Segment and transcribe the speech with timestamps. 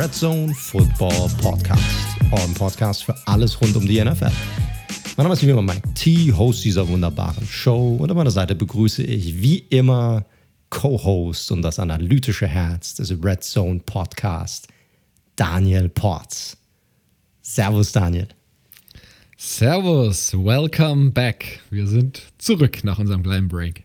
[0.00, 1.84] Red Zone Football Podcast.
[2.32, 4.30] Euren Podcast für alles rund um die NFL.
[5.18, 7.96] Mein Name ist wie immer Mike T, Host dieser wunderbaren Show.
[7.96, 10.24] Und an meiner Seite begrüße ich wie immer
[10.70, 14.68] Co-Host und das analytische Herz des Red Zone Podcast,
[15.36, 16.56] Daniel Ports.
[17.42, 18.28] Servus, Daniel.
[19.36, 21.60] Servus, welcome back.
[21.68, 23.84] Wir sind zurück nach unserem kleinen Break.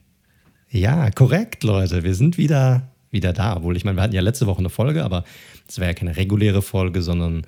[0.70, 2.05] Ja, korrekt, Leute.
[2.05, 3.57] Wir sind wieder, wieder da.
[3.57, 5.26] Obwohl, ich meine, wir hatten ja letzte Woche eine Folge, aber
[5.68, 7.46] es war ja keine reguläre Folge, sondern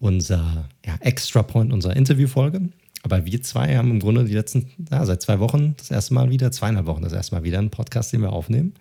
[0.00, 2.60] unser ja, Extra Point, unsere Interviewfolge.
[3.02, 6.30] Aber wir zwei haben im Grunde die letzten, ja, seit zwei Wochen das erste Mal
[6.30, 8.74] wieder, zweieinhalb Wochen das erste Mal wieder einen Podcast, den wir aufnehmen.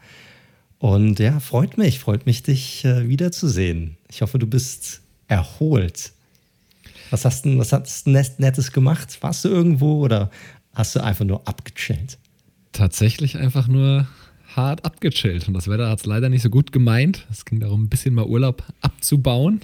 [0.80, 3.98] Und ja, freut mich, freut mich, dich äh, wiederzusehen.
[4.09, 6.12] Ich hoffe, du bist erholt.
[7.09, 9.17] Was hast du, was hast Nettes gemacht?
[9.22, 10.30] Warst du irgendwo oder
[10.73, 12.17] hast du einfach nur abgechillt?
[12.73, 14.08] Tatsächlich einfach nur
[14.58, 15.47] hart abgechillt.
[15.47, 17.25] Und das Wetter hat es leider nicht so gut gemeint.
[17.31, 19.61] Es ging darum, ein bisschen mal Urlaub abzubauen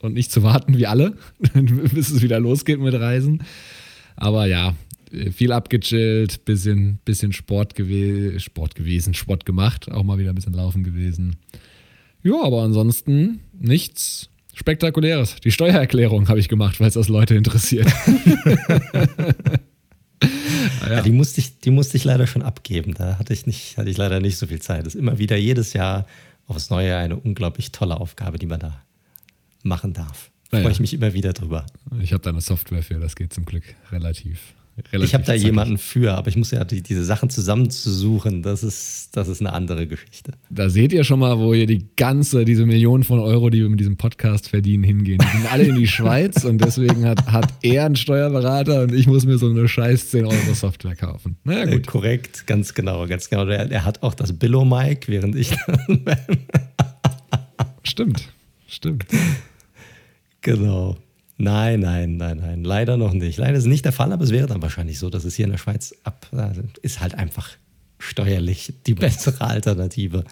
[0.00, 1.16] und nicht zu warten wie alle,
[1.54, 3.42] bis es wieder losgeht mit Reisen.
[4.14, 4.74] Aber ja,
[5.32, 10.54] viel abgechillt, bisschen, bisschen Sport, gew Sport gewesen, Sport gemacht, auch mal wieder ein bisschen
[10.54, 11.36] laufen gewesen.
[12.22, 15.36] Ja, aber ansonsten nichts Spektakuläres.
[15.44, 17.88] Die Steuererklärung habe ich gemacht, weil es das Leute interessiert.
[20.22, 20.96] ja.
[20.96, 22.94] Ja, die, musste ich, die musste ich leider schon abgeben.
[22.94, 24.86] Da hatte ich, nicht, hatte ich leider nicht so viel Zeit.
[24.86, 26.06] Das ist immer wieder jedes Jahr
[26.46, 28.80] aufs Neue eine unglaublich tolle Aufgabe, die man da
[29.62, 30.30] machen darf.
[30.50, 31.66] Da freue ich mich immer wieder drüber.
[32.00, 34.54] Ich habe da eine Software für, das geht zum Glück relativ
[34.92, 35.44] ich habe da zackig.
[35.44, 39.54] jemanden für, aber ich muss ja die, diese Sachen zusammenzusuchen, das ist, das ist eine
[39.54, 40.32] andere Geschichte.
[40.50, 43.70] Da seht ihr schon mal, wo ihr die ganze, diese Millionen von Euro, die wir
[43.70, 45.18] mit diesem Podcast verdienen, hingehen.
[45.18, 49.06] Die gehen alle in die Schweiz und deswegen hat, hat er einen Steuerberater und ich
[49.06, 51.36] muss mir so eine scheiß 10 Euro Software kaufen.
[51.44, 51.74] Naja, gut.
[51.74, 53.46] Äh, korrekt, ganz genau, ganz genau.
[53.46, 56.04] Er, er hat auch das Billo-Mic, während ich dann.
[57.82, 58.30] stimmt,
[58.66, 59.06] stimmt.
[60.42, 60.98] Genau.
[61.38, 62.64] Nein, nein, nein, nein.
[62.64, 63.36] Leider noch nicht.
[63.36, 65.44] Leider ist es nicht der Fall, aber es wäre dann wahrscheinlich so, dass es hier
[65.44, 67.50] in der Schweiz ab also ist halt einfach
[67.98, 70.24] steuerlich die bessere Alternative.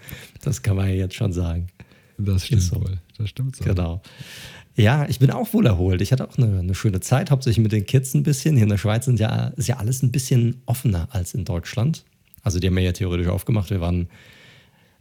[0.43, 1.69] Das kann man ja jetzt schon sagen.
[2.17, 2.77] Das stimmt so.
[2.77, 2.99] wohl.
[3.19, 3.65] Das stimmt so.
[3.65, 4.03] Genau.
[4.77, 6.01] Ja, ich bin auch wohl erholt.
[6.01, 8.57] Ich hatte auch eine, eine, schöne Zeit, hauptsächlich mit den Kids ein bisschen.
[8.57, 12.05] Hier in der Schweiz sind ja, ist ja alles ein bisschen offener als in Deutschland.
[12.43, 13.71] Also die haben wir ja theoretisch aufgemacht.
[13.71, 14.09] Wir waren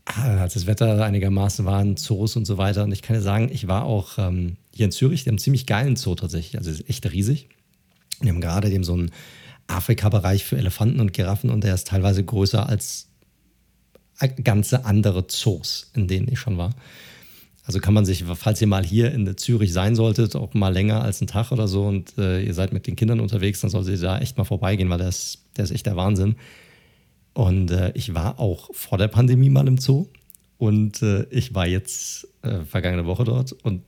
[0.06, 2.84] Ah, als das Wetter einigermaßen war, in Zoos und so weiter.
[2.84, 5.40] Und ich kann dir sagen, ich war auch ähm, hier in Zürich, die haben einen
[5.40, 6.58] ziemlich geilen Zoo tatsächlich.
[6.58, 7.50] Also ist echt riesig.
[8.22, 9.12] Die haben gerade dem so einen
[9.68, 13.08] Afrika-Bereich für Elefanten und Giraffen und der ist teilweise größer als
[14.44, 16.72] ganze andere Zoos, in denen ich schon war.
[17.66, 21.02] Also kann man sich, falls ihr mal hier in Zürich sein solltet, auch mal länger
[21.02, 23.96] als einen Tag oder so und äh, ihr seid mit den Kindern unterwegs, dann solltet
[23.96, 26.36] ihr da echt mal vorbeigehen, weil ist, der ist echt der Wahnsinn.
[27.34, 30.08] Und äh, ich war auch vor der Pandemie mal im Zoo
[30.58, 33.82] und äh, ich war jetzt äh, vergangene Woche dort und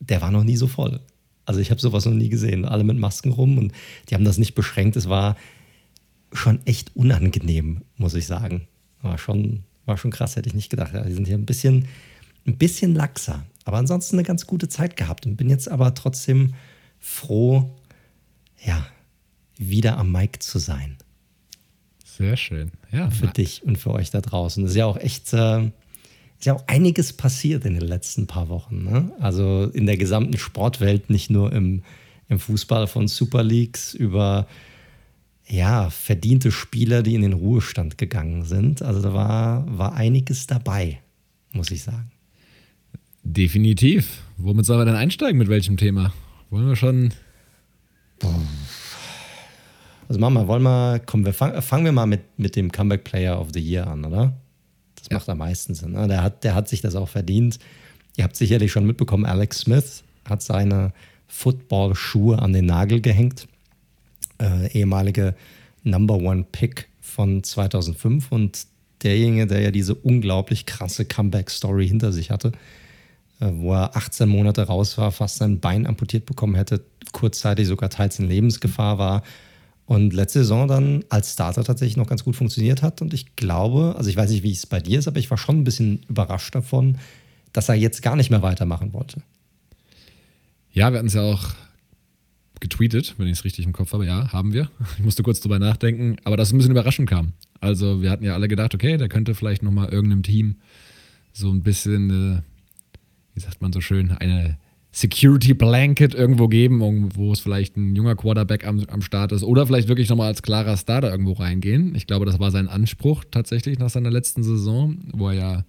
[0.00, 1.00] der war noch nie so voll.
[1.44, 2.64] Also ich habe sowas noch nie gesehen.
[2.64, 3.72] Alle mit Masken rum und
[4.08, 4.96] die haben das nicht beschränkt.
[4.96, 5.36] Es war
[6.32, 8.66] schon echt unangenehm, muss ich sagen.
[9.02, 10.92] War schon, war schon krass, hätte ich nicht gedacht.
[11.06, 11.86] Die sind hier ein bisschen,
[12.46, 13.44] ein bisschen laxer.
[13.64, 16.54] Aber ansonsten eine ganz gute Zeit gehabt und bin jetzt aber trotzdem
[16.98, 17.70] froh,
[18.64, 18.86] ja,
[19.56, 20.96] wieder am Mic zu sein.
[22.04, 22.72] Sehr schön.
[22.92, 23.10] Ja.
[23.10, 24.62] Für dich und für euch da draußen.
[24.62, 25.70] Das ist ja auch echt, äh,
[26.38, 28.84] ist ja auch einiges passiert in den letzten paar Wochen.
[28.84, 29.12] Ne?
[29.20, 31.82] Also in der gesamten Sportwelt, nicht nur im,
[32.28, 34.46] im Fußball von Super Leagues über
[35.48, 38.82] ja, verdiente Spieler, die in den Ruhestand gegangen sind.
[38.82, 41.00] Also da war, war einiges dabei,
[41.52, 42.10] muss ich sagen.
[43.22, 44.22] Definitiv.
[44.36, 45.38] Womit sollen wir denn einsteigen?
[45.38, 46.12] Mit welchem Thema?
[46.50, 47.12] Wollen wir schon.
[50.08, 53.04] Also machen wir, wollen wir, komm, wir fang, fangen wir mal mit, mit dem Comeback
[53.04, 54.36] Player of the Year an, oder?
[55.08, 55.18] Das ja.
[55.18, 55.92] macht am meisten Sinn.
[55.92, 56.08] Ne?
[56.08, 57.58] Der, hat, der hat sich das auch verdient.
[58.16, 60.92] Ihr habt sicherlich schon mitbekommen, Alex Smith hat seine
[61.28, 63.46] Football-Schuhe an den Nagel gehängt.
[64.38, 65.34] Äh, ehemalige
[65.82, 68.66] Number One Pick von 2005 und
[69.02, 72.52] derjenige, der ja diese unglaublich krasse Comeback-Story hinter sich hatte,
[73.40, 77.90] äh, wo er 18 Monate raus war, fast sein Bein amputiert bekommen hätte, kurzzeitig sogar
[77.90, 79.22] teils in Lebensgefahr war
[79.86, 83.00] und letzte Saison dann als Starter tatsächlich noch ganz gut funktioniert hat.
[83.02, 85.38] Und ich glaube, also ich weiß nicht, wie es bei dir ist, aber ich war
[85.38, 86.98] schon ein bisschen überrascht davon,
[87.52, 89.22] dass er jetzt gar nicht mehr weitermachen wollte.
[90.72, 91.54] Ja, wir hatten es ja auch
[92.60, 94.06] getweetet, wenn ich es richtig im Kopf habe.
[94.06, 94.70] Ja, haben wir.
[94.98, 97.32] Ich musste kurz drüber nachdenken, aber das ein bisschen überraschend kam.
[97.60, 100.56] Also wir hatten ja alle gedacht, okay, der könnte vielleicht nochmal irgendeinem Team
[101.32, 102.42] so ein bisschen, äh,
[103.34, 104.58] wie sagt man so schön, eine
[104.96, 109.66] Security Blanket irgendwo geben, wo es vielleicht ein junger Quarterback am, am Start ist oder
[109.66, 111.94] vielleicht wirklich nochmal als klarer Starter irgendwo reingehen.
[111.94, 115.64] Ich glaube, das war sein Anspruch tatsächlich nach seiner letzten Saison, wo er ja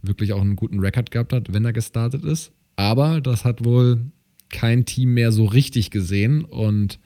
[0.00, 2.50] wirklich auch einen guten Rekord gehabt hat, wenn er gestartet ist.
[2.76, 4.06] Aber das hat wohl
[4.48, 6.98] kein Team mehr so richtig gesehen und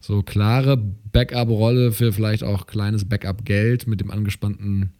[0.00, 4.90] so klare Backup-Rolle für vielleicht auch kleines Backup-Geld mit dem angespannten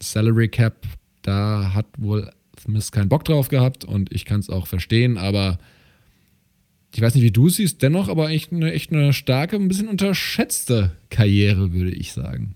[0.00, 0.86] Salary Cap,
[1.20, 2.30] da hat wohl
[2.66, 5.58] Smith keinen Bock drauf gehabt und ich kann es auch verstehen, aber
[6.94, 9.68] ich weiß nicht, wie du es siehst, dennoch aber echt eine, echt eine starke, ein
[9.68, 12.54] bisschen unterschätzte Karriere, würde ich sagen.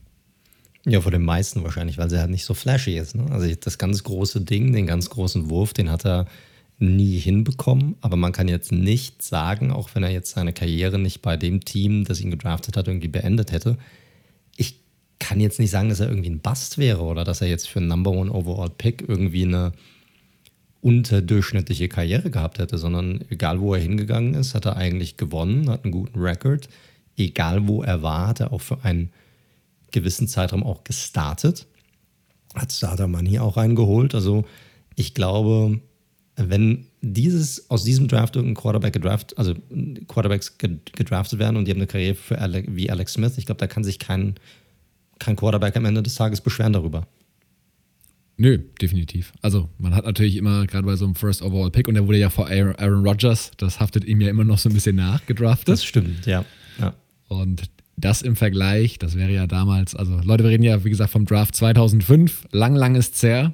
[0.86, 3.14] Ja, vor den meisten wahrscheinlich, weil sie halt nicht so flashy ist.
[3.14, 3.26] Ne?
[3.30, 6.26] Also das ganz große Ding, den ganz großen Wurf, den hat er
[6.78, 7.96] nie hinbekommen.
[8.00, 11.62] Aber man kann jetzt nicht sagen, auch wenn er jetzt seine Karriere nicht bei dem
[11.62, 13.76] Team, das ihn gedraftet hat, irgendwie beendet hätte.
[14.56, 14.80] Ich
[15.18, 17.78] kann jetzt nicht sagen, dass er irgendwie ein Bust wäre oder dass er jetzt für
[17.78, 19.72] einen Number One Overall Pick irgendwie eine
[20.82, 25.84] unterdurchschnittliche Karriere gehabt hätte, sondern egal wo er hingegangen ist, hat er eigentlich gewonnen, hat
[25.84, 26.68] einen guten Rekord.
[27.16, 29.10] Egal wo er war, hat er auch für einen
[29.90, 31.66] gewissen Zeitraum auch gestartet.
[32.54, 34.14] Hat Starter Money auch reingeholt.
[34.14, 34.44] Also
[34.96, 35.80] ich glaube,
[36.36, 39.54] wenn dieses aus diesem Draft irgendein Quarterback gedraft, also
[40.08, 43.58] Quarterbacks gedraftet werden und die haben eine Karriere für Alec, wie Alex Smith, ich glaube,
[43.58, 44.36] da kann sich kein,
[45.18, 47.06] kein Quarterback am Ende des Tages beschweren darüber.
[48.40, 49.34] Nö, definitiv.
[49.42, 52.16] Also man hat natürlich immer, gerade bei so einem First Overall Pick, und der wurde
[52.16, 55.68] ja vor Aaron Rodgers, das haftet ihm ja immer noch so ein bisschen nach, gedraftet.
[55.68, 56.46] Das stimmt, ja.
[56.78, 56.94] ja.
[57.28, 57.64] Und
[57.98, 61.26] das im Vergleich, das wäre ja damals, also Leute, wir reden ja, wie gesagt, vom
[61.26, 63.52] Draft 2005, lang, lang ist her.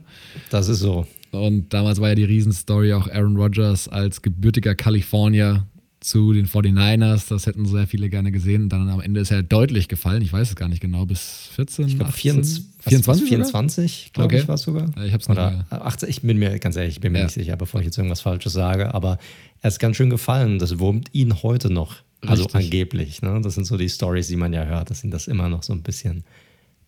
[0.51, 1.05] Das ist so.
[1.33, 5.67] Und damals war ja die Riesenstory auch Aaron Rodgers als gebürtiger Kalifornier
[6.07, 7.29] zu den 49ers.
[7.29, 8.69] Das hätten sehr viele gerne gesehen.
[8.69, 10.23] Dann am Ende ist er deutlich gefallen.
[10.23, 11.05] Ich weiß es gar nicht genau.
[11.05, 14.39] Bis 14, ich glaub, 24, 24, 24 glaube okay.
[14.43, 14.89] ich, war es sogar.
[15.05, 17.25] Ich hab's Oder nicht 18, ich bin mir ganz ehrlich, ich bin mir ja.
[17.25, 18.95] nicht sicher, bevor ich jetzt irgendwas Falsches sage.
[18.95, 19.19] Aber
[19.63, 20.61] er ist ganz schön gefallen.
[20.61, 21.97] Das wurmt ihn heute noch.
[22.25, 22.65] Also Richtig.
[22.67, 23.23] angeblich.
[23.23, 23.41] Ne?
[23.43, 25.73] Das sind so die Stories, die man ja hört, dass ihn das immer noch so
[25.73, 26.23] ein bisschen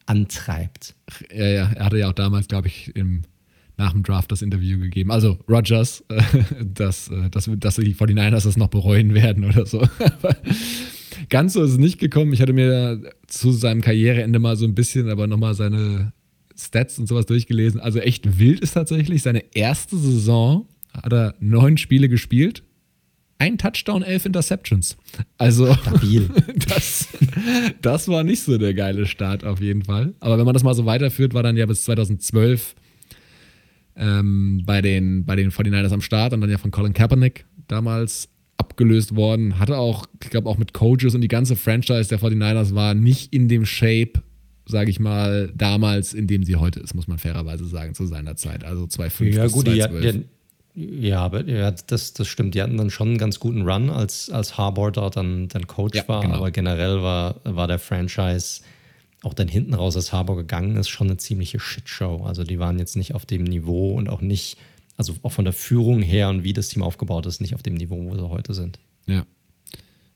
[0.06, 0.94] antreibt.
[1.34, 1.70] Ja, ja.
[1.74, 3.24] Er hatte ja auch damals, glaube ich, im
[3.78, 5.10] nach dem Draft das Interview gegeben.
[5.10, 6.20] Also Rogers, äh,
[6.64, 9.80] dass, äh, dass, dass die 49ers das noch bereuen werden oder so.
[9.98, 10.36] Aber
[11.28, 12.32] ganz so ist es nicht gekommen.
[12.32, 16.12] Ich hatte mir zu seinem Karriereende mal so ein bisschen, aber nochmal seine
[16.56, 17.80] Stats und sowas durchgelesen.
[17.80, 19.22] Also echt wild ist tatsächlich.
[19.22, 22.64] Seine erste Saison hat er neun Spiele gespielt.
[23.40, 24.96] Ein Touchdown, elf Interceptions.
[25.36, 26.28] Also, Stabil.
[26.68, 27.08] Das,
[27.80, 30.14] das war nicht so der geile Start auf jeden Fall.
[30.18, 32.74] Aber wenn man das mal so weiterführt, war dann ja bis 2012
[33.98, 38.28] ähm, bei, den, bei den 49ers am Start und dann ja von Colin Kaepernick damals
[38.56, 39.58] abgelöst worden.
[39.58, 43.32] Hatte auch, ich glaube, auch mit Coaches und die ganze Franchise der 49ers war nicht
[43.32, 44.22] in dem Shape,
[44.66, 48.36] sage ich mal, damals, in dem sie heute ist, muss man fairerweise sagen, zu seiner
[48.36, 48.64] Zeit.
[48.64, 50.12] Also 2005 ja, bis gut, 2012.
[50.12, 52.54] Die, ja, aber ja, das, das stimmt.
[52.54, 55.96] Die hatten dann schon einen ganz guten Run, als, als Harbour dort dann, dann Coach
[55.96, 56.22] ja, war.
[56.22, 56.36] Genau.
[56.36, 58.60] Aber generell war, war der Franchise
[59.22, 62.24] auch dann hinten raus, als Harbour gegangen ist, schon eine ziemliche Shitshow.
[62.24, 64.58] Also die waren jetzt nicht auf dem Niveau und auch nicht,
[64.96, 67.74] also auch von der Führung her und wie das Team aufgebaut ist, nicht auf dem
[67.74, 68.78] Niveau, wo sie heute sind.
[69.06, 69.26] Ja.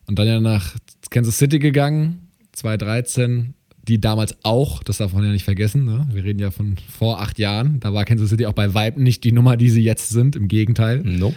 [0.06, 0.76] Und dann ja nach
[1.10, 6.06] Kansas City gegangen, 2013, die damals auch, das darf man ja nicht vergessen, ne?
[6.12, 9.24] wir reden ja von vor acht Jahren, da war Kansas City auch bei Vibe nicht
[9.24, 11.02] die Nummer, die sie jetzt sind, im Gegenteil.
[11.02, 11.36] Nope.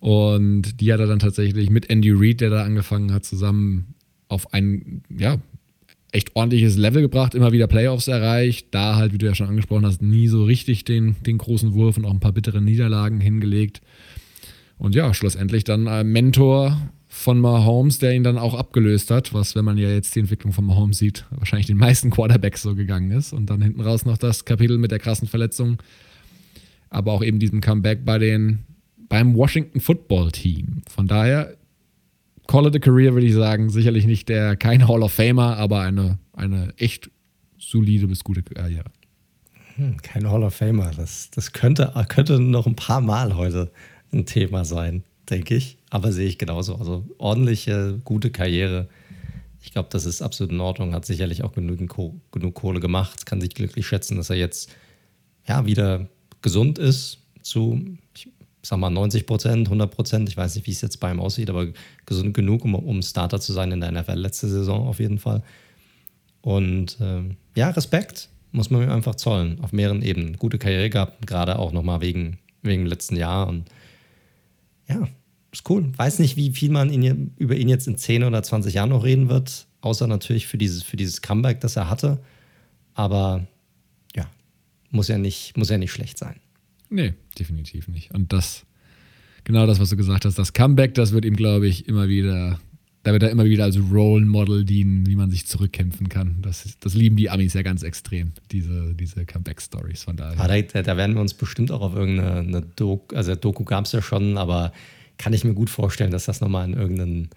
[0.00, 3.94] Und die hat er dann tatsächlich mit Andy Reid, der da angefangen hat, zusammen
[4.28, 5.38] auf ein, ja,
[6.12, 8.68] echt ordentliches Level gebracht, immer wieder Playoffs erreicht.
[8.70, 11.96] Da halt, wie du ja schon angesprochen hast, nie so richtig den, den großen Wurf
[11.96, 13.82] und auch ein paar bittere Niederlagen hingelegt.
[14.78, 19.54] Und ja, schlussendlich dann ein Mentor von Mahomes, der ihn dann auch abgelöst hat, was,
[19.54, 23.10] wenn man ja jetzt die Entwicklung von Mahomes sieht, wahrscheinlich den meisten Quarterbacks so gegangen
[23.10, 23.32] ist.
[23.32, 25.82] Und dann hinten raus noch das Kapitel mit der krassen Verletzung,
[26.90, 28.60] aber auch eben diesem Comeback bei den,
[29.08, 30.82] beim Washington Football Team.
[30.88, 31.57] Von daher
[32.48, 33.68] Call it a Career, würde ich sagen.
[33.68, 37.10] Sicherlich nicht der, kein Hall of Famer, aber eine, eine echt
[37.58, 38.90] solide bis gute Karriere.
[39.76, 40.90] Hm, kein Hall of Famer.
[40.96, 43.70] Das, das könnte, könnte noch ein paar Mal heute
[44.14, 45.76] ein Thema sein, denke ich.
[45.90, 46.76] Aber sehe ich genauso.
[46.76, 48.88] Also ordentliche, gute Karriere.
[49.60, 50.94] Ich glaube, das ist absolut in Ordnung.
[50.94, 53.26] Hat sicherlich auch genügend Ko genug Kohle gemacht.
[53.26, 54.70] Kann sich glücklich schätzen, dass er jetzt
[55.46, 56.08] ja, wieder
[56.40, 57.98] gesund ist zu,
[58.68, 61.48] sag mal 90 Prozent, 100 Prozent, ich weiß nicht, wie es jetzt bei ihm aussieht,
[61.48, 61.68] aber
[62.04, 65.42] gesund genug, um, um Starter zu sein in der NFL letzte Saison auf jeden Fall.
[66.42, 67.22] Und äh,
[67.56, 70.36] ja, Respekt muss man mir einfach zollen, auf mehreren Ebenen.
[70.36, 73.70] Gute Karriere gehabt, gerade auch nochmal wegen, wegen dem letzten Jahr und
[74.86, 75.08] ja,
[75.50, 75.90] ist cool.
[75.96, 79.04] Weiß nicht, wie viel man ihn, über ihn jetzt in 10 oder 20 Jahren noch
[79.04, 82.18] reden wird, außer natürlich für dieses, für dieses Comeback, das er hatte.
[82.92, 83.46] Aber
[84.14, 84.28] ja,
[84.90, 86.36] muss ja nicht, muss ja nicht schlecht sein.
[86.90, 88.12] Nee, definitiv nicht.
[88.14, 88.64] Und das,
[89.44, 92.58] genau das, was du gesagt hast, das Comeback, das wird ihm, glaube ich, immer wieder,
[93.02, 96.36] da wird er immer wieder als Role Model dienen, wie man sich zurückkämpfen kann.
[96.42, 100.02] Das, das lieben die Amis ja ganz extrem, diese, diese Comeback-Stories.
[100.04, 100.40] Von daher.
[100.40, 103.92] Ah, da, da, werden wir uns bestimmt auch auf irgendeine Doku, also Doku gab es
[103.92, 104.72] ja schon, aber
[105.18, 107.28] kann ich mir gut vorstellen, dass das nochmal in irgendeinen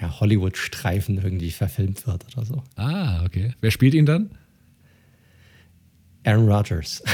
[0.00, 2.62] ja, Hollywood-Streifen irgendwie verfilmt wird oder so.
[2.76, 3.54] Ah, okay.
[3.60, 4.30] Wer spielt ihn dann?
[6.24, 7.02] Aaron Rodgers.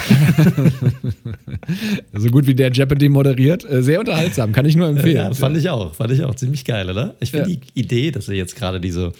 [2.12, 3.64] so gut wie der Jeopardy moderiert.
[3.64, 5.16] Äh, sehr unterhaltsam, kann ich nur empfehlen.
[5.16, 5.94] Ja, fand ich auch.
[5.94, 7.14] Fand ich auch ziemlich geil, oder?
[7.20, 7.56] Ich finde ja.
[7.56, 9.12] die Idee, dass wir jetzt gerade diese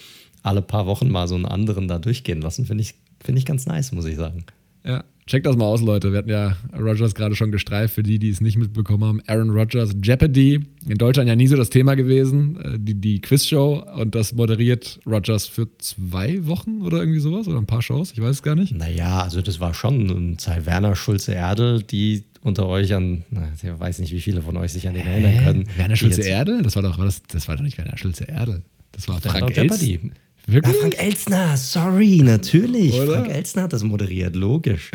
[0.43, 3.65] alle paar Wochen mal so einen anderen da durchgehen lassen, finde ich, find ich ganz
[3.65, 4.45] nice, muss ich sagen.
[4.85, 6.13] Ja, Checkt das mal aus, Leute.
[6.13, 9.21] Wir hatten ja Rogers gerade schon gestreift, für die, die es nicht mitbekommen haben.
[9.27, 10.61] Aaron Rodgers, Jeopardy.
[10.87, 12.57] In Deutschland ja nie so das Thema gewesen.
[12.61, 17.57] Äh, die, die Quizshow und das moderiert Rogers für zwei Wochen oder irgendwie sowas oder
[17.57, 18.13] ein paar Shows.
[18.13, 18.73] Ich weiß es gar nicht.
[18.73, 23.99] Naja, also das war schon Zeit Werner Schulze-Erdel, die unter euch an, na, ich weiß
[23.99, 25.63] nicht, wie viele von euch sich an den erinnern können.
[25.75, 26.61] Werner Schulze-Erdel?
[26.63, 28.63] Das war doch, war das, das war doch nicht Werner Schulze-Erdel.
[28.93, 29.99] Das war Frank Jeopardy.
[30.49, 30.75] Wirklich?
[30.75, 32.93] Ja, Frank Elsner, sorry, natürlich.
[32.93, 33.15] Oder?
[33.15, 34.91] Frank Elsner hat das moderiert, logisch.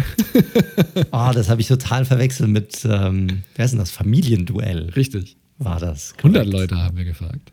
[1.13, 3.91] oh, das habe ich total verwechselt mit, ähm, wer ist denn das?
[3.91, 4.89] Familienduell.
[4.97, 5.37] Richtig.
[5.59, 6.15] War das.
[6.17, 6.39] Korrekt.
[6.39, 7.53] 100 Leute haben wir gefragt.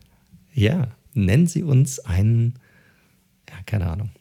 [0.54, 2.54] Ja, nennen Sie uns einen,
[3.50, 4.12] ja, keine Ahnung.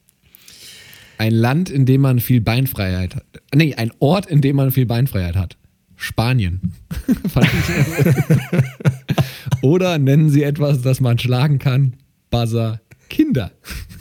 [1.18, 3.25] Ein Land, in dem man viel Beinfreiheit hat.
[3.54, 5.56] Nee, ein Ort, in dem man viel Beinfreiheit hat.
[5.94, 6.73] Spanien.
[9.62, 11.94] Oder nennen Sie etwas, das man schlagen kann.
[12.30, 13.52] Buzzer Kinder.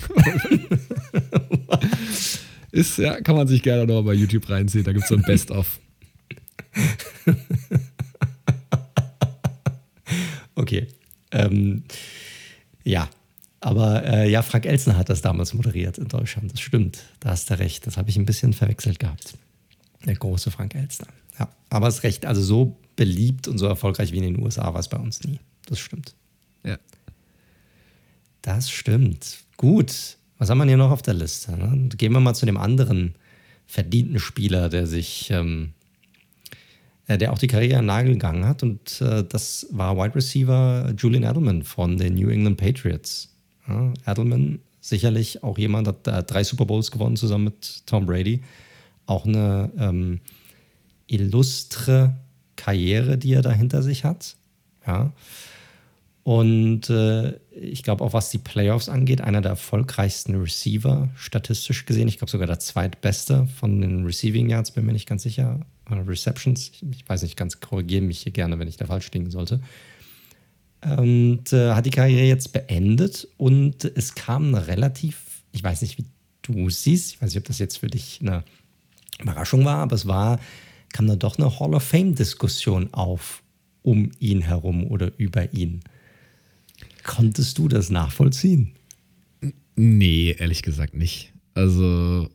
[2.72, 4.84] Ist, ja, kann man sich gerne noch bei YouTube reinziehen.
[4.84, 5.80] Da gibt es so ein Best-of.
[10.56, 10.88] okay.
[11.32, 11.84] Ähm,
[12.84, 13.10] ja,
[13.60, 16.54] aber äh, ja, Frank Elsner hat das damals moderiert in Deutschland.
[16.54, 17.00] Das stimmt.
[17.20, 17.88] Da hast du recht.
[17.88, 19.34] Das habe ich ein bisschen verwechselt gehabt.
[20.06, 21.08] Der große Frank Elsner.
[21.40, 22.26] Ja, aber es recht.
[22.26, 25.40] Also so beliebt und so erfolgreich wie in den USA war es bei uns nie.
[25.66, 26.14] Das stimmt.
[26.64, 26.78] Ja.
[28.48, 29.40] Das stimmt.
[29.58, 30.16] Gut.
[30.38, 31.52] Was haben wir hier noch auf der Liste?
[31.52, 31.90] Ne?
[31.98, 33.16] Gehen wir mal zu dem anderen
[33.66, 35.74] verdienten Spieler, der sich, ähm,
[37.08, 38.64] äh, der auch die Karriere an Nagel gegangen hat.
[38.64, 43.36] Und äh, das war Wide Receiver Julian Edelman von den New England Patriots.
[43.68, 48.44] Ja, Edelman sicherlich auch jemand, hat äh, drei Super Bowls gewonnen zusammen mit Tom Brady.
[49.08, 50.22] Auch eine ähm,
[51.08, 52.16] illustre
[52.56, 54.38] Karriere, die er da hinter sich hat.
[54.86, 55.12] Ja.
[56.24, 62.08] Und äh, ich glaube auch, was die Playoffs angeht, einer der erfolgreichsten Receiver, statistisch gesehen.
[62.08, 65.60] Ich glaube sogar der zweitbeste von den Receiving Yards, bin mir nicht ganz sicher.
[65.90, 66.72] Oder Receptions.
[66.92, 69.62] Ich, weiß nicht ganz, korrigiere mich hier gerne, wenn ich da falsch liegen sollte.
[70.82, 75.98] Und äh, hat die Karriere jetzt beendet und es kam eine relativ, ich weiß nicht,
[75.98, 76.06] wie
[76.44, 78.44] du siehst, ich weiß nicht, ob das jetzt für dich eine
[79.20, 80.40] Überraschung war, aber es war,
[80.94, 83.42] kam da doch eine Hall of Fame-Diskussion auf
[83.82, 85.82] um ihn herum oder über ihn.
[87.08, 88.74] Konntest du das nachvollziehen?
[89.76, 91.34] Nee, ehrlich gesagt nicht.
[91.54, 92.30] Also,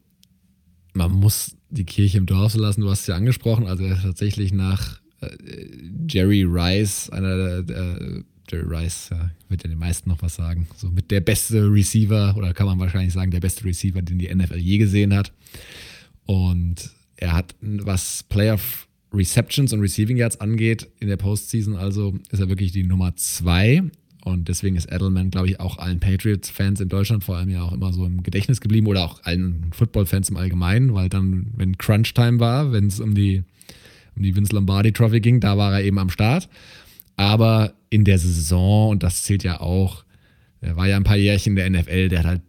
[0.95, 2.81] man muss die Kirche im Dorf lassen.
[2.81, 3.67] Du hast es ja angesprochen.
[3.67, 5.29] Also, er ist tatsächlich nach äh,
[6.09, 10.67] Jerry Rice, einer der, der Jerry Rice, ja, wird ja den meisten noch was sagen.
[10.77, 14.35] So mit der beste Receiver, oder kann man wahrscheinlich sagen, der beste Receiver, den die
[14.35, 15.33] NFL je gesehen hat.
[16.25, 18.59] Und er hat, was Player
[19.13, 23.83] Receptions und Receiving Yards angeht, in der Postseason, also ist er wirklich die Nummer zwei
[24.25, 27.73] und deswegen ist Edelman, glaube ich, auch allen Patriots-Fans in Deutschland vor allem ja auch
[27.73, 32.39] immer so im Gedächtnis geblieben oder auch allen Football-Fans im Allgemeinen, weil dann, wenn Crunch-Time
[32.39, 33.43] war, wenn es um die,
[34.15, 36.49] um die Vince Lombardi-Trophy ging, da war er eben am Start.
[37.17, 40.05] Aber in der Saison, und das zählt ja auch,
[40.61, 42.43] er war ja ein paar Jährchen in der NFL, der hat halt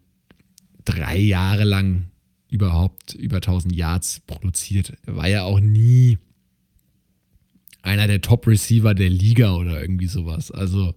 [0.86, 2.06] drei Jahre lang
[2.50, 4.94] überhaupt über 1000 Yards produziert.
[5.08, 6.20] Er war ja auch nie
[7.82, 10.52] einer der Top-Receiver der Liga oder irgendwie sowas.
[10.52, 10.94] Also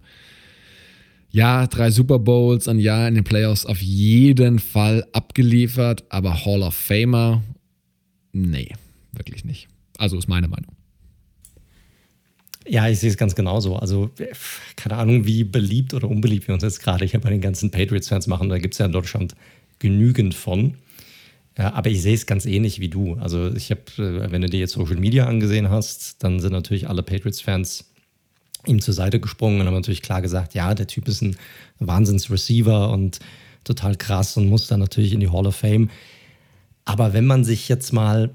[1.37, 6.63] ja, drei Super Bowls ein Jahr in den Playoffs auf jeden Fall abgeliefert, aber Hall
[6.63, 7.43] of Famer,
[8.31, 8.73] nee,
[9.13, 9.67] wirklich nicht.
[9.99, 10.75] Also ist meine Meinung.
[12.67, 13.75] Ja, ich sehe es ganz genauso.
[13.75, 14.09] Also,
[14.75, 18.25] keine Ahnung, wie beliebt oder unbeliebt wir uns jetzt gerade hier bei den ganzen Patriots-Fans
[18.25, 18.49] machen.
[18.49, 19.35] Da gibt es ja in Deutschland
[19.77, 20.73] genügend von.
[21.55, 23.13] Ja, aber ich sehe es ganz ähnlich wie du.
[23.13, 26.89] Also, ich habe, äh, wenn du dir jetzt Social Media angesehen hast, dann sind natürlich
[26.89, 27.93] alle Patriots-Fans
[28.65, 31.37] ihm zur Seite gesprungen und haben natürlich klar gesagt, ja, der Typ ist ein
[31.79, 33.19] Wahnsinns-Receiver und
[33.63, 35.89] total krass und muss dann natürlich in die Hall of Fame.
[36.85, 38.31] Aber wenn man sich jetzt mal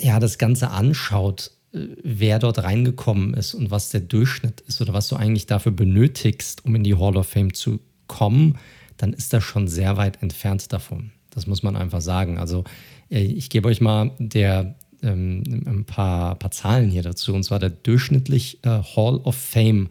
[0.00, 4.92] ja, das Ganze anschaut, äh, wer dort reingekommen ist und was der Durchschnitt ist oder
[4.92, 8.58] was du eigentlich dafür benötigst, um in die Hall of Fame zu kommen,
[8.96, 11.10] dann ist das schon sehr weit entfernt davon.
[11.30, 12.38] Das muss man einfach sagen.
[12.38, 12.64] Also
[13.10, 17.34] äh, ich gebe euch mal der ähm, ein paar, paar Zahlen hier dazu.
[17.34, 19.90] Und zwar der durchschnittlich äh, Hall of Fame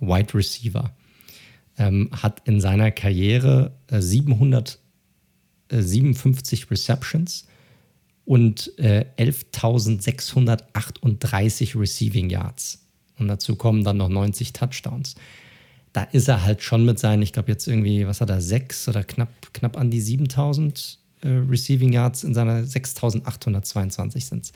[0.00, 0.92] Wide Receiver
[1.78, 7.46] ähm, hat in seiner Karriere äh, 757 Receptions
[8.24, 12.78] und äh, 11.638 Receiving Yards.
[13.18, 15.14] Und dazu kommen dann noch 90 Touchdowns.
[15.92, 18.88] Da ist er halt schon mit seinen, ich glaube jetzt irgendwie, was hat er, sechs
[18.88, 24.52] oder knapp, knapp an die 7000 äh, Receiving Yards in seiner 6822 sind.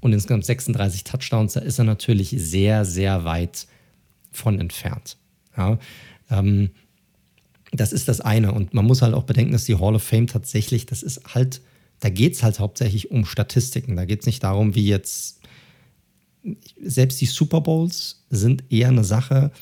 [0.00, 3.66] Und insgesamt 36 Touchdowns, da ist er natürlich sehr, sehr weit
[4.32, 5.16] von entfernt.
[5.56, 5.78] Ja,
[6.30, 6.70] ähm,
[7.72, 8.52] das ist das eine.
[8.52, 11.60] Und man muss halt auch bedenken, dass die Hall of Fame tatsächlich, das ist halt,
[12.00, 13.96] da geht es halt hauptsächlich um Statistiken.
[13.96, 15.40] Da geht es nicht darum, wie jetzt,
[16.82, 19.52] selbst die Super Bowls sind eher eine Sache,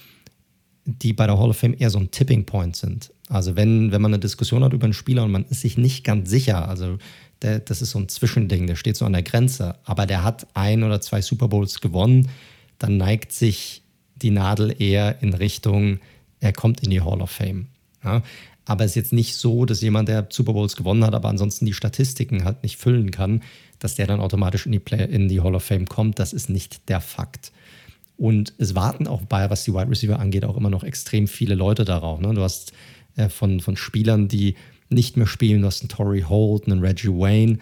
[0.89, 3.13] die bei der Hall of Fame eher so ein Tipping Point sind.
[3.29, 6.03] Also wenn, wenn man eine Diskussion hat über einen Spieler und man ist sich nicht
[6.03, 6.97] ganz sicher, also
[7.43, 10.47] der, das ist so ein Zwischending, der steht so an der Grenze, aber der hat
[10.55, 12.31] ein oder zwei Super Bowls gewonnen,
[12.79, 13.83] dann neigt sich
[14.17, 16.01] die Nadel eher in Richtung,
[16.41, 17.67] er kommt in die Hall of Fame.
[18.03, 18.23] Ja?
[18.65, 21.67] Aber es ist jetzt nicht so, dass jemand, der Super Bowls gewonnen hat, aber ansonsten
[21.67, 23.43] die Statistiken halt nicht füllen kann,
[23.79, 26.19] dass der dann automatisch in die, Play in die Hall of Fame kommt.
[26.19, 27.53] Das ist nicht der Fakt.
[28.19, 31.55] Und es warten auch bei, was die Wide Receiver angeht, auch immer noch extrem viele
[31.55, 32.21] Leute darauf.
[32.21, 32.35] Ne?
[32.35, 32.73] Du hast
[33.17, 34.57] äh, von, von Spielern, die
[34.91, 37.59] nicht mehr spielen, du hast einen Tory Holt, einen Reggie Wayne,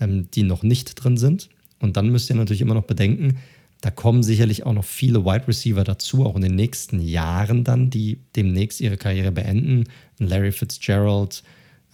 [0.00, 1.48] ähm, die noch nicht drin sind.
[1.78, 3.38] Und dann müsst ihr natürlich immer noch bedenken,
[3.80, 7.88] da kommen sicherlich auch noch viele Wide Receiver dazu, auch in den nächsten Jahren dann,
[7.88, 9.84] die demnächst ihre Karriere beenden.
[10.18, 11.42] Larry Fitzgerald,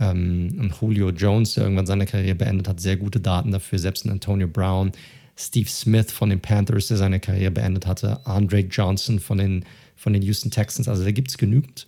[0.00, 4.04] ähm, ein Julio Jones, der irgendwann seine Karriere beendet hat, sehr gute Daten dafür, selbst
[4.04, 4.90] ein Antonio Brown.
[5.36, 9.64] Steve Smith von den Panthers, der seine Karriere beendet hatte, Andre Johnson von den,
[9.94, 10.88] von den Houston Texans.
[10.88, 11.86] Also da gibt es genügend.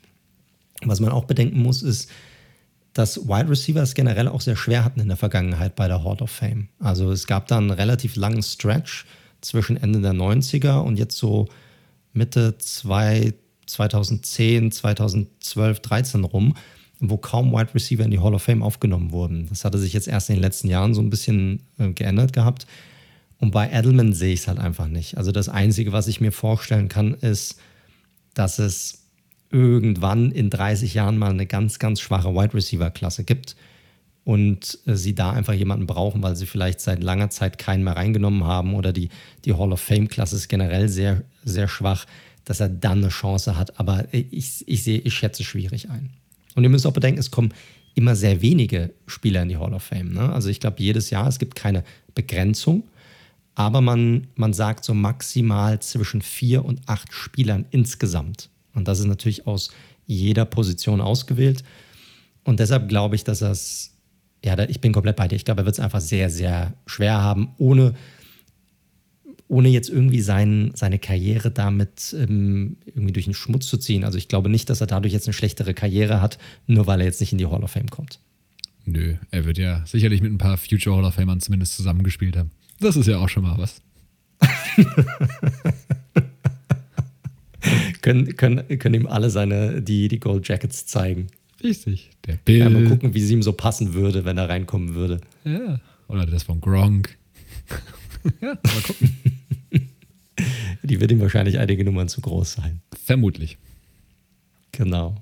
[0.83, 2.11] Was man auch bedenken muss, ist,
[2.93, 6.31] dass Wide Receivers generell auch sehr schwer hatten in der Vergangenheit bei der Hall of
[6.31, 6.69] Fame.
[6.79, 9.07] Also es gab da einen relativ langen Stretch
[9.41, 11.49] zwischen Ende der 90er und jetzt so
[12.13, 13.35] Mitte zwei,
[13.67, 16.55] 2010, 2012, 13 rum,
[17.01, 19.47] wo kaum Wide Receiver in die Hall of Fame aufgenommen wurden.
[19.49, 22.67] Das hatte sich jetzt erst in den letzten Jahren so ein bisschen äh, geändert gehabt.
[23.41, 25.17] Und bei Edelman sehe ich es halt einfach nicht.
[25.17, 27.61] Also das Einzige, was ich mir vorstellen kann, ist,
[28.35, 29.05] dass es
[29.51, 33.57] irgendwann in 30 Jahren mal eine ganz, ganz schwache Wide Receiver-Klasse gibt
[34.25, 37.97] und äh, sie da einfach jemanden brauchen, weil sie vielleicht seit langer Zeit keinen mehr
[37.97, 39.09] reingenommen haben oder die,
[39.45, 42.05] die Hall of Fame-Klasse ist generell sehr, sehr schwach,
[42.45, 43.79] dass er dann eine Chance hat.
[43.81, 46.11] Aber ich, ich sehe, ich schätze schwierig ein.
[46.55, 47.55] Und ihr müsst auch bedenken, es kommen
[47.95, 50.13] immer sehr wenige Spieler in die Hall of Fame.
[50.13, 50.33] Ne?
[50.33, 52.85] Also ich glaube, jedes Jahr, es gibt keine Begrenzung
[53.59, 58.51] aber man, man sagt so maximal zwischen vier und acht Spielern insgesamt.
[58.73, 59.71] Und das ist natürlich aus
[60.07, 61.65] jeder Position ausgewählt.
[62.45, 63.97] Und deshalb glaube ich, dass das,
[64.45, 65.35] ja, ich bin komplett bei dir.
[65.35, 67.95] Ich glaube, er wird es einfach sehr, sehr schwer haben, ohne,
[69.49, 74.05] ohne jetzt irgendwie sein, seine Karriere damit ähm, irgendwie durch den Schmutz zu ziehen.
[74.05, 77.07] Also ich glaube nicht, dass er dadurch jetzt eine schlechtere Karriere hat, nur weil er
[77.07, 78.21] jetzt nicht in die Hall of Fame kommt.
[78.85, 82.53] Nö, er wird ja sicherlich mit ein paar Future Hall of Famern zumindest zusammengespielt haben.
[82.81, 83.83] Das ist ja auch schon mal was.
[88.03, 91.29] können, können, können ihm alle seine, die, die Gold Jackets zeigen.
[91.63, 92.11] Richtig.
[92.27, 92.59] Der Bill.
[92.59, 95.21] Ja, mal gucken, wie sie ihm so passen würde, wenn er reinkommen würde.
[95.45, 95.81] Ja.
[96.07, 97.17] Oder das von Gronk.
[98.41, 99.17] ja, mal gucken.
[100.83, 102.81] die wird ihm wahrscheinlich einige Nummern zu groß sein.
[103.05, 103.59] Vermutlich.
[104.73, 105.17] Genau.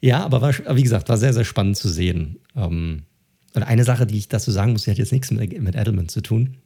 [0.00, 2.38] Ja, aber war, wie gesagt, war sehr, sehr spannend zu sehen.
[2.54, 3.02] Ähm,
[3.56, 6.10] und eine Sache, die ich dazu sagen muss, die hat jetzt nichts mit, mit Edelman
[6.10, 6.58] zu tun,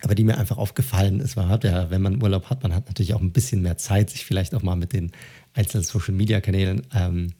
[0.00, 3.12] aber die mir einfach aufgefallen ist, war, ja, wenn man Urlaub hat, man hat natürlich
[3.12, 5.12] auch ein bisschen mehr Zeit, sich vielleicht auch mal mit den
[5.52, 7.34] einzelnen Social-Media-Kanälen ähm,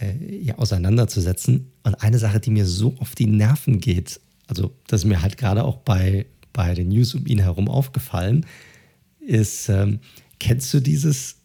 [0.00, 1.70] äh, ja, auseinanderzusetzen.
[1.84, 5.36] Und eine Sache, die mir so auf die Nerven geht, also das ist mir halt
[5.36, 8.44] gerade auch bei, bei den News um ihn herum aufgefallen,
[9.20, 10.00] ist, ähm,
[10.40, 11.36] kennst du dieses,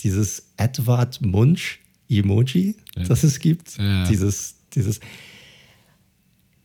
[0.00, 3.04] dieses Edward Munch Emoji, ja.
[3.04, 3.78] das es gibt?
[3.78, 4.06] Ja.
[4.06, 5.00] Dieses dieses,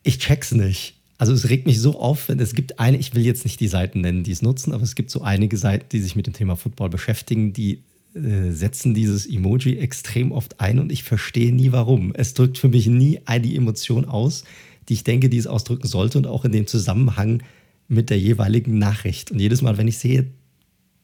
[0.04, 0.96] ich check's nicht.
[1.18, 3.68] Also es regt mich so auf, wenn es gibt eine, ich will jetzt nicht die
[3.68, 6.34] Seiten nennen, die es nutzen, aber es gibt so einige Seiten, die sich mit dem
[6.34, 7.84] Thema Football beschäftigen, die
[8.16, 12.14] äh, setzen dieses Emoji extrem oft ein und ich verstehe nie warum.
[12.16, 14.46] Es drückt für mich nie eine Emotion aus,
[14.88, 17.44] die ich denke, die es ausdrücken sollte und auch in dem Zusammenhang
[17.90, 19.30] mit der jeweiligen Nachricht.
[19.30, 20.28] Und jedes Mal, wenn ich sehe,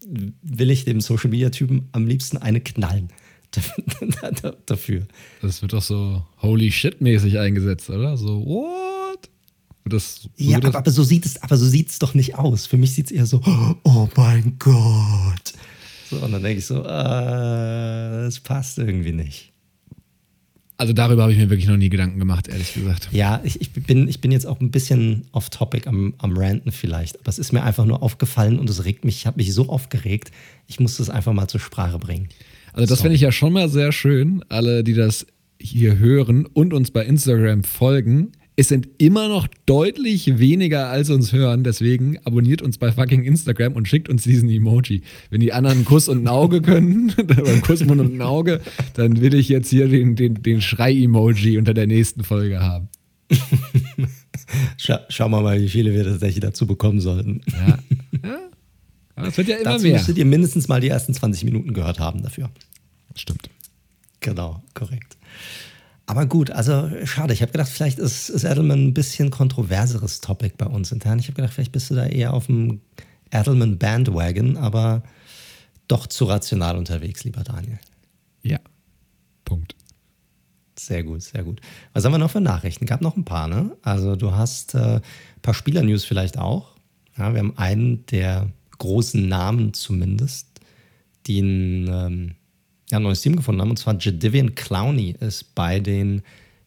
[0.07, 3.09] will ich dem Social Media Typen am liebsten eine knallen.
[4.65, 5.07] dafür.
[5.41, 8.17] Das wird doch so holy shit mäßig eingesetzt, oder?
[8.17, 9.29] So, what?
[9.87, 12.65] Das, ja, aber, aber, so sieht es, aber so sieht es doch nicht aus.
[12.65, 13.41] Für mich sieht es eher so,
[13.83, 15.53] oh mein Gott.
[16.09, 16.85] So, und dann denke ich so, äh,
[18.25, 19.51] das passt irgendwie nicht.
[20.77, 23.07] Also darüber habe ich mir wirklich noch nie Gedanken gemacht, ehrlich gesagt.
[23.11, 27.19] Ja, ich, ich, bin, ich bin jetzt auch ein bisschen off-topic am, am Ranten vielleicht,
[27.19, 29.69] aber es ist mir einfach nur aufgefallen und es regt mich, ich habe mich so
[29.69, 30.31] aufgeregt,
[30.67, 32.27] ich musste es einfach mal zur Sprache bringen.
[32.75, 35.25] Also das finde ich ja schon mal sehr schön, alle, die das
[35.57, 38.33] hier hören und uns bei Instagram folgen.
[38.57, 43.73] Es sind immer noch deutlich weniger als uns hören, deswegen abonniert uns bei fucking Instagram
[43.73, 45.03] und schickt uns diesen Emoji.
[45.29, 48.59] Wenn die anderen einen Kuss und ein Auge können, beim Kussmund und ein Auge,
[48.93, 52.89] dann will ich jetzt hier den, den, den Schrei-Emoji unter der nächsten Folge haben.
[54.77, 57.41] Scha schauen wir mal, wie viele wir tatsächlich dazu bekommen sollten.
[57.47, 57.79] Ja.
[58.23, 58.37] ja.
[59.15, 59.93] Es wird ja immer dazu mehr.
[59.93, 62.49] müsstet ihr mindestens mal die ersten 20 Minuten gehört haben dafür.
[63.15, 63.49] Stimmt.
[64.19, 65.17] Genau, korrekt.
[66.05, 67.33] Aber gut, also schade.
[67.33, 71.19] Ich habe gedacht, vielleicht ist, ist Edelman ein bisschen kontroverseres Topic bei uns intern.
[71.19, 72.81] Ich habe gedacht, vielleicht bist du da eher auf dem
[73.31, 75.03] Edelman Bandwagon, aber
[75.87, 77.79] doch zu rational unterwegs, lieber Daniel.
[78.43, 78.59] Ja.
[79.45, 79.75] Punkt.
[80.77, 81.61] Sehr gut, sehr gut.
[81.93, 82.85] Was haben wir noch für Nachrichten?
[82.85, 83.71] Gab noch ein paar, ne?
[83.81, 85.01] Also du hast äh, ein
[85.41, 86.75] paar Spieler-News vielleicht auch.
[87.17, 90.47] Ja, wir haben einen der großen Namen zumindest,
[91.27, 92.35] die ein ähm,
[92.89, 93.71] ja, neues Team gefunden haben.
[93.71, 96.21] Und zwar Jadivian Clowney ist bei den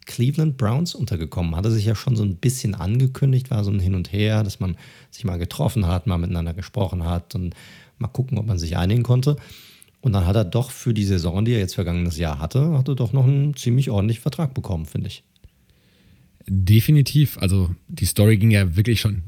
[0.07, 1.55] Cleveland Browns untergekommen.
[1.55, 4.59] Hatte sich ja schon so ein bisschen angekündigt, war so ein Hin und Her, dass
[4.59, 4.77] man
[5.11, 7.55] sich mal getroffen hat, mal miteinander gesprochen hat und
[7.99, 9.37] mal gucken, ob man sich einigen konnte.
[10.01, 12.95] Und dann hat er doch für die Saison, die er jetzt vergangenes Jahr hatte, hatte
[12.95, 15.25] doch noch einen ziemlich ordentlichen Vertrag bekommen, finde ich.
[16.47, 17.37] Definitiv.
[17.39, 19.25] Also die Story ging ja wirklich schon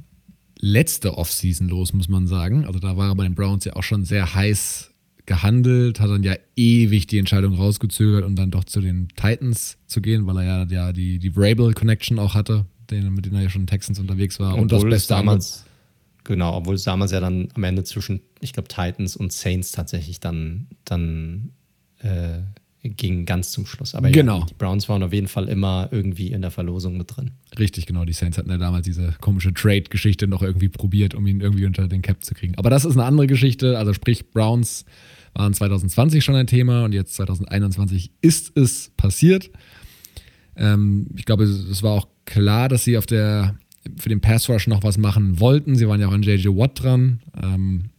[0.61, 2.65] letzte Offseason los, muss man sagen.
[2.65, 4.91] Also da war er bei den Browns ja auch schon sehr heiß
[5.27, 10.01] gehandelt, hat dann ja ewig die Entscheidung rausgezögert und dann doch zu den Titans zu
[10.01, 13.43] gehen, weil er ja, ja die, die Vrabel Connection auch hatte, den, mit denen er
[13.43, 14.55] ja schon in Texans unterwegs war.
[14.55, 15.65] Und, und das Beste damals,
[16.25, 20.21] genau, obwohl es damals ja dann am Ende zwischen, ich glaube, Titans und Saints tatsächlich
[20.21, 21.53] dann, dann
[21.99, 22.41] äh,
[22.83, 23.95] ging ganz zum Schluss.
[23.95, 24.41] Aber genau.
[24.41, 27.33] Ja, die Browns waren auf jeden Fall immer irgendwie in der Verlosung mit drin.
[27.59, 28.05] Richtig, genau.
[28.05, 31.89] Die Saints hatten ja damals diese komische Trade-Geschichte noch irgendwie probiert, um ihn irgendwie unter
[31.89, 32.55] den Cap zu kriegen.
[32.57, 33.79] Aber das ist eine andere Geschichte.
[33.79, 34.87] Also sprich, Browns
[35.35, 39.51] waren 2020 schon ein Thema und jetzt 2021 ist es passiert.
[40.57, 43.57] Ähm, ich glaube, es war auch klar, dass sie auf der
[43.97, 45.75] für den Pass Rush noch was machen wollten.
[45.75, 47.21] Sie waren ja auch an JJ Watt dran.
[47.43, 47.91] Ähm,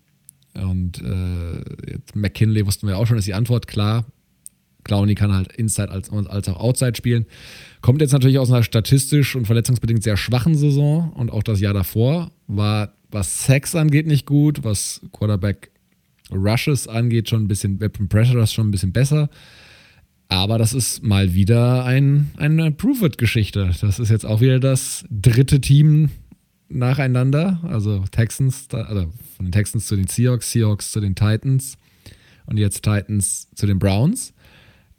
[0.54, 4.06] und äh, McKinley wussten wir auch schon, ist die Antwort klar.
[4.84, 7.26] Clowny kann halt Inside als, als auch Outside spielen.
[7.82, 11.74] Kommt jetzt natürlich aus einer statistisch und verletzungsbedingt sehr schwachen Saison und auch das Jahr
[11.74, 15.72] davor war, was Sex angeht, nicht gut, was Quarterback
[16.32, 19.30] Rushes angeht, schon ein bisschen, Weapon Pressure ist schon ein bisschen besser.
[20.30, 23.72] Aber das ist mal wieder ein, eine Prove-It-Geschichte.
[23.82, 26.10] Das ist jetzt auch wieder das dritte Team
[26.70, 27.60] nacheinander.
[27.68, 31.78] Also Texans, also von den Texans zu den Seahawks, Seahawks zu den Titans
[32.46, 34.34] und jetzt Titans zu den Browns.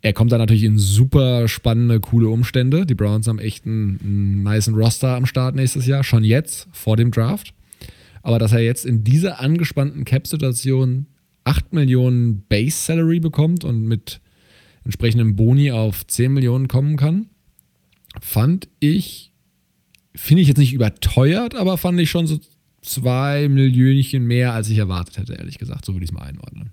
[0.03, 2.85] Er kommt da natürlich in super spannende, coole Umstände.
[2.87, 6.97] Die Browns haben echt einen, einen nice Roster am Start nächstes Jahr, schon jetzt, vor
[6.97, 7.55] dem Draft.
[8.23, 11.07] Aber dass er jetzt in dieser angespannten Cap-Situation
[11.45, 14.21] 8 Millionen Base-Salary bekommt und mit
[14.85, 17.27] entsprechendem Boni auf 10 Millionen kommen kann,
[18.21, 19.33] fand ich,
[20.17, 22.41] finde ich jetzt nicht überteuert, aber fand ich schon so
[22.83, 25.85] zwei Millionchen mehr, als ich erwartet hätte, ehrlich gesagt.
[25.85, 26.73] So würde ich es mal einordnen.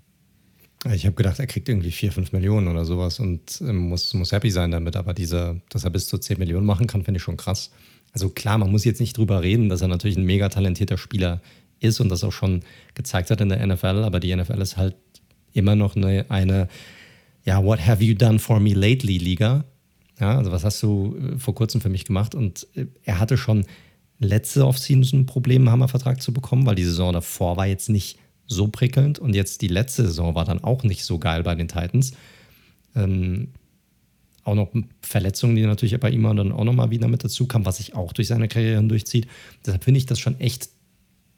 [0.92, 4.32] Ich habe gedacht, er kriegt irgendwie 4, 5 Millionen oder sowas und ähm, muss, muss
[4.32, 4.96] happy sein damit.
[4.96, 7.70] Aber diese, dass er bis zu 10 Millionen machen kann, finde ich schon krass.
[8.12, 11.42] Also klar, man muss jetzt nicht drüber reden, dass er natürlich ein mega talentierter Spieler
[11.80, 12.62] ist und das auch schon
[12.94, 14.04] gezeigt hat in der NFL.
[14.04, 14.96] Aber die NFL ist halt
[15.52, 16.68] immer noch eine, eine
[17.44, 19.64] ja, what have you done for me lately Liga.
[20.18, 22.34] Ja, also was hast du äh, vor kurzem für mich gemacht?
[22.34, 23.66] Und äh, er hatte schon
[24.18, 28.18] letzte Offseason ein Problem, einen Hammervertrag zu bekommen, weil die Saison davor war jetzt nicht
[28.50, 31.68] so prickelnd und jetzt die letzte Saison war dann auch nicht so geil bei den
[31.68, 32.12] Titans.
[32.96, 33.48] Ähm,
[34.42, 37.76] auch noch Verletzungen, die natürlich bei ihm dann auch nochmal wieder mit dazu kamen, was
[37.76, 39.28] sich auch durch seine Karriere hindurchzieht.
[39.64, 40.68] Deshalb finde ich das schon echt,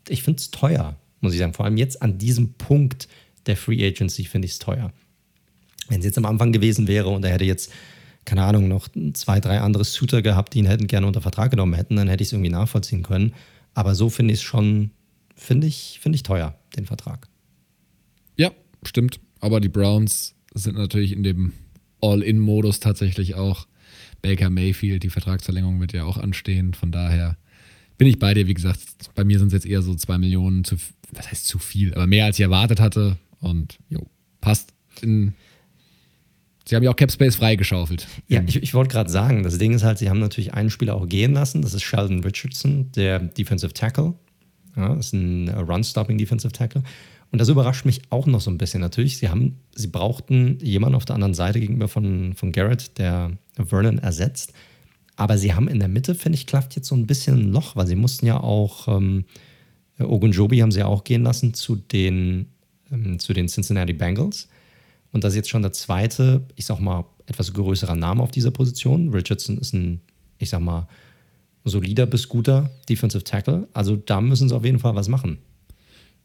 [0.08, 1.52] ich finde es teuer, muss ich sagen.
[1.52, 3.08] Vor allem jetzt an diesem Punkt
[3.46, 4.92] der Free Agency finde ich es teuer.
[5.88, 7.70] Wenn es jetzt am Anfang gewesen wäre und er hätte jetzt,
[8.24, 11.74] keine Ahnung, noch zwei, drei andere Suitor gehabt, die ihn hätten gerne unter Vertrag genommen
[11.74, 13.34] hätten, dann hätte ich es irgendwie nachvollziehen können.
[13.74, 14.92] Aber so finde ich es schon,
[15.34, 17.28] finde ich, finde ich teuer, den Vertrag.
[18.36, 18.50] Ja,
[18.82, 19.20] stimmt.
[19.40, 21.52] Aber die Browns sind natürlich in dem
[22.00, 23.66] All-In-Modus tatsächlich auch.
[24.22, 26.74] Baker Mayfield, die Vertragsverlängerung wird ja auch anstehen.
[26.74, 27.36] Von daher
[27.98, 28.46] bin ich bei dir.
[28.46, 28.80] Wie gesagt,
[29.14, 30.76] bei mir sind es jetzt eher so zwei Millionen zu,
[31.10, 33.18] was heißt zu viel, aber mehr als ich erwartet hatte.
[33.40, 34.06] Und jo,
[34.40, 34.72] passt.
[35.00, 35.34] In,
[36.64, 38.06] sie haben ja auch Cap Space freigeschaufelt.
[38.28, 40.94] Ja, ich, ich wollte gerade sagen, das Ding ist halt, sie haben natürlich einen Spieler
[40.94, 41.62] auch gehen lassen.
[41.62, 44.14] Das ist Sheldon Richardson, der Defensive Tackle.
[44.76, 46.82] Ja, das ist ein Run-Stopping Defensive Tackle.
[47.30, 48.80] Und das überrascht mich auch noch so ein bisschen.
[48.80, 53.32] Natürlich, sie haben, sie brauchten jemanden auf der anderen Seite gegenüber von, von Garrett, der
[53.56, 54.52] Vernon ersetzt.
[55.16, 57.74] Aber sie haben in der Mitte, finde ich, klafft jetzt so ein bisschen ein Loch,
[57.74, 59.24] weil sie mussten ja auch, ähm,
[59.98, 62.46] Ogunjobi haben sie ja auch gehen lassen zu den,
[62.90, 64.48] ähm, zu den Cincinnati Bengals.
[65.12, 68.50] Und das ist jetzt schon der zweite, ich sag mal, etwas größerer Name auf dieser
[68.50, 69.10] Position.
[69.10, 70.00] Richardson ist ein,
[70.38, 70.86] ich sag mal,
[71.64, 73.68] solider bis guter Defensive Tackle.
[73.72, 75.38] Also da müssen sie auf jeden Fall was machen.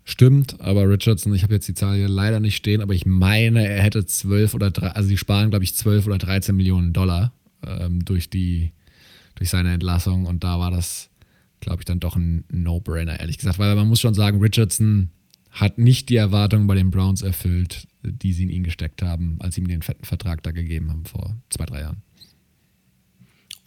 [0.09, 3.67] Stimmt, aber Richardson, ich habe jetzt die Zahl hier leider nicht stehen, aber ich meine,
[3.67, 7.33] er hätte 12 oder 3, also die sparen, glaube ich, 12 oder 13 Millionen Dollar
[7.65, 8.71] ähm, durch, die,
[9.35, 11.09] durch seine Entlassung und da war das,
[11.59, 15.09] glaube ich, dann doch ein No-Brainer, ehrlich gesagt, weil man muss schon sagen, Richardson
[15.51, 19.55] hat nicht die Erwartungen bei den Browns erfüllt, die sie in ihn gesteckt haben, als
[19.55, 22.01] sie ihm den fetten Vertrag da gegeben haben vor zwei, drei Jahren.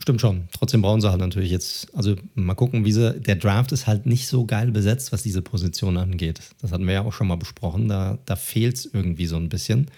[0.00, 0.48] Stimmt schon.
[0.52, 4.06] Trotzdem brauchen sie halt natürlich jetzt, also mal gucken, wie sie, der Draft ist halt
[4.06, 6.40] nicht so geil besetzt, was diese Position angeht.
[6.62, 7.88] Das hatten wir ja auch schon mal besprochen.
[7.88, 9.88] Da, da fehlt es irgendwie so ein bisschen.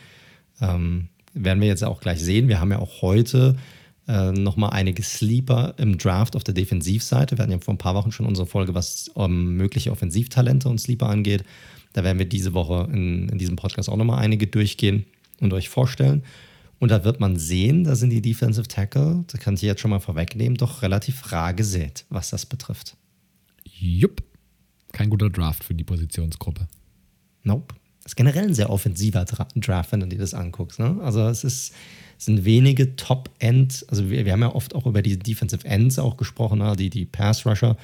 [0.60, 2.48] Ähm, werden wir jetzt auch gleich sehen.
[2.48, 3.56] Wir haben ja auch heute
[4.08, 7.38] äh, nochmal einige Sleeper im Draft auf der Defensivseite.
[7.38, 10.80] Wir hatten ja vor ein paar Wochen schon unsere Folge, was ähm, mögliche Offensivtalente und
[10.80, 11.44] Sleeper angeht.
[11.92, 15.04] Da werden wir diese Woche in, in diesem Podcast auch nochmal einige durchgehen
[15.40, 16.24] und euch vorstellen.
[16.82, 19.92] Und da wird man sehen, da sind die Defensive Tackle, da kann ich jetzt schon
[19.92, 22.96] mal vorwegnehmen, doch relativ rar gesät, was das betrifft.
[23.78, 24.20] Jupp.
[24.90, 26.66] Kein guter Draft für die Positionsgruppe.
[27.44, 27.76] Nope.
[28.02, 30.80] Das ist generell ein sehr offensiver Draft, wenn du dir das anguckst.
[30.80, 30.98] Ne?
[31.02, 31.72] Also es ist,
[32.18, 36.00] es sind wenige Top-End, also wir, wir, haben ja oft auch über die Defensive Ends
[36.00, 36.74] auch gesprochen, ne?
[36.74, 37.76] die, die Pass-Rusher.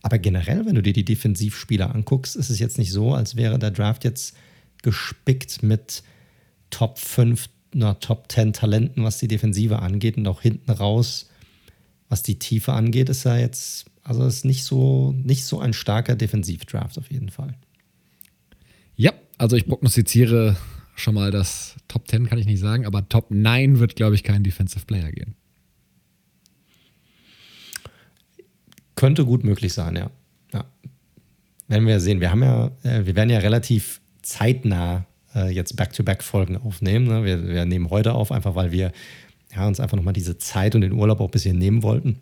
[0.00, 3.58] Aber generell, wenn du dir die Defensivspieler anguckst, ist es jetzt nicht so, als wäre
[3.58, 4.34] der Draft jetzt
[4.80, 6.02] gespickt mit
[6.70, 11.28] Top 5 einer Top 10 Talenten, was die Defensive angeht und auch hinten raus,
[12.08, 16.16] was die Tiefe angeht, ist er jetzt, also ist nicht so, nicht so ein starker
[16.16, 17.54] Defensivdraft auf jeden Fall.
[18.96, 20.56] Ja, also ich prognostiziere
[20.94, 24.22] schon mal, dass Top 10 kann ich nicht sagen, aber Top 9 wird, glaube ich,
[24.22, 25.34] kein Defensive Player gehen.
[28.94, 30.10] Könnte gut möglich sein, ja.
[30.54, 30.64] ja.
[31.68, 32.20] Werden wir sehen.
[32.20, 37.06] Wir haben ja, äh, wir werden ja relativ zeitnah äh, jetzt Back-to-Back-Folgen aufnehmen.
[37.06, 37.24] Ne?
[37.24, 38.92] Wir, wir, nehmen heute auf, einfach weil wir
[39.54, 42.18] ja, uns einfach nochmal diese Zeit und den Urlaub auch ein bisschen nehmen wollten.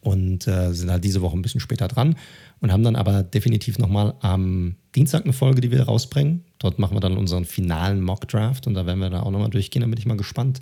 [0.00, 2.16] Und äh, sind halt diese Woche ein bisschen später dran
[2.60, 6.44] und haben dann aber definitiv nochmal am Dienstag eine Folge, die wir rausbringen.
[6.58, 9.82] Dort machen wir dann unseren finalen Mock-Draft und da werden wir da auch nochmal durchgehen.
[9.82, 10.60] Da bin ich mal gespannt,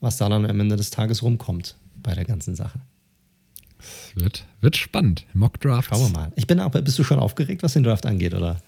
[0.00, 2.80] was da dann am Ende des Tages rumkommt bei der ganzen Sache.
[4.14, 5.26] Wird, wird spannend.
[5.34, 5.90] Mock-Draft.
[5.90, 6.32] Schauen wir mal.
[6.36, 8.60] Ich bin aber, bist du schon aufgeregt, was den Draft angeht, oder?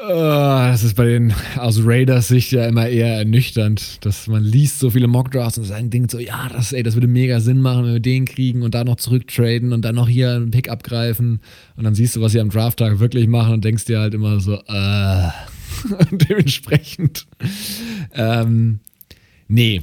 [0.00, 4.78] Uh, das ist bei den aus Raiders Sicht ja immer eher ernüchternd, dass man liest
[4.78, 7.84] so viele Mockdrafts und dann denkt so, ja, das, ey, das würde mega Sinn machen,
[7.84, 11.40] wenn wir den kriegen und da noch zurücktraden und dann noch hier einen Pick abgreifen
[11.76, 14.38] und dann siehst du, was sie am Drafttag wirklich machen und denkst dir halt immer
[14.38, 15.28] so, äh,
[16.12, 17.26] dementsprechend.
[18.14, 18.78] Ähm,
[19.48, 19.82] nee,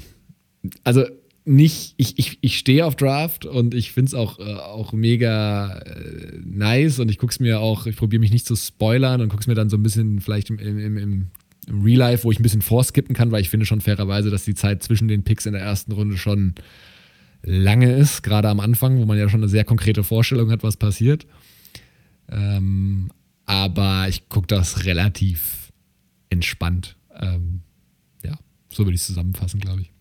[0.85, 1.03] also
[1.45, 5.77] nicht, ich, ich, ich stehe auf Draft und ich finde es auch, äh, auch mega
[5.77, 9.29] äh, nice und ich gucke es mir auch, ich probiere mich nicht zu spoilern und
[9.29, 11.27] gucke es mir dann so ein bisschen vielleicht im, im, im, im
[11.83, 14.55] Real Life, wo ich ein bisschen vorskippen kann, weil ich finde schon fairerweise, dass die
[14.55, 16.55] Zeit zwischen den Picks in der ersten Runde schon
[17.43, 20.77] lange ist, gerade am Anfang, wo man ja schon eine sehr konkrete Vorstellung hat, was
[20.77, 21.27] passiert.
[22.27, 23.11] Ähm,
[23.45, 25.71] aber ich gucke das relativ
[26.29, 26.97] entspannt.
[27.19, 27.61] Ähm,
[28.23, 28.35] ja,
[28.69, 29.94] so würde ich es zusammenfassen, glaube ich.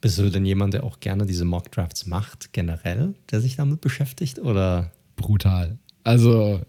[0.00, 4.38] Bist du denn jemand, der auch gerne diese Mockdrafts macht, generell, der sich damit beschäftigt?
[4.38, 4.92] Oder?
[5.16, 5.78] Brutal.
[6.04, 6.60] Also,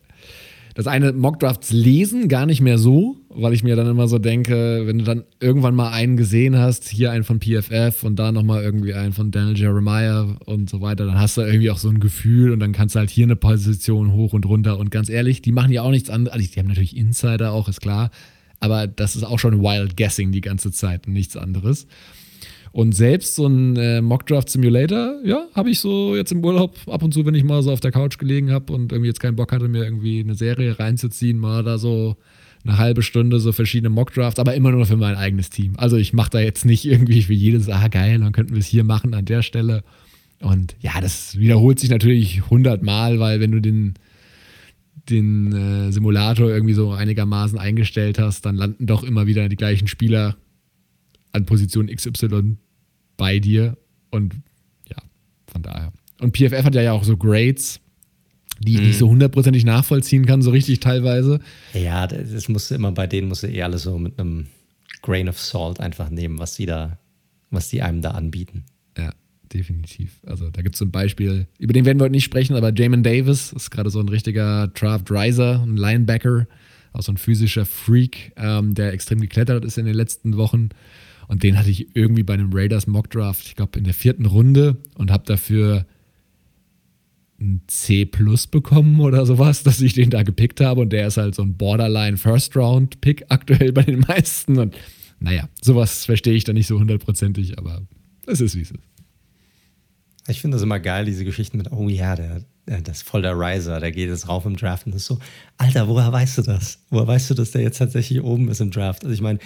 [0.74, 4.84] das eine Mockdrafts lesen gar nicht mehr so, weil ich mir dann immer so denke,
[4.86, 8.64] wenn du dann irgendwann mal einen gesehen hast, hier einen von PFF und da nochmal
[8.64, 12.00] irgendwie einen von Daniel Jeremiah und so weiter, dann hast du irgendwie auch so ein
[12.00, 15.42] Gefühl und dann kannst du halt hier eine Position hoch und runter und ganz ehrlich,
[15.42, 16.34] die machen ja auch nichts anderes.
[16.34, 18.10] Also die haben natürlich Insider auch, ist klar,
[18.60, 21.88] aber das ist auch schon Wild Guessing die ganze Zeit nichts anderes.
[22.74, 27.04] Und selbst so ein äh, Mockdraft Simulator, ja, habe ich so jetzt im Urlaub ab
[27.04, 29.36] und zu, wenn ich mal so auf der Couch gelegen habe und irgendwie jetzt keinen
[29.36, 32.16] Bock hatte, mir irgendwie eine Serie reinzuziehen, mal da so
[32.64, 35.74] eine halbe Stunde so verschiedene Mockdrafts, aber immer nur für mein eigenes Team.
[35.78, 38.68] Also ich mache da jetzt nicht irgendwie für jedes, ah geil, dann könnten wir es
[38.68, 39.84] hier machen an der Stelle.
[40.40, 43.96] Und ja, das wiederholt sich natürlich hundertmal, weil wenn du den,
[45.10, 49.88] den äh, Simulator irgendwie so einigermaßen eingestellt hast, dann landen doch immer wieder die gleichen
[49.88, 50.38] Spieler
[51.32, 52.58] an Position XY
[53.18, 53.78] bei dir.
[54.10, 54.36] Und
[54.90, 54.98] ja,
[55.48, 55.94] von daher.
[56.20, 57.80] Und PFF hat ja auch so Grades,
[58.60, 58.88] die ich mhm.
[58.88, 61.40] nicht so hundertprozentig nachvollziehen kann, so richtig teilweise.
[61.74, 64.48] Ja, das musst du immer bei denen musst du eh alles so mit einem
[65.02, 67.00] Grain of Salt einfach nehmen, was die da,
[67.50, 68.66] was die einem da anbieten.
[68.98, 69.14] Ja,
[69.52, 70.20] definitiv.
[70.26, 72.74] Also da gibt es so ein Beispiel, über den werden wir heute nicht sprechen, aber
[72.74, 76.48] Jamin Davis ist gerade so ein richtiger Draft Riser, ein Linebacker
[76.94, 80.70] Auch so ein physischer Freak, ähm, der extrem geklettert ist in den letzten Wochen.
[81.32, 84.76] Und den hatte ich irgendwie bei einem Raiders Mock ich glaube in der vierten Runde
[84.96, 85.86] und habe dafür
[87.40, 90.82] ein C plus bekommen oder sowas, dass ich den da gepickt habe.
[90.82, 94.60] Und der ist halt so ein Borderline First Round Pick aktuell bei den meisten.
[94.60, 94.76] Und
[95.22, 97.82] naja, sowas verstehe ich da nicht so hundertprozentig, aber
[98.28, 98.84] es ist wie es ist.
[100.28, 103.38] Ich finde das immer geil, diese Geschichten mit, oh ja, der, das ist voll der
[103.38, 105.20] Riser, der geht jetzt rauf im Draft und ist so,
[105.58, 106.80] Alter, woher weißt du das?
[106.90, 109.04] Woher weißt du, dass der jetzt tatsächlich oben ist im Draft?
[109.04, 109.40] Also ich meine,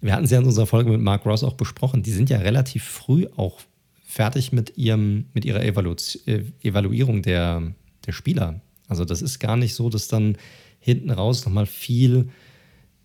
[0.00, 2.38] wir hatten es ja in unserer Folge mit Mark Ross auch besprochen, die sind ja
[2.38, 3.60] relativ früh auch
[4.04, 5.94] fertig mit, ihrem, mit ihrer Evalu
[6.26, 7.62] äh, Evaluierung der,
[8.06, 8.60] der Spieler.
[8.88, 10.36] Also das ist gar nicht so, dass dann
[10.80, 12.28] hinten raus nochmal viel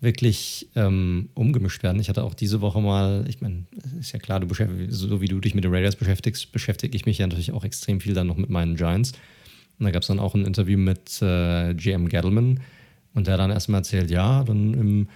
[0.01, 1.99] wirklich ähm, umgemischt werden.
[1.99, 3.65] Ich hatte auch diese Woche mal, ich meine,
[3.99, 4.47] ist ja klar, du
[4.89, 8.01] so wie du dich mit den Raiders beschäftigst, beschäftige ich mich ja natürlich auch extrem
[8.01, 9.13] viel dann noch mit meinen Giants.
[9.79, 12.61] Und da gab es dann auch ein Interview mit äh, GM Gettleman
[13.13, 15.07] und der dann erstmal erzählt, ja, dann im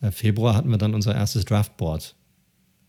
[0.00, 2.14] äh, Februar hatten wir dann unser erstes Draftboard.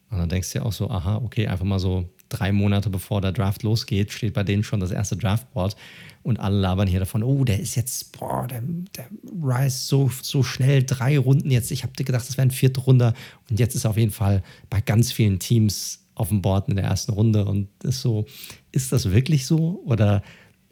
[0.10, 3.22] Und dann denkst du ja auch so, aha, okay, einfach mal so drei Monate bevor
[3.22, 5.76] der Draft losgeht, steht bei denen schon das erste Draftboard
[6.24, 8.64] und alle labern hier davon, oh, der ist jetzt, boah, der,
[8.96, 9.06] der
[9.42, 11.72] Rise so, so schnell, drei Runden jetzt.
[11.72, 13.14] Ich habe gedacht, das wäre ein vierte Runde
[13.50, 16.76] und jetzt ist er auf jeden Fall bei ganz vielen Teams auf dem Board in
[16.76, 18.26] der ersten Runde und ist so,
[18.72, 19.82] ist das wirklich so?
[19.86, 20.24] Oder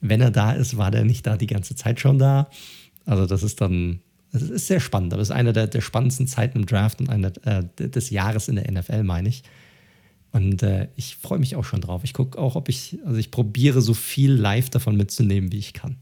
[0.01, 2.49] wenn er da ist, war der nicht da die ganze Zeit schon da?
[3.05, 5.13] Also das ist dann, das ist sehr spannend.
[5.13, 8.55] Das ist eine der, der spannendsten Zeiten im Draft und eine äh, des Jahres in
[8.55, 9.43] der NFL, meine ich.
[10.31, 12.01] Und äh, ich freue mich auch schon drauf.
[12.03, 15.73] Ich gucke auch, ob ich, also ich probiere so viel live davon mitzunehmen, wie ich
[15.73, 15.97] kann.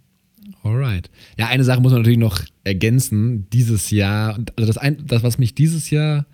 [0.64, 1.10] Alright.
[1.38, 3.50] Ja, eine Sache muss man natürlich noch ergänzen.
[3.52, 6.26] Dieses Jahr, also das, ein, das, was mich dieses Jahr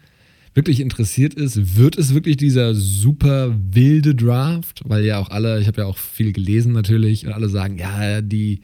[0.55, 4.81] wirklich interessiert ist, wird es wirklich dieser super wilde Draft?
[4.85, 8.21] Weil ja auch alle, ich habe ja auch viel gelesen natürlich, und alle sagen, ja,
[8.21, 8.61] die,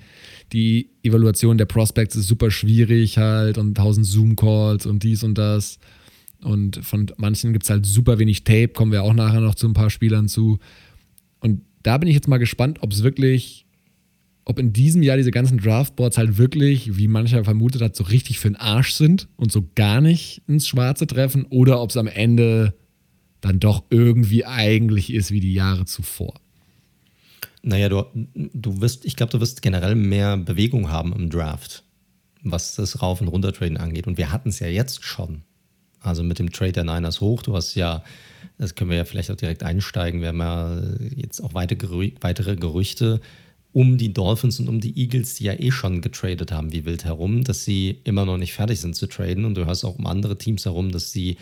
[0.53, 5.79] die Evaluation der Prospects ist super schwierig halt und tausend Zoom-Calls und dies und das.
[6.41, 9.67] Und von manchen gibt es halt super wenig Tape, kommen wir auch nachher noch zu
[9.67, 10.59] ein paar Spielern zu.
[11.41, 13.60] Und da bin ich jetzt mal gespannt, ob es wirklich,
[14.51, 18.37] ob in diesem Jahr diese ganzen Draftboards halt wirklich, wie mancher vermutet hat, so richtig
[18.37, 22.07] für den Arsch sind und so gar nicht ins Schwarze treffen oder ob es am
[22.07, 22.73] Ende
[23.39, 26.41] dann doch irgendwie eigentlich ist wie die Jahre zuvor.
[27.63, 28.03] Naja, du,
[28.35, 31.83] du wirst, ich glaube, du wirst generell mehr Bewegung haben im Draft,
[32.43, 34.05] was das Rauf- und Runtertraden angeht.
[34.05, 35.43] Und wir hatten es ja jetzt schon.
[36.01, 37.41] Also mit dem Trade der Niners hoch.
[37.41, 38.03] Du hast ja,
[38.57, 40.19] das können wir ja vielleicht auch direkt einsteigen.
[40.19, 40.81] Wir haben ja
[41.15, 43.21] jetzt auch weitere Gerüchte
[43.73, 47.05] um die Dolphins und um die Eagles, die ja eh schon getradet haben, wie wild
[47.05, 49.45] herum, dass sie immer noch nicht fertig sind zu traden.
[49.45, 51.37] Und du hörst auch um andere Teams herum, dass sie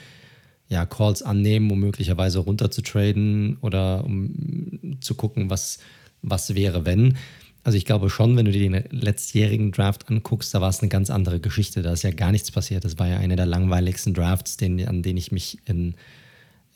[0.68, 5.80] ja Calls annehmen, um möglicherweise runter zu traden oder um zu gucken, was,
[6.22, 7.18] was wäre, wenn.
[7.64, 10.90] Also ich glaube schon, wenn du dir den letztjährigen Draft anguckst, da war es eine
[10.90, 11.82] ganz andere Geschichte.
[11.82, 12.86] Da ist ja gar nichts passiert.
[12.86, 15.96] Das war ja einer der langweiligsten Drafts, den, an den ich mich in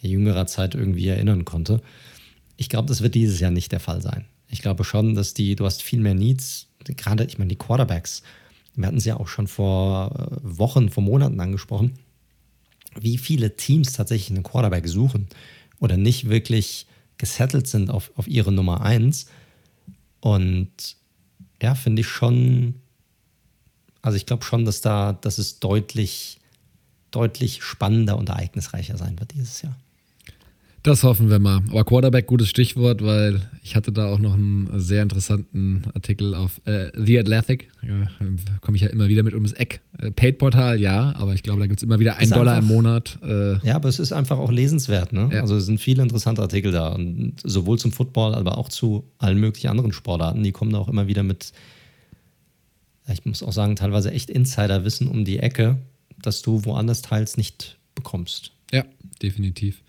[0.01, 1.81] jüngerer Zeit irgendwie erinnern konnte.
[2.57, 4.25] Ich glaube, das wird dieses Jahr nicht der Fall sein.
[4.53, 8.21] Ich glaube schon, dass die, du hast viel mehr Needs, gerade, ich meine, die Quarterbacks,
[8.75, 11.93] wir hatten es ja auch schon vor äh, Wochen, vor Monaten angesprochen,
[12.95, 15.27] wie viele Teams tatsächlich einen Quarterback suchen
[15.79, 16.85] oder nicht wirklich
[17.17, 19.25] gesettelt sind auf, auf ihre Nummer 1
[20.19, 20.97] und
[21.59, 22.75] ja, finde ich schon,
[24.03, 26.39] also ich glaube schon, dass da, dass es deutlich,
[27.09, 29.75] deutlich spannender und ereignisreicher sein wird dieses Jahr.
[30.83, 31.61] Das hoffen wir mal.
[31.69, 36.59] Aber Quarterback, gutes Stichwort, weil ich hatte da auch noch einen sehr interessanten Artikel auf
[36.65, 37.69] äh, The Athletic.
[37.81, 38.09] Ja,
[38.59, 39.79] Komme ich ja immer wieder mit ums Eck.
[39.97, 43.17] Äh, Paid-Portal, ja, aber ich glaube, da gibt es immer wieder einen Dollar im Monat.
[43.23, 45.13] Äh, ja, aber es ist einfach auch lesenswert.
[45.13, 45.29] Ne?
[45.31, 45.39] Ja.
[45.39, 46.89] Also es sind viele interessante Artikel da.
[46.89, 50.43] Und sowohl zum Football, aber auch zu allen möglichen anderen Sportarten.
[50.43, 51.53] Die kommen da auch immer wieder mit,
[53.07, 55.77] ich muss auch sagen, teilweise echt Insiderwissen um die Ecke,
[56.21, 58.51] dass du woanders teils nicht bekommst.
[58.73, 58.83] Ja,
[59.21, 59.81] definitiv.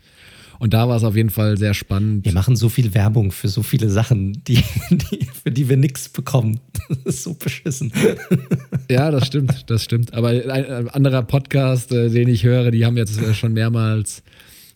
[0.58, 2.24] Und da war es auf jeden Fall sehr spannend.
[2.24, 6.08] Wir machen so viel Werbung für so viele Sachen, die, die, für die wir nichts
[6.08, 6.60] bekommen.
[6.88, 7.92] Das ist so beschissen.
[8.90, 10.12] Ja, das stimmt, das stimmt.
[10.12, 14.22] Aber ein anderer Podcast, äh, den ich höre, die haben jetzt äh, schon mehrmals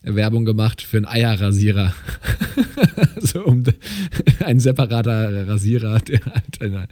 [0.01, 1.93] Werbung gemacht für einen Eierrasierer.
[3.19, 3.63] so um
[4.43, 6.87] ein separater Rasierer, der halt äh,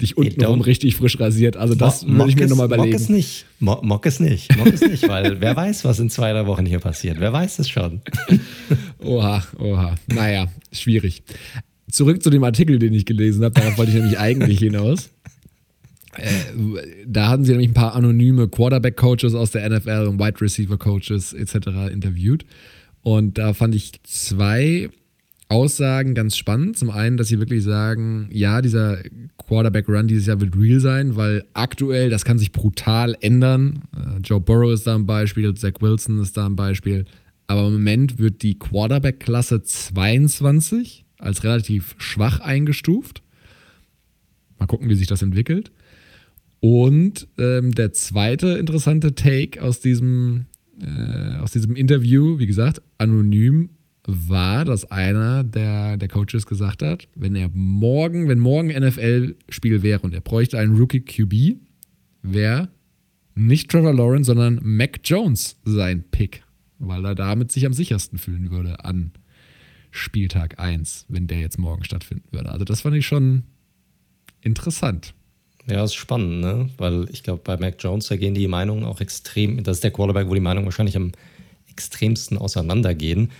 [0.00, 1.56] dich untenrum richtig frisch rasiert.
[1.56, 2.92] Also das würde ich mir nochmal überlegen.
[2.92, 3.46] Mock es nicht.
[3.58, 4.56] Mock es nicht.
[4.56, 7.18] Mock es nicht, weil wer weiß, was in zwei, drei Wochen hier passiert.
[7.18, 8.00] Wer weiß es schon.
[9.02, 9.94] oha, oha.
[10.06, 11.22] Naja, schwierig.
[11.90, 13.54] Zurück zu dem Artikel, den ich gelesen habe.
[13.54, 15.10] Darauf wollte ich nämlich eigentlich hinaus.
[16.16, 21.32] Äh, da hatten sie nämlich ein paar anonyme Quarterback-Coaches aus der NFL und Wide Receiver-Coaches
[21.32, 21.92] etc.
[21.92, 22.44] interviewt.
[23.02, 24.90] Und da fand ich zwei
[25.48, 26.78] Aussagen ganz spannend.
[26.78, 28.98] Zum einen, dass sie wirklich sagen, ja, dieser
[29.38, 33.82] Quarterback-Run dieses Jahr wird real sein, weil aktuell, das kann sich brutal ändern.
[33.94, 37.04] Äh, Joe Burrow ist da ein Beispiel, Zach Wilson ist da ein Beispiel.
[37.46, 43.22] Aber im Moment wird die Quarterback-Klasse 22 als relativ schwach eingestuft.
[44.58, 45.70] Mal gucken, wie sich das entwickelt.
[46.64, 50.46] Und ähm, der zweite interessante Take aus diesem,
[50.80, 53.70] äh, aus diesem Interview, wie gesagt, anonym,
[54.06, 60.02] war, dass einer der, der Coaches gesagt hat, wenn er morgen, wenn morgen NFL-Spiel wäre
[60.02, 61.56] und er bräuchte einen Rookie QB,
[62.22, 62.68] wäre
[63.34, 66.44] nicht Trevor Lawrence, sondern Mac Jones sein Pick,
[66.78, 69.10] weil er damit sich am sichersten fühlen würde an
[69.90, 72.52] Spieltag 1, wenn der jetzt morgen stattfinden würde.
[72.52, 73.42] Also das fand ich schon
[74.40, 75.12] interessant.
[75.66, 76.70] Ja, ist spannend, ne?
[76.76, 79.92] Weil ich glaube, bei Mac Jones, da gehen die Meinungen auch extrem, das ist der
[79.92, 81.12] Quarterback, wo die Meinungen wahrscheinlich am
[81.70, 83.30] extremsten auseinandergehen.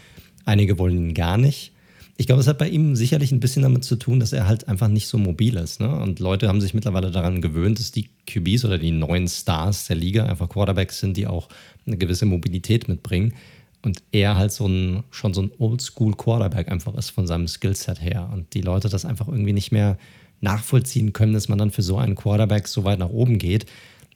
[0.44, 1.72] Einige wollen ihn gar nicht.
[2.16, 4.68] Ich glaube, es hat bei ihm sicherlich ein bisschen damit zu tun, dass er halt
[4.68, 5.80] einfach nicht so mobil ist.
[5.80, 5.88] Ne?
[5.88, 9.96] Und Leute haben sich mittlerweile daran gewöhnt, dass die QBs oder die neuen Stars der
[9.96, 11.48] Liga einfach Quarterbacks sind, die auch
[11.86, 13.34] eine gewisse Mobilität mitbringen.
[13.82, 18.30] Und er halt so ein, schon so ein Oldschool-Quarterback einfach ist von seinem Skillset her.
[18.32, 19.98] Und die Leute das einfach irgendwie nicht mehr
[20.42, 23.66] nachvollziehen können, dass man dann für so einen Quarterback so weit nach oben geht.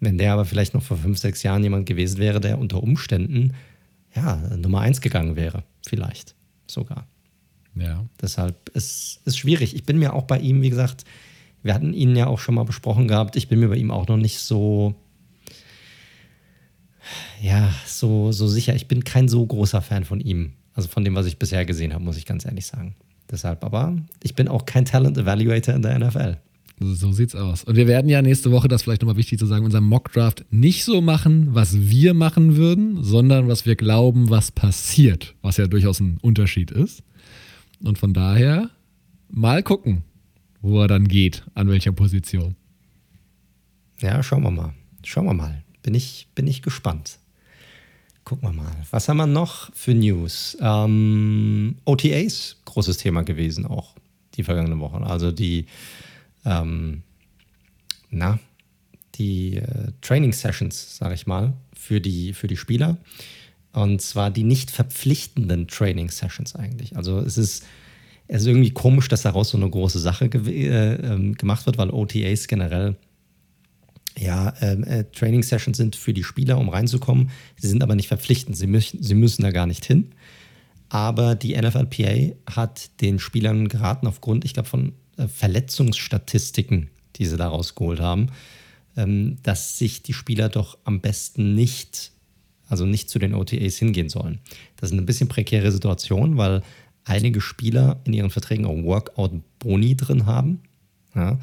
[0.01, 3.55] Wenn der aber vielleicht noch vor fünf, sechs Jahren jemand gewesen wäre, der unter Umständen
[4.15, 6.35] ja, Nummer eins gegangen wäre, vielleicht
[6.67, 7.07] sogar.
[7.75, 8.05] Ja.
[8.21, 9.75] Deshalb ist es schwierig.
[9.75, 11.05] Ich bin mir auch bei ihm, wie gesagt,
[11.63, 13.37] wir hatten ihn ja auch schon mal besprochen gehabt.
[13.37, 14.95] Ich bin mir bei ihm auch noch nicht so,
[17.41, 18.75] ja, so, so sicher.
[18.75, 20.53] Ich bin kein so großer Fan von ihm.
[20.75, 22.95] Also von dem, was ich bisher gesehen habe, muss ich ganz ehrlich sagen.
[23.31, 26.39] Deshalb aber, ich bin auch kein Talent Evaluator in der NFL.
[26.79, 27.65] So sieht's aus.
[27.65, 30.85] Und wir werden ja nächste Woche, das vielleicht nochmal wichtig zu sagen, unseren Mockdraft nicht
[30.85, 36.01] so machen, was wir machen würden, sondern was wir glauben, was passiert, was ja durchaus
[36.01, 37.03] ein Unterschied ist.
[37.83, 38.71] Und von daher
[39.31, 40.03] mal gucken,
[40.61, 42.57] wo er dann geht, an welcher Position.
[44.01, 44.75] Ja, schauen wir mal.
[45.03, 45.63] Schauen wir mal.
[45.83, 47.19] Bin ich, bin ich gespannt.
[48.27, 48.73] Gucken wir mal.
[48.91, 50.59] Was haben wir noch für News?
[50.61, 53.95] Ähm, OTAs, großes Thema gewesen auch
[54.35, 55.05] die vergangenen Wochen.
[55.05, 55.67] Also die
[56.45, 57.05] ähm,
[58.11, 58.41] na,
[59.15, 62.97] die äh, Training Sessions, sage ich mal, für die, für die Spieler.
[63.73, 66.97] Und zwar die nicht verpflichtenden Training Sessions eigentlich.
[66.97, 67.65] Also es ist,
[68.27, 71.79] es ist irgendwie komisch, dass daraus so eine große Sache ge äh, äh, gemacht wird,
[71.79, 72.97] weil OTAs generell
[74.19, 77.31] ja, ähm, äh, Training Sessions sind für die Spieler, um reinzukommen.
[77.57, 78.57] Sie sind aber nicht verpflichtend.
[78.57, 80.13] Sie, müssen, sie müssen da gar nicht hin.
[80.89, 87.37] Aber die NFLPA hat den Spielern geraten, aufgrund, ich glaube, von äh, Verletzungsstatistiken, die sie
[87.37, 88.29] da rausgeholt haben,
[88.97, 92.13] ähm, dass sich die Spieler doch am besten nicht,
[92.69, 94.39] also nicht zu den OTAs hingehen sollen.
[94.77, 96.63] Das ist eine bisschen prekäre Situation, weil
[97.05, 100.61] einige Spieler in ihren Verträgen auch Workout-Boni drin haben.
[101.15, 101.39] Ja,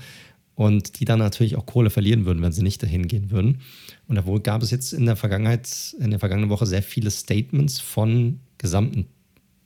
[0.56, 3.62] und die dann natürlich auch Kohle verlieren würden, wenn sie nicht dahin gehen würden.
[4.08, 7.80] Und da gab es jetzt in der Vergangenheit, in der vergangenen Woche sehr viele Statements
[7.80, 9.08] von gesamten,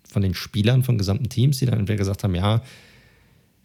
[0.07, 2.61] von den Spielern, von gesamten Teams, die dann entweder gesagt haben, ja,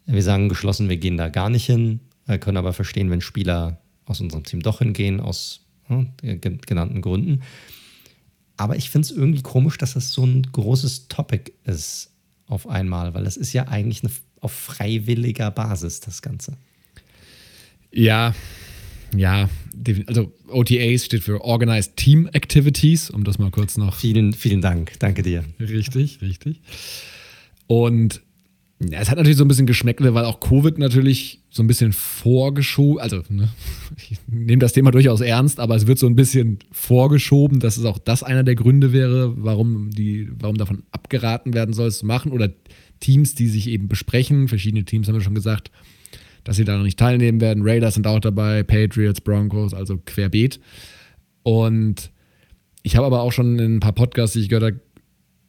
[0.07, 3.81] wir sagen geschlossen, wir gehen da gar nicht hin, wir können aber verstehen, wenn Spieler
[4.05, 7.43] aus unserem Team doch hingehen, aus hm, genannten Gründen.
[8.57, 12.11] Aber ich finde es irgendwie komisch, dass das so ein großes Topic ist
[12.47, 16.57] auf einmal, weil das ist ja eigentlich eine, auf freiwilliger Basis, das Ganze.
[17.93, 18.35] Ja,
[19.17, 19.49] ja,
[20.07, 23.97] also OTAs steht für Organized Team Activities, um das mal kurz noch.
[23.97, 24.93] Vielen, vielen Dank.
[24.99, 25.45] Danke dir.
[25.61, 26.61] Richtig, richtig.
[27.67, 28.23] Und
[28.91, 31.93] ja, es hat natürlich so ein bisschen Geschmäckle, weil auch Covid natürlich so ein bisschen
[31.93, 33.49] vorgeschoben, also ne,
[34.11, 37.85] ich nehme das Thema durchaus ernst, aber es wird so ein bisschen vorgeschoben, dass es
[37.85, 42.07] auch das einer der Gründe wäre, warum, die, warum davon abgeraten werden soll, es zu
[42.07, 42.33] machen.
[42.33, 42.51] Oder
[43.01, 45.71] Teams, die sich eben besprechen, verschiedene Teams haben wir schon gesagt,
[46.45, 47.63] dass sie da noch nicht teilnehmen werden.
[47.67, 50.61] Raiders sind auch dabei, Patriots, Broncos, also querbeet.
[51.43, 52.11] Und
[52.83, 54.81] ich habe aber auch schon in ein paar Podcasts, die ich gehört habe,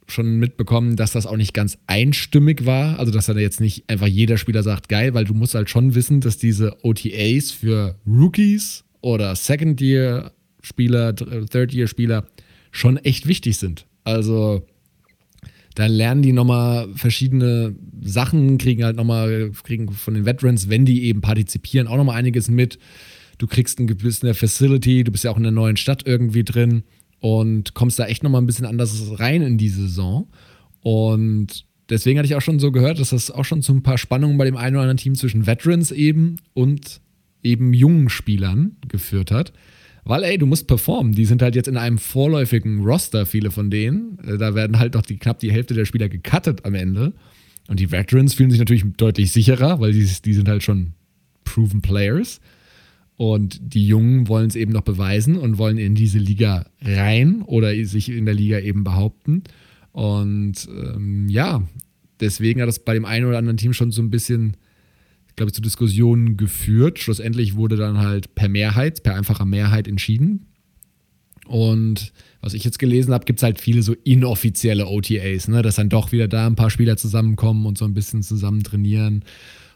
[0.07, 2.99] schon mitbekommen, dass das auch nicht ganz einstimmig war.
[2.99, 5.95] Also, dass da jetzt nicht einfach jeder Spieler sagt, geil, weil du musst halt schon
[5.95, 12.27] wissen, dass diese OTAs für Rookies oder Second-Year-Spieler, Third-Year-Spieler
[12.71, 13.85] schon echt wichtig sind.
[14.03, 14.65] Also,
[15.75, 21.03] da lernen die nochmal verschiedene Sachen, kriegen halt nochmal, kriegen von den Veterans, wenn die
[21.05, 22.77] eben partizipieren, auch nochmal einiges mit.
[23.37, 26.83] Du kriegst ein gewisses Facility, du bist ja auch in der neuen Stadt irgendwie drin
[27.19, 30.29] und kommst da echt nochmal ein bisschen anders rein in die Saison.
[30.81, 33.97] Und deswegen hatte ich auch schon so gehört, dass das auch schon zu ein paar
[33.97, 37.01] Spannungen bei dem einen oder anderen Team zwischen Veterans eben und
[37.41, 39.53] eben jungen Spielern geführt hat.
[40.05, 41.13] Weil, ey, du musst performen.
[41.13, 44.19] Die sind halt jetzt in einem vorläufigen Roster, viele von denen.
[44.19, 47.13] Äh, da werden halt doch die, knapp die Hälfte der Spieler gecuttet am Ende.
[47.67, 50.93] Und die Veterans fühlen sich natürlich deutlich sicherer, weil die, die sind halt schon
[51.45, 52.41] proven Players.
[53.15, 57.73] Und die Jungen wollen es eben noch beweisen und wollen in diese Liga rein oder
[57.85, 59.43] sich in der Liga eben behaupten.
[59.91, 61.63] Und ähm, ja,
[62.19, 64.57] deswegen hat das bei dem einen oder anderen Team schon so ein bisschen,
[65.35, 66.99] glaube ich, zu Diskussionen geführt.
[66.99, 70.47] Schlussendlich wurde dann halt per Mehrheit, per einfacher Mehrheit entschieden.
[71.47, 75.61] Und was ich jetzt gelesen habe, gibt es halt viele so inoffizielle OTAs, ne?
[75.61, 79.23] dass dann doch wieder da ein paar Spieler zusammenkommen und so ein bisschen zusammen trainieren.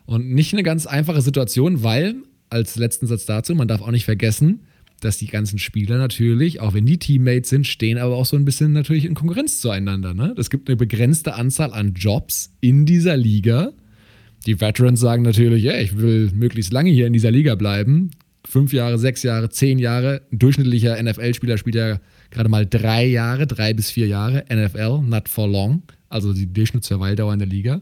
[0.06, 2.16] Und nicht eine ganz einfache Situation, weil,
[2.50, 4.62] als letzten Satz dazu, man darf auch nicht vergessen,
[5.02, 8.46] dass die ganzen Spieler natürlich, auch wenn die Teammates sind, stehen aber auch so ein
[8.46, 10.14] bisschen natürlich in Konkurrenz zueinander.
[10.14, 10.34] Ne?
[10.38, 13.74] Es gibt eine begrenzte Anzahl an Jobs in dieser Liga.
[14.48, 18.12] Die Veterans sagen natürlich, ja, ich will möglichst lange hier in dieser Liga bleiben.
[18.48, 20.22] Fünf Jahre, sechs Jahre, zehn Jahre.
[20.32, 22.00] Ein durchschnittlicher NFL-Spieler spielt ja
[22.32, 27.34] gerade mal drei Jahre, drei bis vier Jahre NFL, not for long, also die Durchschnittsverweildauer
[27.34, 27.82] in der Liga.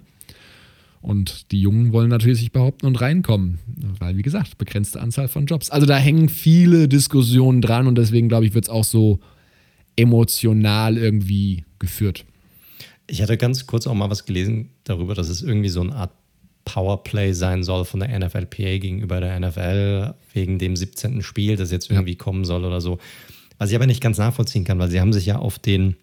[1.01, 3.59] Und die Jungen wollen natürlich sich behaupten und reinkommen,
[3.99, 5.69] weil, wie gesagt, begrenzte Anzahl von Jobs.
[5.69, 9.19] Also da hängen viele Diskussionen dran und deswegen, glaube ich, wird es auch so
[9.95, 12.25] emotional irgendwie geführt.
[13.07, 16.11] Ich hatte ganz kurz auch mal was gelesen darüber, dass es irgendwie so eine Art
[16.65, 21.21] Powerplay sein soll von der NFLPA gegenüber der NFL wegen dem 17.
[21.21, 22.17] Spiel, das jetzt irgendwie ja.
[22.17, 22.97] kommen soll oder so.
[23.57, 25.95] Was ich aber nicht ganz nachvollziehen kann, weil sie haben sich ja auf den,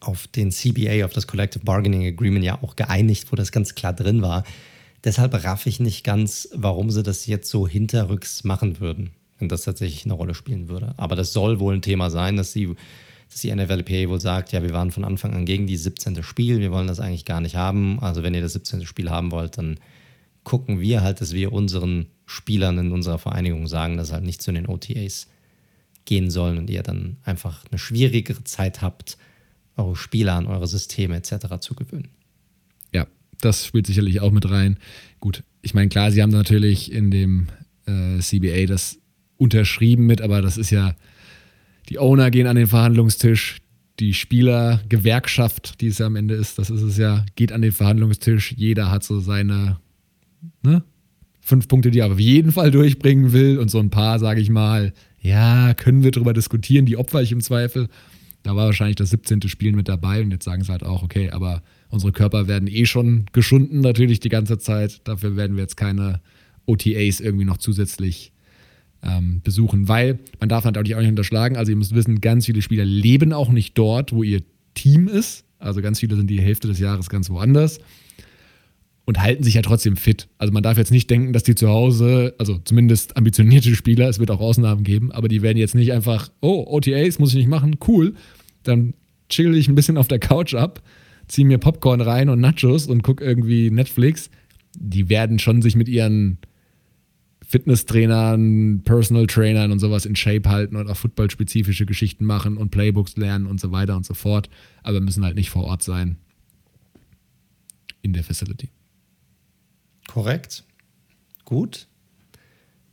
[0.00, 3.94] auf den CBA, auf das Collective Bargaining Agreement ja auch geeinigt, wo das ganz klar
[3.94, 4.44] drin war.
[5.04, 9.62] Deshalb raff ich nicht ganz, warum sie das jetzt so hinterrücks machen würden, wenn das
[9.62, 10.94] tatsächlich eine Rolle spielen würde.
[10.96, 12.74] Aber das soll wohl ein Thema sein, dass, sie,
[13.30, 16.22] dass die NFLPA wohl sagt, ja, wir waren von Anfang an gegen die 17.
[16.22, 17.98] Spiel, wir wollen das eigentlich gar nicht haben.
[18.00, 18.86] Also wenn ihr das 17.
[18.86, 19.78] Spiel haben wollt, dann
[20.44, 24.52] gucken wir halt, dass wir unseren Spielern in unserer Vereinigung sagen, dass halt nicht zu
[24.52, 25.28] den OTAs
[26.04, 29.16] gehen sollen und ihr dann einfach eine schwierigere Zeit habt,
[29.76, 31.58] eure Spieler an eure Systeme etc.
[31.60, 32.08] zu gewöhnen.
[32.92, 33.06] Ja,
[33.40, 34.78] das spielt sicherlich auch mit rein.
[35.20, 37.48] Gut, ich meine, klar, sie haben natürlich in dem
[37.86, 38.98] äh, CBA das
[39.36, 40.94] unterschrieben mit, aber das ist ja,
[41.88, 43.58] die Owner gehen an den Verhandlungstisch,
[44.00, 47.72] die Spielergewerkschaft, die es ja am Ende ist, das ist es ja, geht an den
[47.72, 49.78] Verhandlungstisch, jeder hat so seine
[50.62, 50.82] ne,
[51.40, 54.50] fünf Punkte, die er auf jeden Fall durchbringen will und so ein paar, sage ich
[54.50, 57.88] mal, ja, können wir darüber diskutieren, die opfer ich im Zweifel.
[58.42, 59.48] Da war wahrscheinlich das 17.
[59.48, 62.84] Spiel mit dabei und jetzt sagen sie halt auch, okay, aber unsere Körper werden eh
[62.84, 65.00] schon geschunden natürlich die ganze Zeit.
[65.04, 66.20] Dafür werden wir jetzt keine
[66.66, 68.33] OTAs irgendwie noch zusätzlich
[69.04, 72.62] ähm, besuchen, weil man darf natürlich auch nicht unterschlagen, also ihr müsst wissen, ganz viele
[72.62, 74.42] Spieler leben auch nicht dort, wo ihr
[74.74, 75.44] Team ist.
[75.58, 77.78] Also ganz viele sind die Hälfte des Jahres ganz woanders
[79.04, 80.28] und halten sich ja trotzdem fit.
[80.38, 84.18] Also man darf jetzt nicht denken, dass die zu Hause, also zumindest ambitionierte Spieler, es
[84.18, 87.48] wird auch Ausnahmen geben, aber die werden jetzt nicht einfach, oh, OTAs muss ich nicht
[87.48, 88.14] machen, cool,
[88.62, 88.94] dann
[89.28, 90.82] chill ich ein bisschen auf der Couch ab,
[91.28, 94.30] ziehe mir Popcorn rein und Nachos und gucke irgendwie Netflix.
[94.76, 96.38] Die werden schon sich mit ihren
[97.54, 103.16] Fitnesstrainern, Personal Trainern und sowas in Shape halten und auch footballspezifische Geschichten machen und Playbooks
[103.16, 104.50] lernen und so weiter und so fort,
[104.82, 106.16] aber müssen halt nicht vor Ort sein
[108.02, 108.70] in der Facility.
[110.08, 110.64] Korrekt.
[111.44, 111.86] Gut.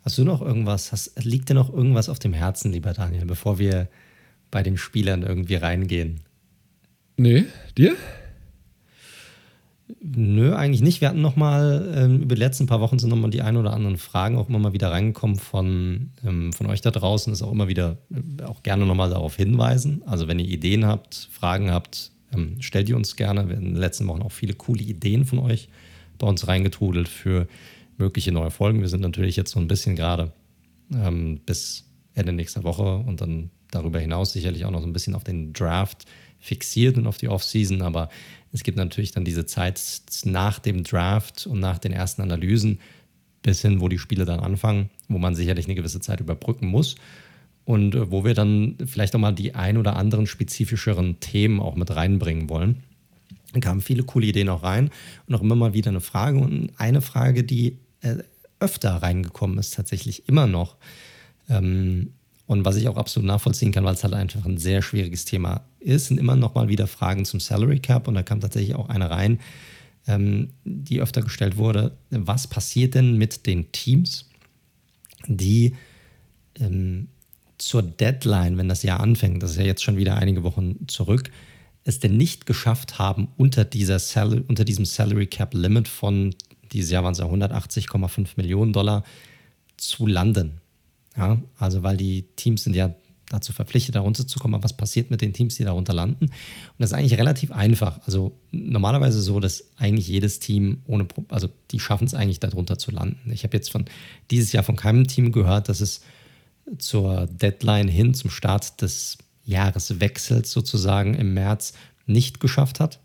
[0.03, 0.91] Hast du noch irgendwas?
[0.91, 3.89] Hast, liegt dir noch irgendwas auf dem Herzen, lieber Daniel, bevor wir
[4.51, 6.19] bei den Spielern irgendwie reingehen?
[7.17, 7.45] Nee,
[7.75, 7.95] dir?
[9.99, 11.01] Nö, eigentlich nicht.
[11.01, 13.57] Wir hatten noch mal ähm, über die letzten paar Wochen sind noch mal die ein
[13.57, 17.31] oder anderen Fragen auch immer mal wieder reingekommen von, ähm, von euch da draußen.
[17.33, 20.03] Ist auch immer wieder äh, auch gerne noch mal darauf hinweisen.
[20.05, 23.47] Also wenn ihr Ideen habt, Fragen habt, ähm, stellt die uns gerne.
[23.47, 25.69] Wir hatten in den letzten Wochen auch viele coole Ideen von euch
[26.17, 27.47] bei uns reingetrudelt für
[27.97, 28.81] mögliche neue Folgen.
[28.81, 30.31] Wir sind natürlich jetzt so ein bisschen gerade
[30.93, 35.15] ähm, bis Ende nächster Woche und dann darüber hinaus sicherlich auch noch so ein bisschen
[35.15, 36.05] auf den Draft
[36.39, 38.09] fixiert und auf die Offseason, aber
[38.53, 39.81] es gibt natürlich dann diese Zeit
[40.25, 42.79] nach dem Draft und nach den ersten Analysen
[43.41, 46.95] bis hin, wo die Spiele dann anfangen, wo man sicherlich eine gewisse Zeit überbrücken muss
[47.65, 51.75] und äh, wo wir dann vielleicht auch mal die ein oder anderen spezifischeren Themen auch
[51.75, 52.83] mit reinbringen wollen.
[53.53, 54.91] Da kamen viele coole Ideen auch rein
[55.27, 56.39] und auch immer mal wieder eine Frage.
[56.39, 58.17] Und eine Frage, die äh,
[58.59, 60.77] öfter reingekommen ist, tatsächlich immer noch.
[61.49, 62.13] Ähm,
[62.45, 65.61] und was ich auch absolut nachvollziehen kann, weil es halt einfach ein sehr schwieriges Thema
[65.81, 68.07] ist, sind immer noch mal wieder Fragen zum Salary Cap.
[68.07, 69.39] Und da kam tatsächlich auch eine rein,
[70.07, 71.97] ähm, die öfter gestellt wurde.
[72.09, 74.29] Was passiert denn mit den Teams,
[75.27, 75.75] die
[76.59, 77.07] ähm,
[77.57, 81.29] zur Deadline, wenn das Jahr anfängt, das ist ja jetzt schon wieder einige Wochen zurück,
[81.83, 86.35] es denn nicht geschafft haben, unter, dieser Sal unter diesem Salary Cap Limit von,
[86.71, 89.03] dieses Jahr waren es ja 180,5 Millionen Dollar,
[89.77, 90.61] zu landen.
[91.17, 92.95] Ja, also weil die Teams sind ja
[93.31, 94.55] dazu verpflichtet, da runterzukommen.
[94.55, 96.25] Aber was passiert mit den Teams, die darunter landen?
[96.25, 96.31] Und
[96.77, 97.99] das ist eigentlich relativ einfach.
[98.05, 102.91] Also normalerweise so, dass eigentlich jedes Team ohne, also die schaffen es eigentlich darunter zu
[102.91, 103.31] landen.
[103.31, 103.85] Ich habe jetzt von
[104.29, 106.01] dieses Jahr von keinem Team gehört, dass es
[106.77, 111.73] zur Deadline hin, zum Start des Jahreswechsels sozusagen im März
[112.05, 112.99] nicht geschafft hat.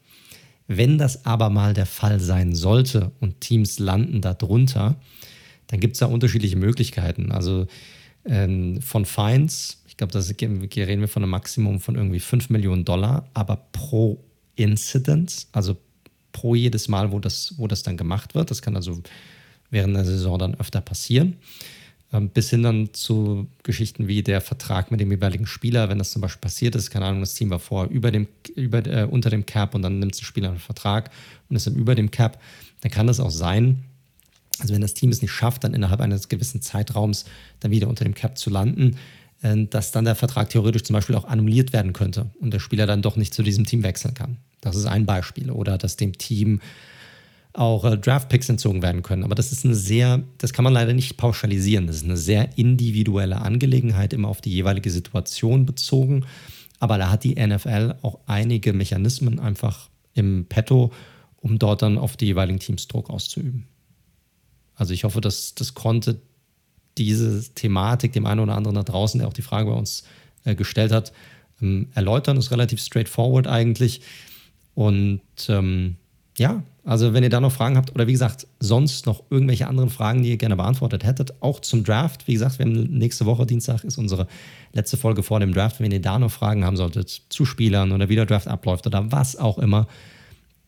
[0.68, 4.96] Wenn das aber mal der Fall sein sollte und Teams landen darunter,
[5.68, 7.32] dann gibt es da unterschiedliche Möglichkeiten.
[7.32, 7.66] Also
[8.24, 12.84] ähm, von Fines, ich glaube, da reden wir von einem Maximum von irgendwie 5 Millionen
[12.84, 14.22] Dollar, aber pro
[14.54, 15.78] Incident, also
[16.32, 18.50] pro jedes Mal, wo das, wo das dann gemacht wird.
[18.50, 19.00] Das kann also
[19.70, 21.36] während der Saison dann öfter passieren.
[22.12, 26.10] Ähm, bis hin dann zu Geschichten wie der Vertrag mit dem jeweiligen Spieler, wenn das
[26.10, 29.30] zum Beispiel passiert ist, keine Ahnung, das Team war vorher über dem, über, äh, unter
[29.30, 31.10] dem Cap und dann nimmt ein Spieler einen Vertrag
[31.48, 32.38] und ist dann über dem Cap,
[32.82, 33.84] dann kann das auch sein,
[34.58, 37.24] also wenn das Team es nicht schafft, dann innerhalb eines gewissen Zeitraums
[37.60, 38.96] dann wieder unter dem Cap zu landen,
[39.42, 43.02] dass dann der Vertrag theoretisch zum Beispiel auch annulliert werden könnte und der Spieler dann
[43.02, 44.38] doch nicht zu diesem Team wechseln kann.
[44.60, 45.50] Das ist ein Beispiel.
[45.50, 46.60] Oder dass dem Team
[47.52, 49.24] auch äh, Draftpicks entzogen werden können.
[49.24, 51.86] Aber das ist eine sehr, das kann man leider nicht pauschalisieren.
[51.86, 56.24] Das ist eine sehr individuelle Angelegenheit, immer auf die jeweilige Situation bezogen.
[56.78, 60.92] Aber da hat die NFL auch einige Mechanismen einfach im Petto,
[61.36, 63.66] um dort dann auf die jeweiligen Teams Druck auszuüben.
[64.74, 66.20] Also ich hoffe, dass das konnte
[66.98, 70.04] diese Thematik dem einen oder anderen da draußen, der auch die Frage bei uns
[70.44, 71.12] äh, gestellt hat,
[71.60, 72.36] ähm, erläutern.
[72.36, 74.00] Das ist relativ straightforward eigentlich.
[74.74, 75.96] Und ähm,
[76.38, 79.90] ja, also wenn ihr da noch Fragen habt oder wie gesagt, sonst noch irgendwelche anderen
[79.90, 82.28] Fragen, die ihr gerne beantwortet hättet, auch zum Draft.
[82.28, 84.28] Wie gesagt, wir haben nächste Woche, Dienstag, ist unsere
[84.72, 85.80] letzte Folge vor dem Draft.
[85.80, 89.10] Wenn ihr da noch Fragen haben solltet zu Spielern oder wie der Draft abläuft oder
[89.10, 89.88] was auch immer,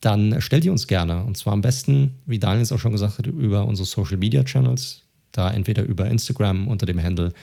[0.01, 1.23] dann stellt ihr uns gerne.
[1.23, 4.43] Und zwar am besten, wie Daniel es auch schon gesagt hat, über unsere Social Media
[4.43, 5.03] Channels.
[5.31, 7.33] Da entweder über Instagram unter dem Handle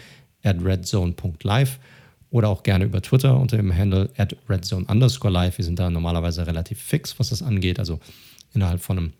[0.43, 1.78] at redzone.live
[2.30, 5.59] oder auch gerne über Twitter unter dem Handle at redzone underscore live.
[5.59, 7.78] Wir sind da normalerweise relativ fix, was das angeht.
[7.78, 8.01] Also
[8.53, 9.12] innerhalb von einem,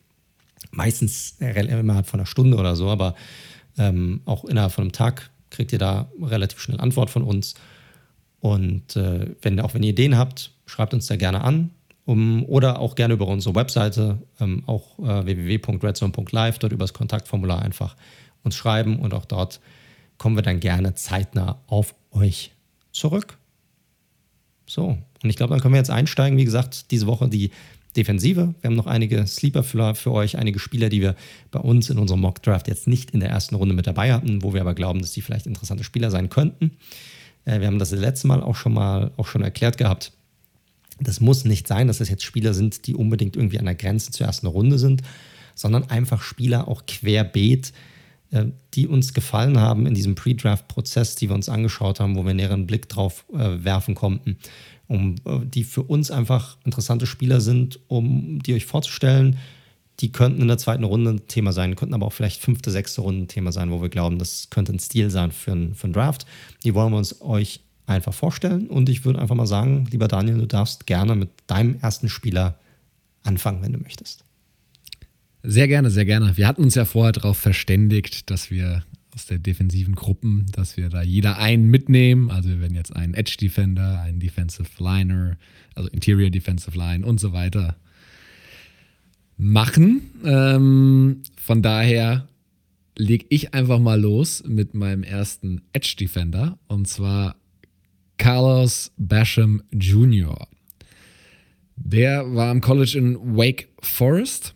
[0.71, 3.15] meistens innerhalb von einer Stunde oder so, aber
[3.79, 7.55] ähm, auch innerhalb von einem Tag kriegt ihr da relativ schnell Antwort von uns.
[8.41, 11.71] Und äh, wenn, auch wenn ihr Ideen habt, schreibt uns da gerne an.
[12.05, 17.63] Um, oder auch gerne über unsere Webseite, ähm, auch äh, www.redzone.live, dort über das Kontaktformular
[17.63, 17.97] einfach
[18.47, 19.61] uns schreiben und auch dort
[20.19, 22.53] kommen wir dann gerne zeitnah auf euch
[22.93, 23.37] zurück.
[24.67, 26.39] So, und ich glaube, dann können wir jetzt einsteigen.
[26.39, 27.51] Wie gesagt, diese Woche die
[27.97, 28.55] Defensive.
[28.61, 31.17] Wir haben noch einige Sleeper für, euch, einige Spieler, die wir
[31.51, 34.43] bei uns in unserem Mock Draft jetzt nicht in der ersten Runde mit dabei hatten,
[34.43, 36.73] wo wir aber glauben, dass die vielleicht interessante Spieler sein könnten.
[37.45, 40.13] Äh, wir haben das letzte Mal auch schon mal auch schon erklärt gehabt.
[41.01, 44.11] Das muss nicht sein, dass das jetzt Spieler sind, die unbedingt irgendwie an der Grenze
[44.11, 45.03] zur ersten Runde sind,
[45.55, 47.73] sondern einfach Spieler auch querbeet,
[48.75, 52.67] die uns gefallen haben in diesem Pre-Draft-Prozess, die wir uns angeschaut haben, wo wir näheren
[52.67, 54.39] Blick drauf äh, werfen konnten,
[54.89, 59.39] um, äh, die für uns einfach interessante Spieler sind, um die euch vorzustellen.
[60.01, 63.01] Die könnten in der zweiten Runde ein Thema sein, könnten aber auch vielleicht fünfte, sechste
[63.01, 65.89] Runde ein Thema sein, wo wir glauben, das könnte ein Stil sein für einen für
[65.89, 66.27] Draft.
[66.65, 68.67] Die wollen wir uns euch einfach vorstellen.
[68.67, 72.59] Und ich würde einfach mal sagen, lieber Daniel, du darfst gerne mit deinem ersten Spieler
[73.23, 74.26] anfangen, wenn du möchtest.
[75.49, 76.37] Sehr gerne, sehr gerne.
[76.37, 78.83] Wir hatten uns ja vorher darauf verständigt, dass wir
[79.15, 82.33] aus der defensiven Gruppen, dass wir da jeder einen mitnehmen.
[82.33, 85.37] Also wir werden jetzt einen Edge Defender, einen Defensive Liner,
[85.77, 87.77] also Interior Defensive Line und so weiter
[89.37, 90.11] machen.
[90.25, 92.27] Ähm, von daher
[92.99, 97.37] lege ich einfach mal los mit meinem ersten Edge Defender und zwar
[98.17, 100.49] Carlos Basham Jr.
[101.77, 104.56] Der war am College in Wake Forest,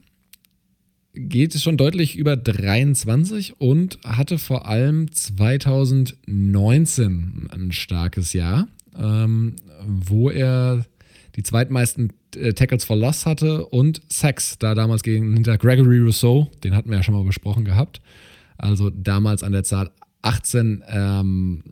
[1.14, 10.30] geht schon deutlich über 23 und hatte vor allem 2019 ein starkes Jahr, ähm, wo
[10.30, 10.84] er
[11.36, 16.50] die zweitmeisten äh, Tackles for Loss hatte und Sacks, da damals gegen hinter Gregory Rousseau,
[16.62, 18.00] den hatten wir ja schon mal besprochen gehabt.
[18.58, 19.90] Also damals an der Zahl
[20.22, 21.64] 18 ähm,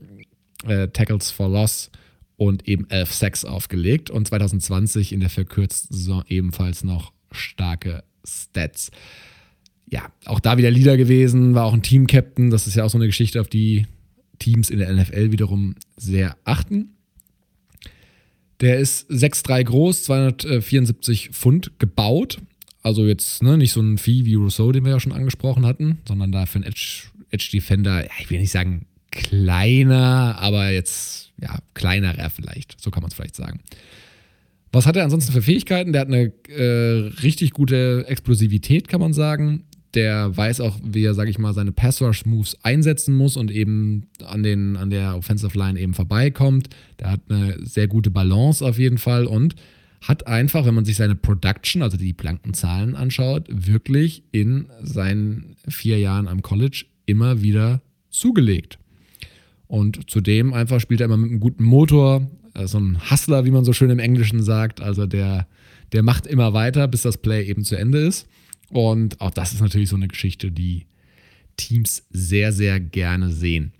[0.67, 1.91] äh, Tackles for Loss
[2.37, 8.91] und eben 11 Sacks aufgelegt und 2020 in der verkürzten Saison ebenfalls noch starke Stats.
[9.91, 12.51] Ja, auch da wieder Leader gewesen, war auch ein Team-Captain.
[12.51, 13.87] Das ist ja auch so eine Geschichte, auf die
[14.39, 16.95] Teams in der NFL wiederum sehr achten.
[18.61, 22.41] Der ist 6'3 groß, 274 Pfund gebaut.
[22.83, 25.99] Also jetzt ne, nicht so ein Vieh wie Rousseau, den wir ja schon angesprochen hatten,
[26.07, 31.33] sondern da für einen Edge, Edge Defender, ja, ich will nicht sagen kleiner, aber jetzt,
[31.41, 32.81] ja, kleinerer vielleicht.
[32.81, 33.61] So kann man es vielleicht sagen.
[34.73, 35.93] Was hat er ansonsten für Fähigkeiten?
[35.93, 39.65] Der hat eine äh, richtig gute Explosivität, kann man sagen.
[39.95, 44.43] der weiß auch, wie er, sage ich mal, seine Pass-Rush-Moves einsetzen muss und eben an,
[44.43, 46.69] den, an der Offensive Line eben vorbeikommt.
[47.01, 49.55] Der hat eine sehr gute Balance auf jeden Fall und
[50.03, 55.57] hat einfach, wenn man sich seine Production, also die blanken Zahlen anschaut, wirklich in seinen
[55.67, 58.79] vier Jahren am College immer wieder zugelegt.
[59.67, 62.31] Und zudem einfach spielt er immer mit einem guten Motor,
[62.67, 64.81] so ein Hustler, wie man so schön im Englischen sagt.
[64.81, 65.47] Also der,
[65.93, 68.27] der macht immer weiter, bis das Play eben zu Ende ist.
[68.71, 70.87] Und auch das ist natürlich so eine Geschichte, die
[71.57, 73.73] Teams sehr, sehr gerne sehen.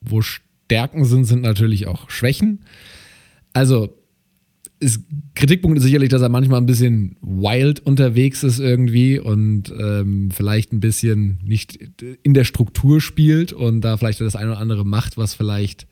[0.00, 2.60] Wo Stärken sind, sind natürlich auch Schwächen.
[3.52, 3.94] Also,
[4.80, 5.02] ist,
[5.34, 10.72] Kritikpunkt ist sicherlich, dass er manchmal ein bisschen wild unterwegs ist irgendwie und ähm, vielleicht
[10.72, 11.78] ein bisschen nicht
[12.22, 15.88] in der Struktur spielt und da vielleicht das eine oder andere macht, was vielleicht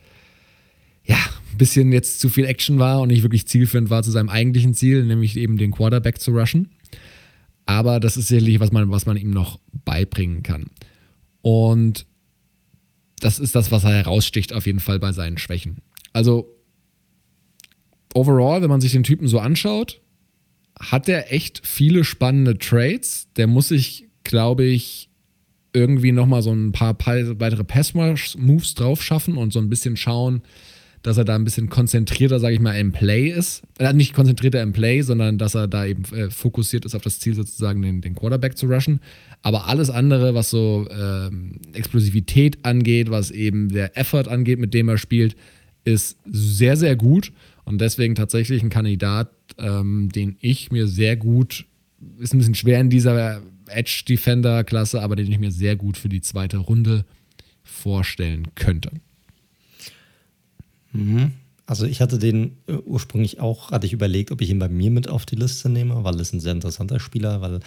[1.07, 1.19] ja,
[1.53, 4.75] ein bisschen jetzt zu viel Action war und nicht wirklich zielführend war zu seinem eigentlichen
[4.75, 6.69] Ziel, nämlich eben den Quarterback zu rushen.
[7.65, 10.67] Aber das ist sicherlich, was man, was man ihm noch beibringen kann.
[11.43, 12.07] Und
[13.21, 15.79] das ist das, was er heraussticht, auf jeden Fall bei seinen Schwächen.
[16.13, 16.55] Also,
[18.15, 20.01] overall, wenn man sich den Typen so anschaut,
[20.79, 23.29] hat er echt viele spannende Trades.
[23.37, 25.09] Der muss sich, glaube ich,
[25.73, 30.43] irgendwie nochmal so ein paar weitere Pass-Moves drauf schaffen und so ein bisschen schauen,
[31.07, 33.63] dass er da ein bisschen konzentrierter, sage ich mal, im Play ist.
[33.79, 37.21] Äh, nicht konzentrierter im Play, sondern dass er da eben äh, fokussiert ist auf das
[37.21, 38.99] Ziel, sozusagen den, den Quarterback zu rushen.
[39.41, 44.89] Aber alles andere, was so ähm, Explosivität angeht, was eben der Effort angeht, mit dem
[44.89, 45.37] er spielt,
[45.85, 47.33] ist sehr, sehr gut.
[47.65, 51.67] Und deswegen tatsächlich ein Kandidat, ähm, den ich mir sehr gut,
[52.19, 56.21] ist ein bisschen schwer in dieser Edge-Defender-Klasse, aber den ich mir sehr gut für die
[56.21, 57.05] zweite Runde
[57.63, 58.91] vorstellen könnte.
[60.97, 61.33] Mhm.
[61.67, 64.91] Also ich hatte den äh, ursprünglich auch, hatte ich überlegt, ob ich ihn bei mir
[64.91, 67.61] mit auf die Liste nehme, weil es ein sehr interessanter Spieler, weil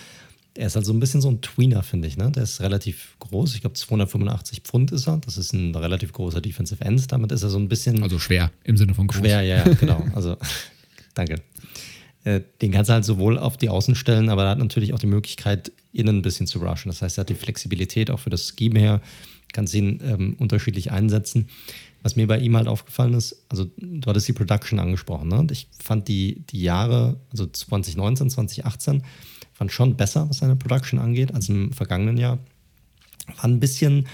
[0.56, 2.18] er ist halt so ein bisschen so ein Tweener, finde ich.
[2.18, 2.32] Ne?
[2.32, 3.56] Der ist relativ groß.
[3.56, 5.18] Ich glaube, 285 Pfund ist er.
[5.18, 7.12] Das ist ein relativ großer Defensive End.
[7.12, 8.02] Damit ist er so ein bisschen.
[8.04, 9.20] Also schwer im Sinne von groß.
[9.20, 10.06] Schwer, ja, ja genau.
[10.16, 10.38] Also,
[11.14, 11.42] danke.
[12.24, 15.00] Äh, den kannst du halt sowohl auf die Außen stellen, aber er hat natürlich auch
[15.00, 16.90] die Möglichkeit, innen ein bisschen zu rushen.
[16.90, 19.02] Das heißt, er hat die Flexibilität auch für das Scheme her,
[19.54, 21.48] kannst ihn ähm, unterschiedlich einsetzen.
[22.02, 25.46] Was mir bei ihm halt aufgefallen ist, also du hattest die Production angesprochen, ne?
[25.52, 29.04] Ich fand die, die Jahre, also 2019, 2018,
[29.54, 32.40] fand schon besser, was seine Production angeht, als im vergangenen Jahr.
[33.36, 34.08] War ein bisschen,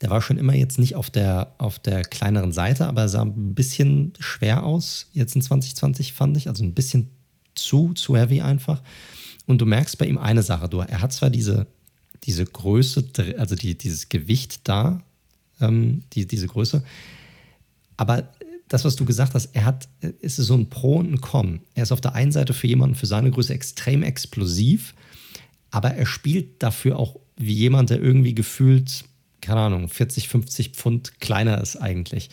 [0.00, 3.22] der war schon immer jetzt nicht auf der, auf der kleineren Seite, aber er sah
[3.22, 6.48] ein bisschen schwer aus, jetzt in 2020, fand ich.
[6.48, 7.10] Also ein bisschen
[7.56, 8.82] zu, zu heavy einfach.
[9.46, 11.66] Und du merkst bei ihm eine Sache, du, er hat zwar diese,
[12.24, 13.04] diese Größe,
[13.38, 15.02] also die, dieses Gewicht da,
[15.60, 16.84] ähm, die, diese Größe,
[18.02, 18.28] aber
[18.66, 21.60] das, was du gesagt hast, er hat, ist so ein Pro und ein Con.
[21.74, 24.92] Er ist auf der einen Seite für jemanden für seine Größe extrem explosiv,
[25.70, 29.04] aber er spielt dafür auch wie jemand, der irgendwie gefühlt,
[29.40, 32.30] keine Ahnung, 40, 50 Pfund kleiner ist eigentlich.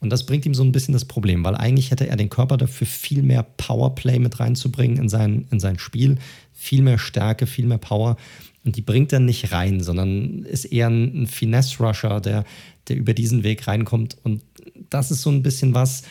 [0.00, 2.56] Und das bringt ihm so ein bisschen das Problem, weil eigentlich hätte er den Körper
[2.56, 6.16] dafür viel mehr Powerplay mit reinzubringen in sein, in sein Spiel,
[6.54, 8.16] viel mehr Stärke, viel mehr Power.
[8.64, 12.44] Und die bringt er nicht rein, sondern ist eher ein, ein Finesse-Rusher, der,
[12.88, 14.16] der über diesen Weg reinkommt.
[14.22, 14.42] Und
[14.90, 16.02] das ist so ein bisschen was,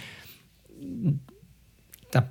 [2.12, 2.30] da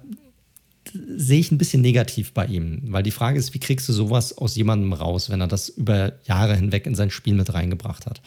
[1.16, 2.80] sehe ich ein bisschen negativ bei ihm.
[2.84, 6.14] Weil die Frage ist, wie kriegst du sowas aus jemandem raus, wenn er das über
[6.24, 8.22] Jahre hinweg in sein Spiel mit reingebracht hat?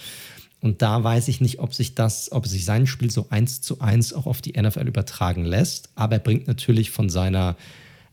[0.60, 3.80] Und da weiß ich nicht, ob sich das, ob sich sein Spiel so eins zu
[3.80, 5.90] eins auch auf die NFL übertragen lässt.
[5.96, 7.58] Aber er bringt natürlich von seiner,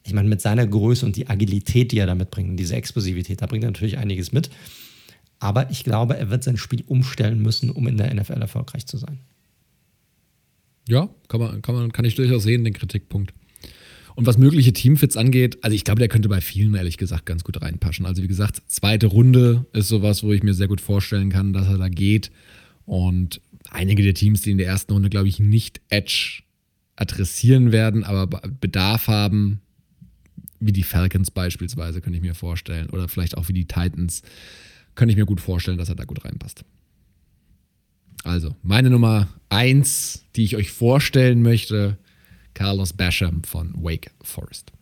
[0.03, 3.47] ich meine, mit seiner Größe und die Agilität, die er damit bringt, diese Explosivität, da
[3.47, 4.49] bringt er natürlich einiges mit.
[5.41, 8.97] Aber ich glaube, er wird sein Spiel umstellen müssen, um in der NFL erfolgreich zu
[8.97, 9.21] sein.
[10.89, 13.33] Ja, kann, man, kann, man, kann ich durchaus sehen, den Kritikpunkt.
[14.17, 17.45] Und was mögliche Teamfits angeht, also ich glaube, der könnte bei vielen ehrlich gesagt ganz
[17.45, 18.05] gut reinpassen.
[18.05, 21.69] Also wie gesagt, zweite Runde ist sowas, wo ich mir sehr gut vorstellen kann, dass
[21.69, 22.33] er da geht.
[22.85, 26.43] Und einige der Teams, die in der ersten Runde, glaube ich, nicht Edge
[26.97, 29.61] adressieren werden, aber Bedarf haben,
[30.59, 32.91] wie die Falcons beispielsweise, könnte ich mir vorstellen.
[32.91, 34.23] Oder vielleicht auch wie die Titans,
[34.97, 36.65] könnte ich mir gut vorstellen, dass er da gut reinpasst.
[38.25, 41.99] Also, meine Nummer eins, die ich euch vorstellen möchte,
[42.55, 44.73] Carlos Basham von Wake Forest.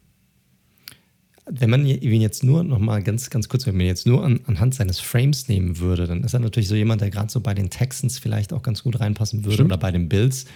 [1.49, 4.25] Wenn man ihn jetzt nur noch mal ganz, ganz kurz, wenn man ihn jetzt nur
[4.25, 7.41] an, anhand seines Frames nehmen würde, dann ist er natürlich so jemand, der gerade so
[7.41, 9.71] bei den Texans vielleicht auch ganz gut reinpassen würde Stimmt.
[9.71, 10.47] oder bei den Bills.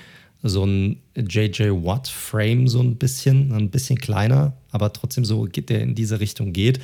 [0.43, 5.83] So ein JJ Watt Frame, so ein bisschen, ein bisschen kleiner, aber trotzdem so, der
[5.83, 6.81] in diese Richtung geht.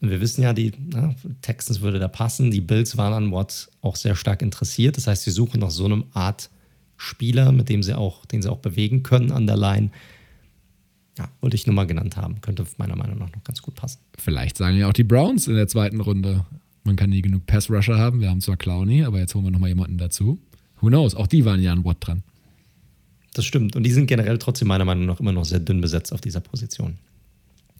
[0.00, 2.50] Und wir wissen ja, die na, Texans würde da passen.
[2.50, 4.96] Die Bills waren an Watt auch sehr stark interessiert.
[4.96, 6.50] Das heißt, sie suchen nach so einem Art
[6.96, 9.90] Spieler, mit dem sie auch, den sie auch bewegen können an der Line.
[11.18, 12.40] ja, wollte ich nur mal genannt haben.
[12.40, 13.98] Könnte meiner Meinung nach noch ganz gut passen.
[14.18, 16.46] Vielleicht sagen ja auch die Browns in der zweiten Runde,
[16.84, 18.20] man kann nie genug Pass-Rusher haben.
[18.20, 20.38] Wir haben zwar Clowney, aber jetzt holen wir nochmal jemanden dazu.
[20.80, 21.14] Who knows?
[21.14, 22.22] Auch die waren ja an Watt dran.
[23.34, 23.76] Das stimmt.
[23.76, 26.40] Und die sind generell trotzdem meiner Meinung nach immer noch sehr dünn besetzt auf dieser
[26.40, 26.98] Position.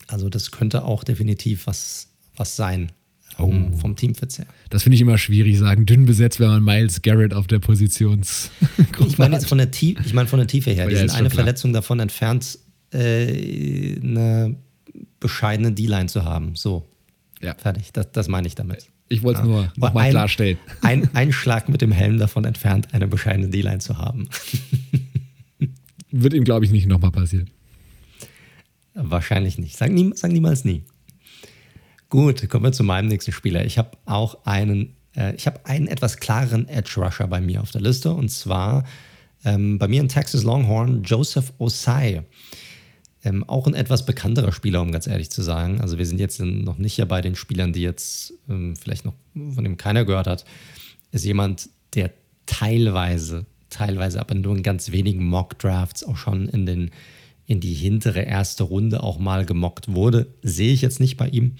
[0.07, 2.10] Also das könnte auch definitiv was,
[2.41, 2.91] was sein
[3.39, 3.53] oh.
[3.77, 4.47] vom Teamfit her.
[4.71, 8.51] Das finde ich immer schwierig, sagen dünn besetzt, wenn man Miles Garrett auf der Positions.
[9.07, 10.89] ich meine jetzt von der, Tiefe, ich meine von der Tiefe her.
[10.89, 11.31] Die sind eine.
[11.31, 12.59] Verletzung davon entfernt,
[12.93, 14.57] äh, eine
[15.21, 16.57] bescheidene D-Line zu haben.
[16.57, 16.89] So.
[17.41, 17.55] Ja.
[17.55, 17.93] Fertig.
[17.93, 18.89] Das, das meine ich damit.
[19.09, 19.53] Ich wollte es ja.
[19.53, 20.59] nur nochmal ein, klarstellen.
[20.83, 24.29] Ein, ein Schlag mit dem Helm davon entfernt, eine bescheidene D-Line zu haben.
[26.13, 27.51] Wird ihm, glaube ich, nicht nochmal passieren.
[28.95, 29.77] Wahrscheinlich nicht.
[29.77, 30.85] Sag, nie, sag niemals nie.
[32.11, 33.65] Gut, kommen wir zu meinem nächsten Spieler.
[33.65, 37.71] Ich habe auch einen, äh, ich habe einen etwas klareren Edge Rusher bei mir auf
[37.71, 38.83] der Liste und zwar
[39.45, 42.25] ähm, bei mir in Texas Longhorn Joseph Osai.
[43.23, 45.81] Ähm, auch ein etwas bekannterer Spieler, um ganz ehrlich zu sagen.
[45.81, 49.15] Also wir sind jetzt noch nicht hier bei den Spielern, die jetzt ähm, vielleicht noch
[49.35, 50.45] von dem keiner gehört hat.
[51.13, 52.11] Ist jemand, der
[52.47, 56.91] teilweise, teilweise aber nur in ganz wenigen Mock Drafts auch schon in den
[57.47, 60.29] in die hintere erste Runde auch mal gemockt wurde.
[60.41, 61.57] Sehe ich jetzt nicht bei ihm.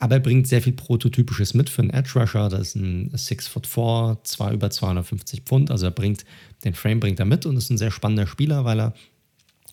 [0.00, 2.48] Aber er bringt sehr viel Prototypisches mit für einen Edge Rusher.
[2.48, 5.70] Das ist ein 6 foot 4, zwar über 250 Pfund.
[5.70, 6.24] Also er bringt,
[6.64, 8.94] den Frame bringt er mit und ist ein sehr spannender Spieler, weil er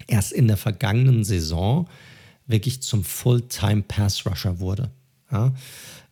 [0.08, 1.88] erst in der vergangenen Saison
[2.48, 4.90] wirklich zum Fulltime Pass Rusher wurde.
[5.32, 5.54] Ja?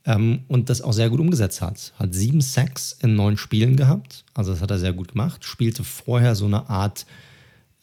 [0.06, 1.94] Ähm, und das auch sehr gut umgesetzt hat.
[1.98, 4.26] Hat sieben Sacks in neun Spielen gehabt.
[4.34, 5.44] Also das hat er sehr gut gemacht.
[5.44, 7.06] Spielte vorher so eine Art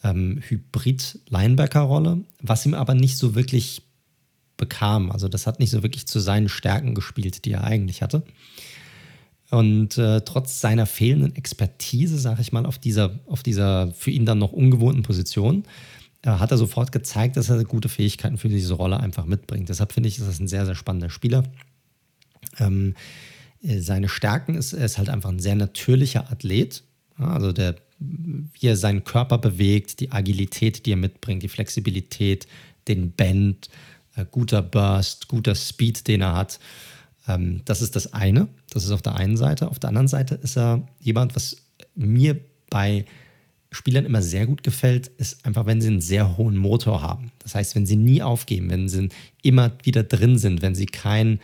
[0.04, 3.82] ähm, Hybrid-Linebacker-Rolle, was ihm aber nicht so wirklich
[4.60, 5.10] bekam.
[5.10, 8.22] Also das hat nicht so wirklich zu seinen Stärken gespielt, die er eigentlich hatte.
[9.50, 14.24] Und äh, trotz seiner fehlenden Expertise, sage ich mal, auf dieser, auf dieser für ihn
[14.24, 15.64] dann noch ungewohnten Position,
[16.22, 19.68] äh, hat er sofort gezeigt, dass er gute Fähigkeiten für diese Rolle einfach mitbringt.
[19.68, 21.42] Deshalb finde ich, ist das ein sehr, sehr spannender Spieler.
[22.60, 22.94] Ähm,
[23.60, 26.84] äh, seine Stärken ist, er ist halt einfach ein sehr natürlicher Athlet.
[27.16, 32.46] Also der wie er seinen Körper bewegt, die Agilität, die er mitbringt, die Flexibilität,
[32.88, 33.68] den Bend,
[34.24, 36.58] guter Burst, guter Speed, den er hat.
[37.28, 38.48] Ähm, das ist das eine.
[38.70, 39.68] Das ist auf der einen Seite.
[39.68, 41.56] Auf der anderen Seite ist er jemand, was
[41.94, 42.40] mir
[42.70, 43.04] bei
[43.72, 47.30] Spielern immer sehr gut gefällt, ist einfach, wenn sie einen sehr hohen Motor haben.
[47.38, 49.10] Das heißt, wenn sie nie aufgeben, wenn sie
[49.42, 51.38] immer wieder drin sind, wenn sie kein,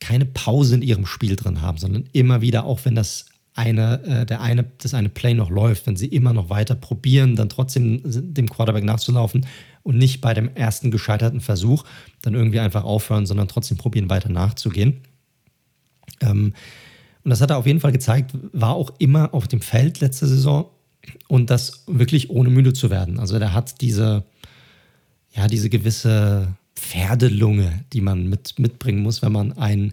[0.00, 4.26] keine Pause in ihrem Spiel drin haben, sondern immer wieder, auch wenn das eine, äh,
[4.26, 8.00] der eine, das eine Play noch läuft, wenn sie immer noch weiter probieren, dann trotzdem
[8.04, 9.46] dem Quarterback nachzulaufen
[9.86, 11.84] und nicht bei dem ersten gescheiterten Versuch
[12.20, 15.02] dann irgendwie einfach aufhören, sondern trotzdem probieren, weiter nachzugehen.
[16.20, 16.54] Ähm,
[17.22, 20.26] und das hat er auf jeden Fall gezeigt, war auch immer auf dem Feld letzte
[20.26, 20.68] Saison
[21.28, 23.20] und das wirklich ohne müde zu werden.
[23.20, 24.24] Also der hat diese,
[25.36, 29.92] ja, diese gewisse Pferdelunge, die man mit, mitbringen muss, wenn man ein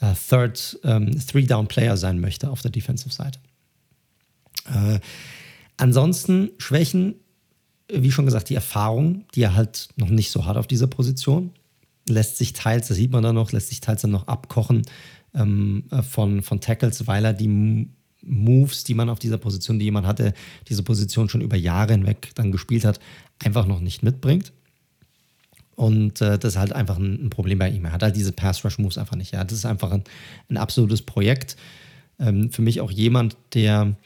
[0.00, 3.40] äh, Third, ähm, Three-Down-Player sein möchte auf der Defensive-Seite.
[4.72, 5.00] Äh,
[5.78, 7.16] ansonsten Schwächen,
[7.92, 11.50] wie schon gesagt, die Erfahrung, die er halt noch nicht so hat auf dieser Position,
[12.08, 14.82] lässt sich teils, das sieht man dann noch, lässt sich teils dann noch abkochen
[15.34, 17.88] ähm, äh, von, von Tackles, weil er die
[18.22, 20.32] Moves, die man auf dieser Position, die jemand hatte,
[20.68, 23.00] diese Position schon über Jahre hinweg dann gespielt hat,
[23.42, 24.52] einfach noch nicht mitbringt.
[25.74, 27.84] Und äh, das ist halt einfach ein, ein, Problem bei ihm.
[27.84, 29.32] Er hat halt diese Pass-Rush-Moves einfach nicht.
[29.32, 30.04] Ja, das ist einfach ein,
[30.48, 31.56] ein absolutes Projekt.
[32.18, 33.96] Ähm, für mich auch jemand, der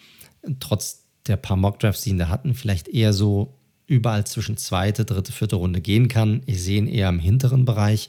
[0.60, 3.52] trotz der paar Mock-Drafts, die ihn da hatten, vielleicht eher so
[3.86, 6.42] überall zwischen zweite, dritte, vierte Runde gehen kann.
[6.46, 8.08] Ich sehe ihn eher im hinteren Bereich,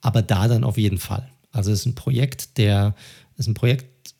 [0.00, 1.28] aber da dann auf jeden Fall.
[1.52, 2.94] Also es ist ein Projekt, der
[3.36, 4.14] ist ein Projekt,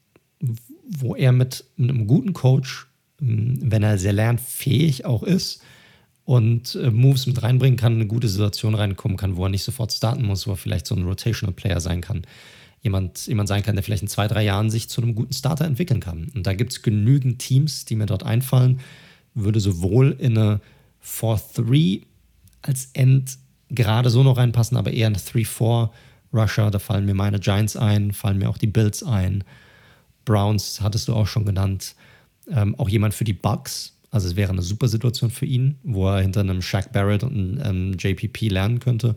[0.88, 2.86] wo er mit, einem guten Coach,
[3.18, 5.62] wenn er sehr lernfähig auch ist,
[6.28, 9.94] und äh, Moves mit reinbringen kann, eine gute Situation reinkommen kann, wo er nicht sofort
[9.94, 12.20] starten muss, wo er vielleicht so ein Rotational Player sein kann.
[12.82, 15.64] Jemand, jemand sein kann, der vielleicht in zwei, drei Jahren sich zu einem guten Starter
[15.64, 16.30] entwickeln kann.
[16.34, 18.80] Und da gibt es genügend Teams, die mir dort einfallen.
[19.42, 20.60] Würde sowohl in eine
[21.04, 22.02] 4-3
[22.62, 23.38] als End
[23.70, 25.90] gerade so noch reinpassen, aber eher eine 3-4
[26.32, 26.70] Rusher.
[26.70, 29.44] Da fallen mir meine Giants ein, fallen mir auch die Bills ein.
[30.24, 31.94] Browns hattest du auch schon genannt.
[32.50, 36.08] Ähm, auch jemand für die Bucks, also es wäre eine super Situation für ihn, wo
[36.08, 39.16] er hinter einem Shaq Barrett und einem JPP lernen könnte.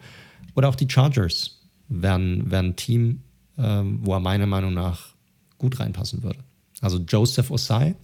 [0.56, 3.22] Oder auch die Chargers wären, wären ein Team,
[3.58, 5.14] ähm, wo er meiner Meinung nach
[5.58, 6.40] gut reinpassen würde.
[6.82, 7.96] Also Joseph Osai,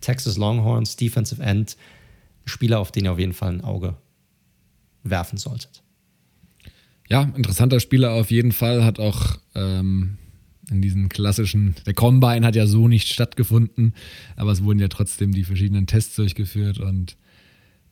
[0.00, 1.76] Texas Longhorns, Defensive End,
[2.44, 3.96] Spieler, auf den ihr auf jeden Fall ein Auge
[5.02, 5.82] werfen solltet.
[7.08, 10.18] Ja, interessanter Spieler auf jeden Fall, hat auch ähm,
[10.70, 13.94] in diesen klassischen, der Combine hat ja so nicht stattgefunden,
[14.34, 17.16] aber es wurden ja trotzdem die verschiedenen Tests durchgeführt und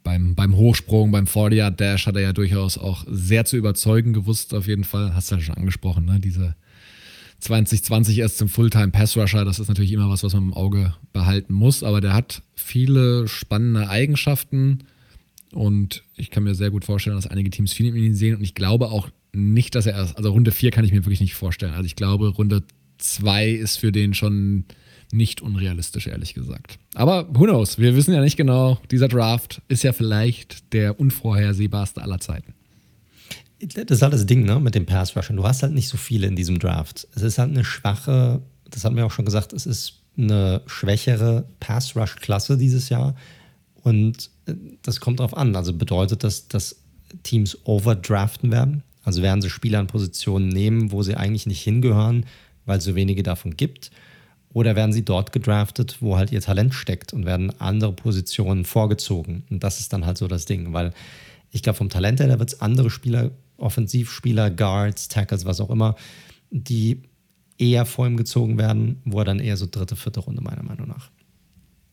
[0.02, 4.66] beim, beim Hochsprung, beim 40-Yard-Dash hat er ja durchaus auch sehr zu überzeugen gewusst, auf
[4.66, 5.14] jeden Fall.
[5.14, 6.20] Hast du ja schon angesprochen, ne?
[6.20, 6.54] Diese
[7.44, 11.82] 2020 erst zum Fulltime-Pass-Rusher, das ist natürlich immer was, was man im Auge behalten muss,
[11.82, 14.84] aber der hat viele spannende Eigenschaften
[15.52, 18.42] und ich kann mir sehr gut vorstellen, dass einige Teams viel in ihn sehen und
[18.42, 21.34] ich glaube auch nicht, dass er erst, also Runde 4 kann ich mir wirklich nicht
[21.34, 21.74] vorstellen.
[21.74, 22.62] Also ich glaube, Runde
[22.98, 24.64] 2 ist für den schon
[25.12, 26.78] nicht unrealistisch, ehrlich gesagt.
[26.94, 27.78] Aber who knows?
[27.78, 28.78] Wir wissen ja nicht genau.
[28.90, 32.54] Dieser Draft ist ja vielleicht der unvorhersehbarste aller Zeiten.
[33.66, 35.36] Das ist halt das Ding, ne, mit dem Pass Rushing.
[35.36, 37.06] Du hast halt nicht so viele in diesem Draft.
[37.14, 41.44] Es ist halt eine schwache, das hatten wir auch schon gesagt, es ist eine schwächere
[41.60, 43.14] Pass Rush Klasse dieses Jahr.
[43.82, 45.54] Und äh, das kommt darauf an.
[45.56, 46.76] Also bedeutet das, dass
[47.22, 48.82] Teams overdraften werden?
[49.02, 52.26] Also werden sie Spieler in Positionen nehmen, wo sie eigentlich nicht hingehören,
[52.64, 53.90] weil es so wenige davon gibt?
[54.52, 59.44] Oder werden sie dort gedraftet, wo halt ihr Talent steckt und werden andere Positionen vorgezogen?
[59.50, 60.92] Und das ist dann halt so das Ding, weil
[61.50, 65.70] ich glaube, vom Talent her, da wird es andere Spieler, Offensivspieler, Guards, Tackles, was auch
[65.70, 65.96] immer,
[66.50, 67.02] die
[67.58, 70.88] eher vor ihm gezogen werden, wo er dann eher so dritte, vierte Runde meiner Meinung
[70.88, 71.10] nach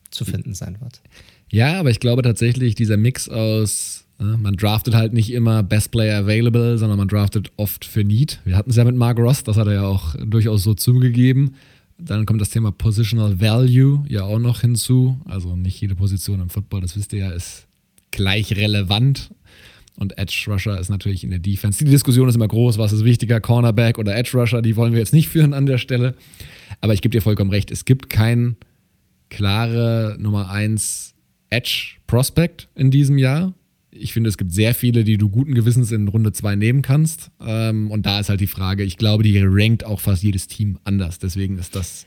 [0.09, 1.01] zu finden sein wird.
[1.49, 5.91] Ja, aber ich glaube tatsächlich, dieser Mix aus, ne, man draftet halt nicht immer Best
[5.91, 8.39] Player Available, sondern man draftet oft für Need.
[8.45, 11.55] Wir hatten es ja mit Mark Ross, das hat er ja auch durchaus so zugegeben.
[11.97, 15.19] Dann kommt das Thema Positional Value ja auch noch hinzu.
[15.25, 17.67] Also nicht jede Position im Football, das wisst ihr ja, ist
[18.11, 19.31] gleich relevant.
[19.97, 21.83] Und Edge Rusher ist natürlich in der Defense.
[21.83, 24.99] Die Diskussion ist immer groß, was ist wichtiger, Cornerback oder Edge Rusher, die wollen wir
[24.99, 26.15] jetzt nicht führen an der Stelle.
[26.79, 28.55] Aber ich gebe dir vollkommen recht, es gibt kein
[29.29, 31.13] klare Nummer 1
[31.49, 33.53] Edge Prospect in diesem Jahr
[33.91, 37.29] ich finde, es gibt sehr viele, die du guten Gewissens in Runde 2 nehmen kannst.
[37.45, 40.79] Ähm, und da ist halt die Frage, ich glaube, die rankt auch fast jedes Team
[40.83, 41.19] anders.
[41.19, 42.05] Deswegen ist das.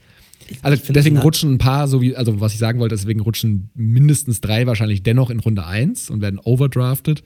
[0.62, 4.40] Also deswegen rutschen ein paar, so wie, also was ich sagen wollte, deswegen rutschen mindestens
[4.40, 7.22] drei wahrscheinlich dennoch in Runde 1 und werden overdrafted.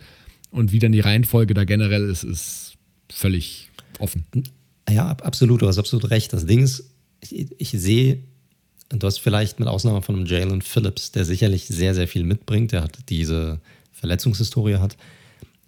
[0.51, 2.75] Und wie dann die Reihenfolge da generell ist, ist
[3.11, 3.69] völlig
[3.99, 4.25] offen.
[4.89, 6.33] Ja, absolut, du hast absolut recht.
[6.33, 6.91] Das Ding ist,
[7.21, 8.19] ich, ich sehe,
[8.89, 12.73] du hast vielleicht mit Ausnahme von einem Jalen Phillips, der sicherlich sehr, sehr viel mitbringt.
[12.73, 13.61] Der hat diese
[13.93, 14.97] Verletzungshistorie hat,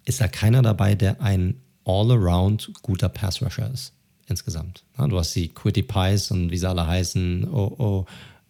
[0.05, 1.55] ist da keiner dabei, der ein
[1.85, 3.93] all-around guter Pass-Rusher ist.
[4.27, 4.83] Insgesamt.
[4.97, 8.05] Ja, du hast die Quitty Pies und wie sie alle heißen, o,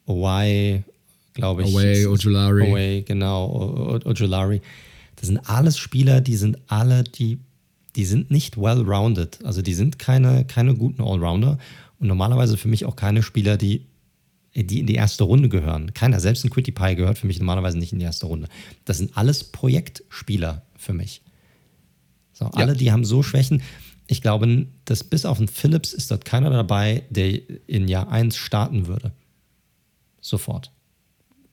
[0.06, 0.84] Owai,
[1.34, 1.74] glaube ich.
[1.74, 2.70] Oway, Ojulari.
[2.70, 4.62] Oway, genau, Ojulari.
[5.22, 7.40] Das sind alles Spieler, die sind alle, die,
[7.96, 9.46] die sind nicht well-rounded.
[9.46, 11.60] Also die sind keine, keine guten Allrounder
[12.00, 13.86] und normalerweise für mich auch keine Spieler, die
[14.54, 15.94] die in die erste Runde gehören.
[15.94, 18.50] Keiner, selbst ein Quitty Pie gehört für mich normalerweise nicht in die erste Runde.
[18.84, 21.22] Das sind alles Projektspieler für mich.
[22.34, 22.52] So, ja.
[22.56, 23.62] alle, die haben so Schwächen.
[24.08, 28.36] Ich glaube, dass bis auf einen Phillips ist dort keiner dabei, der in Jahr 1
[28.36, 29.14] starten würde.
[30.20, 30.72] Sofort.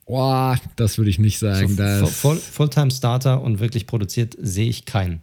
[0.09, 1.75] Boah, das würde ich nicht sagen.
[1.75, 5.21] So, Full, Fulltime-Starter und wirklich produziert sehe ich keinen.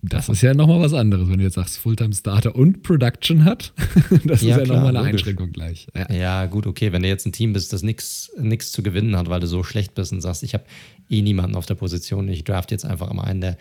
[0.00, 3.74] Das ist ja nochmal was anderes, wenn du jetzt sagst, Fulltime-Starter und Production hat.
[4.24, 5.20] das ja, ist ja nochmal eine logisch.
[5.20, 5.86] Einschränkung gleich.
[5.94, 6.10] Ja.
[6.10, 6.46] ja.
[6.46, 6.92] gut, okay.
[6.92, 8.30] Wenn du jetzt ein Team bist, das nichts
[8.72, 10.64] zu gewinnen hat, weil du so schlecht bist und sagst, ich habe
[11.10, 13.58] eh niemanden auf der Position, ich draft jetzt einfach mal einen, der,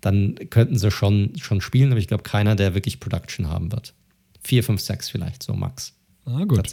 [0.00, 3.94] dann könnten sie schon, schon spielen, aber ich glaube, keiner, der wirklich Production haben wird.
[4.42, 5.92] Vier, fünf, sechs vielleicht, so max.
[6.24, 6.68] Ah, gut.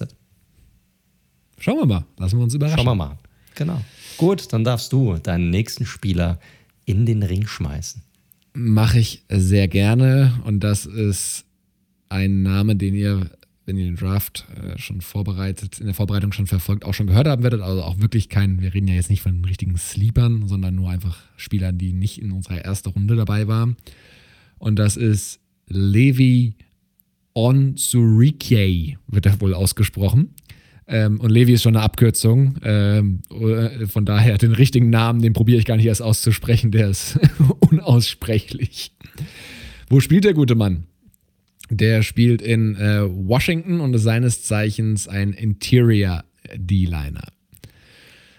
[1.59, 2.05] Schauen wir mal.
[2.17, 2.77] Lassen wir uns überraschen.
[2.77, 3.17] Schauen wir mal.
[3.57, 3.81] Genau.
[4.17, 6.39] Gut, dann darfst du deinen nächsten Spieler
[6.85, 8.03] in den Ring schmeißen.
[8.53, 11.43] Mache ich sehr gerne und das ist
[12.09, 13.29] ein Name, den ihr,
[13.65, 17.27] wenn ihr den Draft äh, schon vorbereitet, in der Vorbereitung schon verfolgt, auch schon gehört
[17.27, 17.61] haben werdet.
[17.61, 21.17] Also auch wirklich kein, wir reden ja jetzt nicht von richtigen Sleepern, sondern nur einfach
[21.35, 23.75] Spielern, die nicht in unserer ersten Runde dabei waren.
[24.59, 26.55] Und das ist Levi
[27.33, 30.33] Onsurike, wird er wohl ausgesprochen.
[30.87, 32.57] Ähm, und Levi ist schon eine Abkürzung.
[32.63, 36.89] Ähm, äh, von daher den richtigen Namen, den probiere ich gar nicht erst auszusprechen, der
[36.89, 37.19] ist
[37.59, 38.93] unaussprechlich.
[39.89, 40.85] Wo spielt der gute Mann?
[41.69, 46.23] Der spielt in äh, Washington und ist seines Zeichens ein Interior
[46.55, 47.27] D-Liner.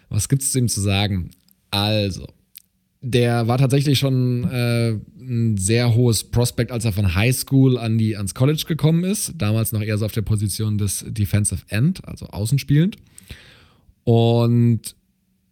[0.09, 1.31] Was gibt es zu ihm zu sagen?
[1.71, 2.27] Also,
[3.01, 7.97] der war tatsächlich schon äh, ein sehr hohes Prospect, als er von High School an
[7.99, 9.35] die, ans College gekommen ist.
[9.37, 12.97] Damals noch eher so auf der Position des Defensive End, also außenspielend.
[14.05, 14.97] Und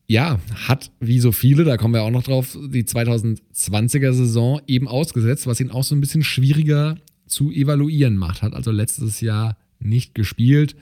[0.08, 4.88] ja, hat wie so viele, da kommen wir auch noch drauf, die 2020er Saison eben
[4.88, 8.42] ausgesetzt, was ihn auch so ein bisschen schwieriger zu evaluieren macht.
[8.42, 10.76] Hat also letztes Jahr nicht gespielt.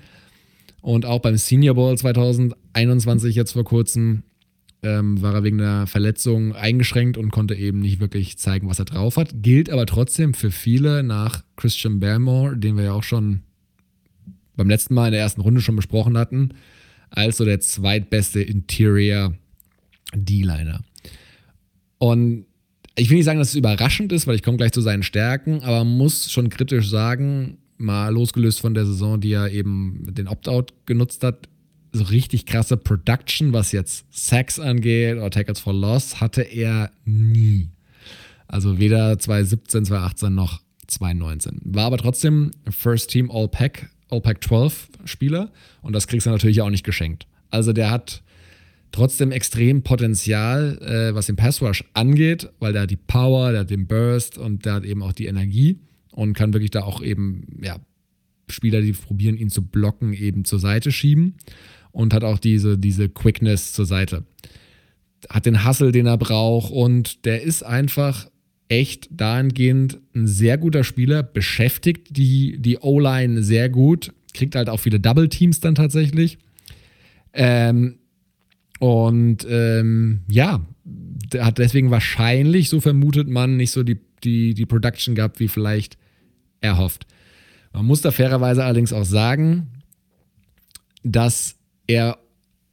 [0.82, 4.22] Und auch beim Senior Bowl 2021 jetzt vor kurzem
[4.84, 8.84] ähm, war er wegen der Verletzung eingeschränkt und konnte eben nicht wirklich zeigen, was er
[8.84, 9.42] drauf hat.
[9.42, 13.40] Gilt aber trotzdem für viele nach Christian Barrymore, den wir ja auch schon
[14.56, 16.50] beim letzten Mal in der ersten Runde schon besprochen hatten,
[17.10, 19.34] als so der zweitbeste Interior
[20.14, 20.84] D-Liner.
[21.98, 22.46] Und
[22.96, 25.62] ich will nicht sagen, dass es überraschend ist, weil ich komme gleich zu seinen Stärken,
[25.62, 30.28] aber man muss schon kritisch sagen, mal losgelöst von der Saison, die er eben den
[30.28, 31.48] Opt-out genutzt hat,
[31.94, 37.70] so richtig krasse Production, was jetzt Sacks angeht oder Tackles for Loss, hatte er nie.
[38.48, 41.60] Also weder 2017, 2018 noch 2019.
[41.64, 46.70] War aber trotzdem First Team All-Pack, All-Pack 12 Spieler und das kriegst du natürlich auch
[46.70, 47.26] nicht geschenkt.
[47.50, 48.22] Also der hat
[48.90, 53.70] trotzdem extrem Potenzial, äh, was den Passwash angeht, weil der hat die Power, der hat
[53.70, 55.78] den Burst und der hat eben auch die Energie
[56.10, 57.78] und kann wirklich da auch eben, ja,
[58.50, 61.36] Spieler, die probieren, ihn zu blocken, eben zur Seite schieben
[61.94, 64.24] und hat auch diese, diese Quickness zur Seite.
[65.30, 68.28] Hat den Hustle, den er braucht und der ist einfach
[68.68, 74.80] echt dahingehend ein sehr guter Spieler, beschäftigt die, die O-Line sehr gut, kriegt halt auch
[74.80, 76.38] viele Double Teams dann tatsächlich.
[77.32, 77.98] Ähm,
[78.80, 80.66] und ähm, ja,
[81.38, 85.96] hat deswegen wahrscheinlich, so vermutet man, nicht so die, die, die Production gehabt, wie vielleicht
[86.60, 87.06] erhofft.
[87.72, 89.68] Man muss da fairerweise allerdings auch sagen,
[91.04, 91.56] dass
[91.86, 92.18] er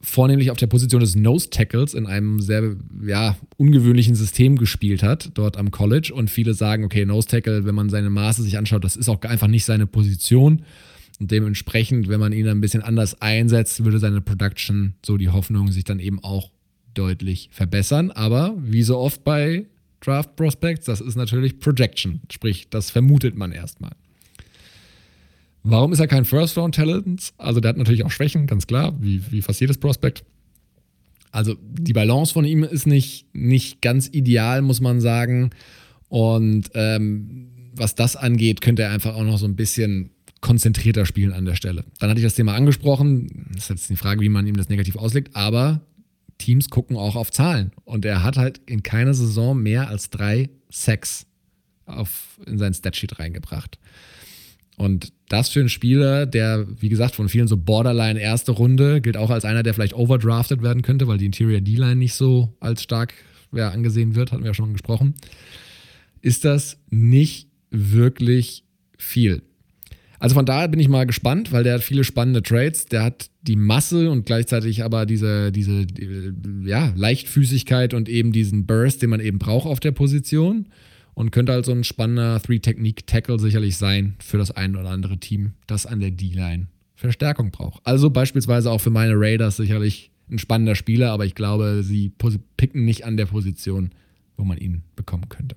[0.02, 5.30] vornehmlich auf der Position des Nose Tackles in einem sehr ja, ungewöhnlichen System gespielt hat,
[5.34, 6.12] dort am College.
[6.12, 9.22] Und viele sagen, okay, Nose Tackle, wenn man seine Maße sich anschaut, das ist auch
[9.22, 10.62] einfach nicht seine Position.
[11.20, 15.70] Und dementsprechend, wenn man ihn ein bisschen anders einsetzt, würde seine Production, so die Hoffnung,
[15.70, 16.50] sich dann eben auch
[16.94, 18.10] deutlich verbessern.
[18.10, 19.66] Aber wie so oft bei
[20.00, 22.22] Draft Prospects, das ist natürlich Projection.
[22.30, 23.92] Sprich, das vermutet man erstmal.
[25.64, 27.34] Warum ist er kein First-Round-Talent?
[27.38, 30.24] Also der hat natürlich auch Schwächen, ganz klar, wie, wie fast jedes Prospect.
[31.30, 35.50] Also die Balance von ihm ist nicht, nicht ganz ideal, muss man sagen.
[36.08, 40.10] Und ähm, was das angeht, könnte er einfach auch noch so ein bisschen
[40.40, 41.84] konzentrierter spielen an der Stelle.
[41.98, 43.48] Dann hatte ich das Thema angesprochen.
[43.54, 45.80] Das ist jetzt die Frage, wie man ihm das negativ auslegt, aber
[46.36, 47.70] Teams gucken auch auf Zahlen.
[47.84, 51.26] Und er hat halt in keiner Saison mehr als drei Sacks
[51.86, 53.78] auf, in sein Statsheet reingebracht.
[54.76, 59.16] Und das für einen Spieler, der, wie gesagt, von vielen so Borderline erste Runde, gilt
[59.16, 62.82] auch als einer, der vielleicht overdrafted werden könnte, weil die Interior D-Line nicht so als
[62.82, 63.14] stark
[63.52, 65.14] ja, angesehen wird, hatten wir ja schon gesprochen,
[66.20, 68.64] ist das nicht wirklich
[68.98, 69.42] viel.
[70.18, 72.86] Also von daher bin ich mal gespannt, weil der hat viele spannende Trades.
[72.86, 75.84] Der hat die Masse und gleichzeitig aber diese, diese
[76.64, 80.68] ja, Leichtfüßigkeit und eben diesen Burst, den man eben braucht auf der Position
[81.14, 85.86] und könnte also ein spannender Three-Technique-Tackle sicherlich sein für das ein oder andere Team, das
[85.86, 87.84] an der D-Line Verstärkung braucht.
[87.84, 92.12] Also beispielsweise auch für meine Raiders sicherlich ein spannender Spieler, aber ich glaube, sie
[92.56, 93.90] picken nicht an der Position,
[94.36, 95.56] wo man ihn bekommen könnte.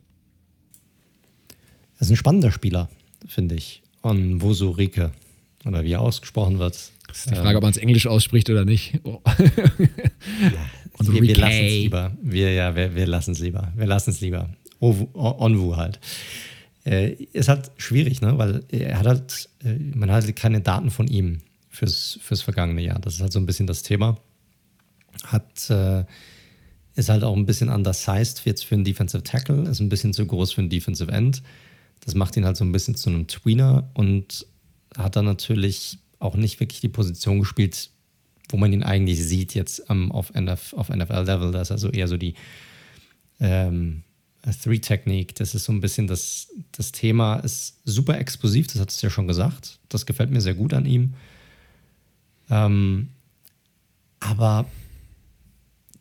[1.98, 2.90] Das ist ein spannender Spieler,
[3.28, 3.84] finde ich.
[4.02, 5.12] Und Wosu Rike,
[5.66, 6.76] oder wie er ausgesprochen wird.
[7.08, 9.00] Das ist die Frage, ähm, ob man es Englisch ausspricht oder nicht.
[9.04, 9.22] Oh.
[9.28, 9.38] ja,
[11.00, 12.12] wir, wir lassen es lieber.
[12.22, 13.72] Wir, ja, wir, wir lassen es lieber.
[13.76, 14.50] Wir lassen es lieber.
[14.80, 16.00] Onwu halt.
[16.86, 18.38] Äh, ist halt schwierig, ne?
[18.38, 22.82] weil er hat halt, äh, man hat halt keine Daten von ihm fürs, fürs vergangene
[22.82, 23.00] Jahr.
[23.00, 24.18] Das ist halt so ein bisschen das Thema.
[25.24, 26.06] Hat, äh,
[26.96, 30.26] ist halt auch ein bisschen undersized jetzt für einen Defensive Tackle, ist ein bisschen zu
[30.26, 31.42] groß für einen Defensive End.
[32.02, 34.46] Das macht ihn halt so ein bisschen zu einem Tweener und
[34.96, 37.90] hat dann natürlich auch nicht wirklich die Position gespielt,
[38.50, 41.52] wo man ihn eigentlich sieht jetzt ähm, auf, NF, auf NFL-Level.
[41.52, 42.36] Da ist also eher so die
[43.40, 44.04] ähm,
[44.52, 49.02] Three-Technik, das ist so ein bisschen das, das Thema, ist super explosiv, das hat es
[49.02, 49.80] ja schon gesagt.
[49.90, 51.14] Das gefällt mir sehr gut an ihm.
[52.50, 53.10] Ähm,
[54.20, 54.66] aber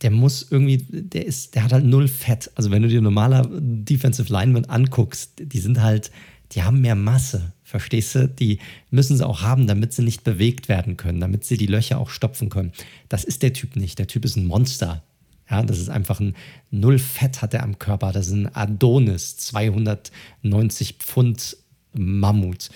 [0.03, 2.51] der muss irgendwie, der ist, der hat halt null Fett.
[2.55, 6.11] Also wenn du dir normaler Defensive Lineman anguckst, die sind halt,
[6.53, 8.29] die haben mehr Masse, verstehst du?
[8.29, 8.59] Die
[8.91, 12.11] müssen sie auch haben, damit sie nicht bewegt werden können, damit sie die Löcher auch
[12.11, 12.73] stopfen können.
[13.09, 13.99] Das ist der Typ nicht.
[13.99, 15.03] Der Typ ist ein Monster.
[15.51, 16.35] Ja, das ist einfach ein
[16.71, 18.13] Null Fett hat er am Körper.
[18.13, 21.57] Das ist ein Adonis, 290 Pfund
[21.93, 22.71] Mammut.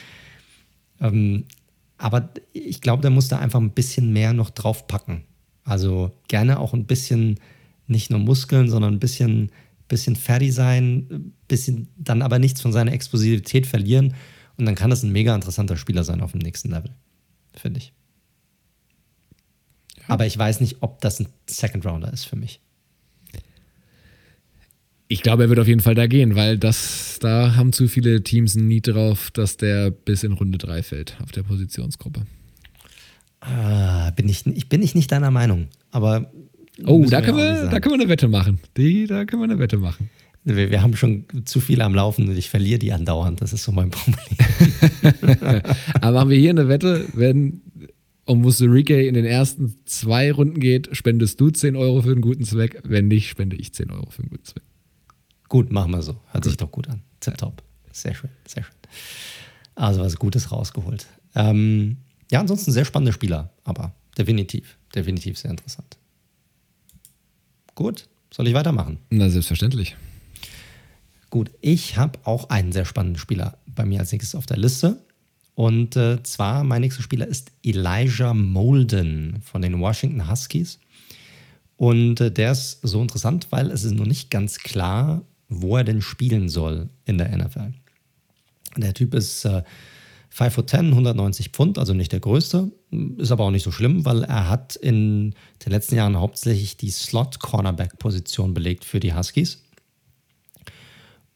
[1.01, 1.45] Ähm,
[1.97, 5.23] aber ich glaube, der muss da einfach ein bisschen mehr noch draufpacken.
[5.65, 7.40] Also gerne auch ein bisschen,
[7.86, 9.51] nicht nur Muskeln, sondern ein bisschen,
[9.89, 14.15] bisschen fertig sein, bisschen dann aber nichts von seiner Explosivität verlieren.
[14.57, 16.90] Und dann kann das ein mega interessanter Spieler sein auf dem nächsten Level,
[17.55, 17.93] finde ich.
[20.09, 22.61] Aber ich weiß nicht, ob das ein Second Rounder ist für mich.
[25.11, 28.23] Ich glaube, er wird auf jeden Fall da gehen, weil das, da haben zu viele
[28.23, 32.23] Teams ein Need drauf, dass der bis in Runde 3 fällt auf der Positionsgruppe.
[33.41, 36.31] Ah, bin ich, ich bin ich nicht deiner Meinung, aber.
[36.85, 38.61] Oh, da können, wir, da können wir eine Wette machen.
[38.77, 40.11] Die, da können wir eine Wette machen.
[40.45, 43.41] Wir, wir, haben schon zu viele am Laufen und ich verliere die andauernd.
[43.41, 44.19] Das ist so mein Problem.
[46.01, 47.63] aber machen wir hier eine Wette, wenn
[48.29, 52.45] um Musurike in den ersten zwei Runden geht, spendest du 10 Euro für einen guten
[52.45, 52.83] Zweck.
[52.85, 54.63] Wenn nicht, spende ich 10 Euro für einen guten Zweck.
[55.49, 56.13] Gut, machen wir so.
[56.27, 56.45] Hört gut.
[56.45, 57.03] sich doch gut an.
[57.21, 57.63] Tipptopp.
[57.91, 58.75] Sehr schön, sehr schön.
[59.75, 61.07] Also was Gutes rausgeholt.
[61.35, 61.97] Ähm,
[62.31, 65.97] ja, ansonsten sehr spannende Spieler, aber definitiv, definitiv sehr interessant.
[67.75, 68.99] Gut, soll ich weitermachen?
[69.09, 69.97] Na, selbstverständlich.
[71.31, 75.03] Gut, ich habe auch einen sehr spannenden Spieler bei mir als nächstes auf der Liste.
[75.59, 80.79] Und äh, zwar, mein nächster Spieler ist Elijah Molden von den Washington Huskies.
[81.77, 85.83] Und äh, der ist so interessant, weil es ist noch nicht ganz klar, wo er
[85.83, 87.73] denn spielen soll in der NFL.
[88.77, 89.65] Der Typ ist äh,
[90.29, 92.71] 5 foot 10, 190 Pfund, also nicht der größte,
[93.17, 96.91] ist aber auch nicht so schlimm, weil er hat in den letzten Jahren hauptsächlich die
[96.91, 99.65] Slot-Cornerback-Position belegt für die Huskies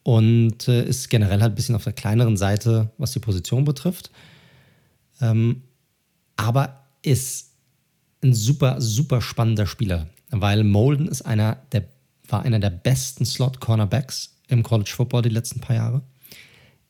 [0.03, 4.11] und äh, ist generell halt ein bisschen auf der kleineren Seite, was die Position betrifft.
[5.21, 5.63] Ähm,
[6.37, 7.53] aber ist
[8.23, 11.85] ein super, super spannender Spieler, weil Molden ist einer der,
[12.29, 16.03] war einer der besten Slot-Cornerbacks im College Football die letzten paar Jahre.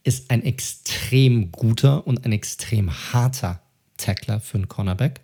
[0.05, 3.63] Ist ein extrem guter und ein extrem harter
[3.97, 5.21] Tackler für einen Cornerback.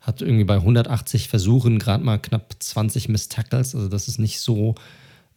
[0.00, 3.74] Hat irgendwie bei 180 Versuchen gerade mal knapp 20 Miss Tackles.
[3.74, 4.76] Also das ist nicht so,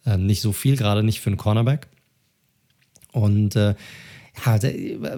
[0.06, 1.88] äh, nicht so viel, gerade nicht für einen Cornerback.
[3.14, 3.74] Und äh,
[4.44, 4.58] ja,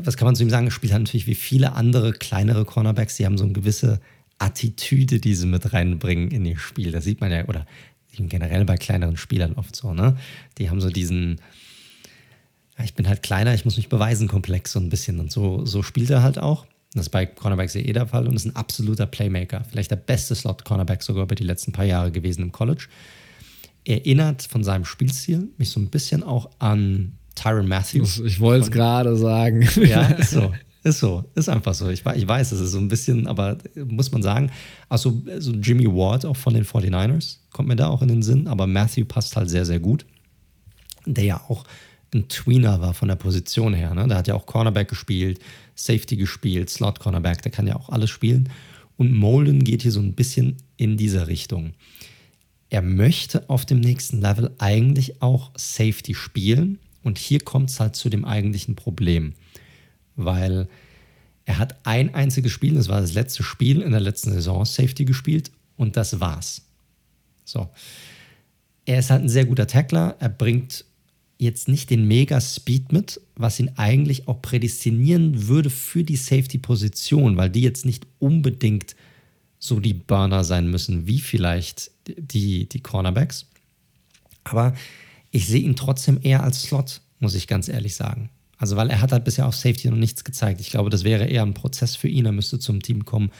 [0.04, 0.66] was kann man zu ihm sagen?
[0.66, 4.00] Er spielt halt natürlich wie viele andere kleinere Cornerbacks, die haben so eine gewisse
[4.38, 6.92] Attitüde, die sie mit reinbringen in ihr Spiel.
[6.92, 7.66] Das sieht man ja, oder
[8.18, 10.16] generell bei kleineren Spielern oft so, ne?
[10.58, 11.40] Die haben so diesen,
[12.82, 15.20] ich bin halt kleiner, ich muss mich beweisen, Komplex so ein bisschen.
[15.20, 16.66] Und so, so spielt er halt auch.
[16.92, 19.64] Das ist bei Cornerbacks ja eh der Fall und ist ein absoluter Playmaker.
[19.70, 22.88] Vielleicht der beste Slot-Cornerback sogar über die letzten paar Jahre gewesen im College.
[23.84, 28.18] Erinnert von seinem Spielstil mich so ein bisschen auch an Tyron Matthews.
[28.18, 29.68] Ich wollte es gerade sagen.
[29.76, 30.52] Ja, ist so.
[30.86, 31.88] Ist so, ist einfach so.
[31.88, 34.52] Ich, ich weiß, es ist so ein bisschen, aber muss man sagen,
[34.88, 38.46] also so Jimmy Ward auch von den 49ers kommt mir da auch in den Sinn,
[38.46, 40.06] aber Matthew passt halt sehr, sehr gut.
[41.04, 41.64] Der ja auch
[42.14, 43.94] ein Tweener war von der Position her.
[43.94, 44.06] Ne?
[44.06, 45.40] Der hat ja auch Cornerback gespielt,
[45.74, 48.48] Safety gespielt, Slot Cornerback, der kann ja auch alles spielen.
[48.96, 51.72] Und Molden geht hier so ein bisschen in diese Richtung.
[52.70, 57.94] Er möchte auf dem nächsten Level eigentlich auch Safety spielen, und hier kommt es halt
[57.94, 59.34] zu dem eigentlichen Problem,
[60.16, 60.66] weil
[61.44, 65.04] er hat ein einziges Spiel, das war das letzte Spiel in der letzten Saison, Safety
[65.04, 66.62] gespielt und das war's.
[67.44, 67.68] So.
[68.86, 70.84] Er ist halt ein sehr guter Tackler, er bringt
[71.38, 77.50] jetzt nicht den Mega-Speed mit, was ihn eigentlich auch prädestinieren würde für die Safety-Position, weil
[77.50, 78.96] die jetzt nicht unbedingt
[79.60, 83.46] so die Burner sein müssen, wie vielleicht die, die Cornerbacks.
[84.42, 84.74] Aber
[85.30, 88.30] ich sehe ihn trotzdem eher als Slot, muss ich ganz ehrlich sagen.
[88.58, 90.60] Also, weil er hat halt bisher auf Safety noch nichts gezeigt.
[90.60, 92.24] Ich glaube, das wäre eher ein Prozess für ihn.
[92.24, 93.30] Er müsste zum Team kommen,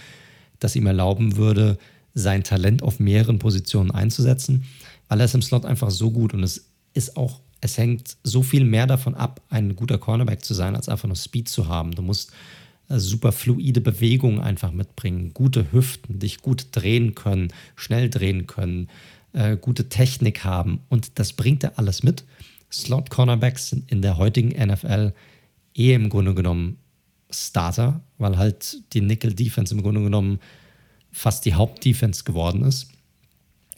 [0.59, 1.79] das ihm erlauben würde,
[2.15, 4.65] sein Talent auf mehreren Positionen einzusetzen,
[5.09, 8.43] weil er ist im Slot einfach so gut und es ist auch, es hängt so
[8.43, 11.93] viel mehr davon ab, ein guter Cornerback zu sein, als einfach nur Speed zu haben.
[11.93, 12.33] Du musst
[12.89, 18.89] äh, super fluide Bewegungen einfach mitbringen, gute Hüften, dich gut drehen können, schnell drehen können,
[19.37, 22.25] äh, gute Technik haben und das bringt er alles mit.
[22.73, 25.13] Slot-Cornerbacks sind in der heutigen NFL
[25.75, 26.79] eh im Grunde genommen
[27.31, 30.41] Starter, weil halt die Nickel-Defense im Grunde genommen
[31.13, 32.89] fast die Hauptdefense geworden ist.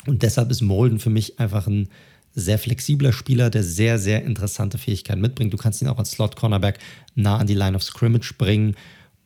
[0.06, 1.88] Und deshalb ist Molden für mich einfach ein
[2.34, 5.52] sehr flexibler Spieler, der sehr, sehr interessante Fähigkeiten mitbringt.
[5.52, 6.78] Du kannst ihn auch als Slot-Cornerback
[7.16, 8.76] nah an die Line of Scrimmage bringen,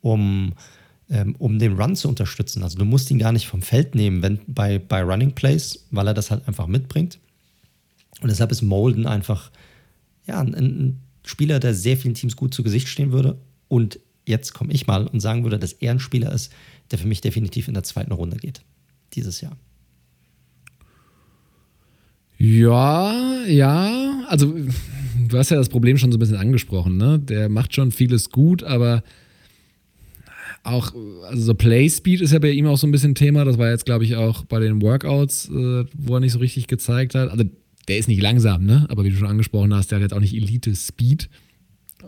[0.01, 0.55] um
[1.13, 2.63] ähm, um den Run zu unterstützen.
[2.63, 6.07] Also du musst ihn gar nicht vom Feld nehmen, wenn bei, bei Running Plays, weil
[6.07, 7.19] er das halt einfach mitbringt.
[8.23, 9.51] Und deshalb ist Molden einfach
[10.27, 13.37] ja, ein, ein Spieler, der sehr vielen Teams gut zu Gesicht stehen würde.
[13.69, 16.51] Und jetzt komme ich mal und sagen würde, dass er ein Spieler ist,
[16.91, 18.63] der für mich definitiv in der zweiten Runde geht.
[19.13, 19.57] Dieses Jahr.
[22.39, 24.25] Ja, ja.
[24.29, 24.55] Also,
[25.29, 27.19] du hast ja das Problem schon so ein bisschen angesprochen, ne?
[27.19, 29.03] Der macht schon vieles gut, aber
[30.65, 30.95] auch,
[31.25, 33.45] also so Play Speed ist ja bei ihm auch so ein bisschen Thema.
[33.45, 36.69] Das war jetzt, glaube ich, auch bei den Workouts, äh, wo er nicht so richtig
[36.69, 37.31] gezeigt hat.
[37.31, 37.45] Also
[37.89, 38.87] der ist nicht langsam, ne?
[38.89, 41.29] Aber wie du schon angesprochen hast, der hat jetzt auch nicht Elite Speed.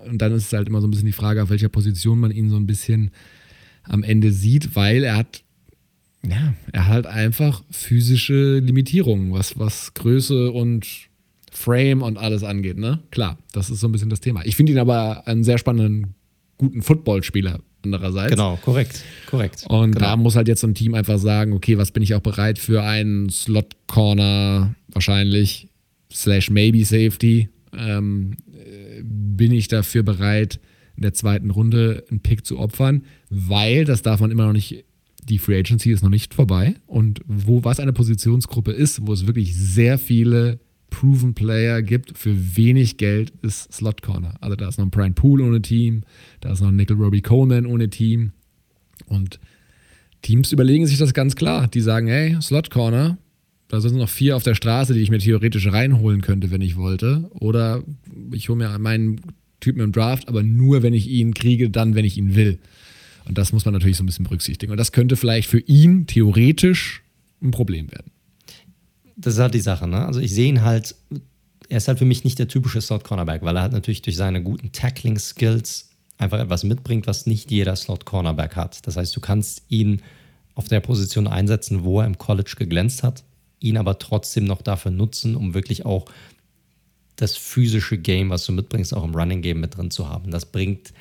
[0.08, 2.30] Und dann ist es halt immer so ein bisschen die Frage, auf welcher Position man
[2.30, 3.10] ihn so ein bisschen
[3.84, 5.42] am Ende sieht, weil er hat,
[6.26, 10.86] ja, er hat einfach physische Limitierungen, was, was Größe und
[11.50, 13.00] Frame und alles angeht, ne?
[13.10, 14.44] Klar, das ist so ein bisschen das Thema.
[14.44, 16.14] Ich finde ihn aber einen sehr spannenden,
[16.56, 18.30] guten Footballspieler, andererseits.
[18.30, 19.64] Genau, korrekt, korrekt.
[19.68, 20.06] Und genau.
[20.06, 22.58] da muss halt jetzt so ein Team einfach sagen, okay, was bin ich auch bereit
[22.58, 25.68] für einen Slot-Corner wahrscheinlich,
[26.12, 28.36] slash maybe Safety, ähm,
[29.02, 30.60] bin ich dafür bereit,
[30.96, 34.84] in der zweiten Runde einen Pick zu opfern, weil, das darf man immer noch nicht,
[35.24, 39.26] die Free Agency ist noch nicht vorbei und wo was eine Positionsgruppe ist, wo es
[39.26, 40.60] wirklich sehr viele
[40.94, 44.34] Proven Player gibt für wenig Geld, ist Slot Corner.
[44.40, 46.02] Also da ist noch ein Brian Poole ohne Team,
[46.40, 48.30] da ist noch ein Nickel Robbie Coleman ohne Team.
[49.06, 49.40] Und
[50.22, 51.66] Teams überlegen sich das ganz klar.
[51.66, 53.18] Die sagen, hey, Slot Corner,
[53.66, 56.76] da sind noch vier auf der Straße, die ich mir theoretisch reinholen könnte, wenn ich
[56.76, 57.28] wollte.
[57.32, 57.82] Oder
[58.30, 59.20] ich hole mir meinen
[59.58, 62.60] Typen im Draft, aber nur, wenn ich ihn kriege, dann, wenn ich ihn will.
[63.24, 64.70] Und das muss man natürlich so ein bisschen berücksichtigen.
[64.70, 67.02] Und das könnte vielleicht für ihn theoretisch
[67.42, 68.13] ein Problem werden.
[69.16, 70.04] Das ist halt die Sache, ne?
[70.06, 70.94] Also ich sehe ihn halt,
[71.68, 74.42] er ist halt für mich nicht der typische Slot-Cornerback, weil er halt natürlich durch seine
[74.42, 78.86] guten Tackling-Skills einfach etwas mitbringt, was nicht jeder Slot-Cornerback hat.
[78.86, 80.02] Das heißt, du kannst ihn
[80.54, 83.24] auf der Position einsetzen, wo er im College geglänzt hat,
[83.60, 86.06] ihn aber trotzdem noch dafür nutzen, um wirklich auch
[87.16, 90.30] das physische Game, was du mitbringst, auch im Running Game mit drin zu haben.
[90.30, 90.92] Das bringt,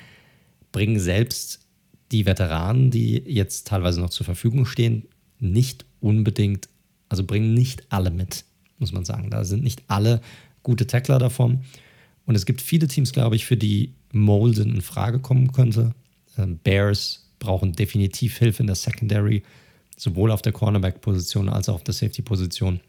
[0.72, 1.60] bringen selbst
[2.12, 5.06] die Veteranen, die jetzt teilweise noch zur Verfügung stehen,
[5.40, 6.68] nicht unbedingt,
[7.08, 8.44] also bringen nicht alle mit,
[8.78, 9.30] muss man sagen.
[9.30, 10.20] Da sind nicht alle
[10.62, 11.60] gute Tackler davon.
[12.26, 15.94] Und es gibt viele Teams, glaube ich, für die Molden in Frage kommen könnte.
[16.38, 19.42] Ähm, Bears brauchen definitiv Hilfe in der Secondary,
[19.96, 22.80] sowohl auf der Cornerback-Position als auch auf der Safety-Position.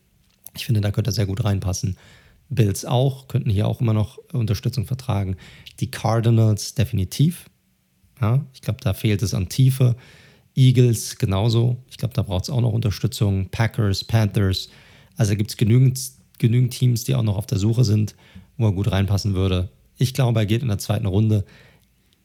[0.55, 1.97] Ich finde, da könnte er sehr gut reinpassen.
[2.49, 5.35] Bills auch, könnten hier auch immer noch Unterstützung vertragen.
[5.79, 7.49] Die Cardinals definitiv.
[8.21, 9.95] Ja, ich glaube, da fehlt es an Tiefe.
[10.55, 11.77] Eagles genauso.
[11.89, 13.49] Ich glaube, da braucht es auch noch Unterstützung.
[13.49, 14.69] Packers, Panthers.
[15.17, 15.99] Also gibt es genügend,
[16.37, 18.15] genügend Teams, die auch noch auf der Suche sind,
[18.57, 19.69] wo er gut reinpassen würde.
[19.97, 21.45] Ich glaube, er geht in der zweiten Runde.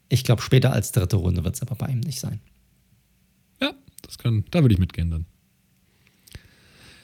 [0.09, 2.40] Ich glaube, später als dritte Runde wird es aber bei ihm nicht sein.
[3.61, 5.27] Ja, das kann, da würde ich mitgehen dann.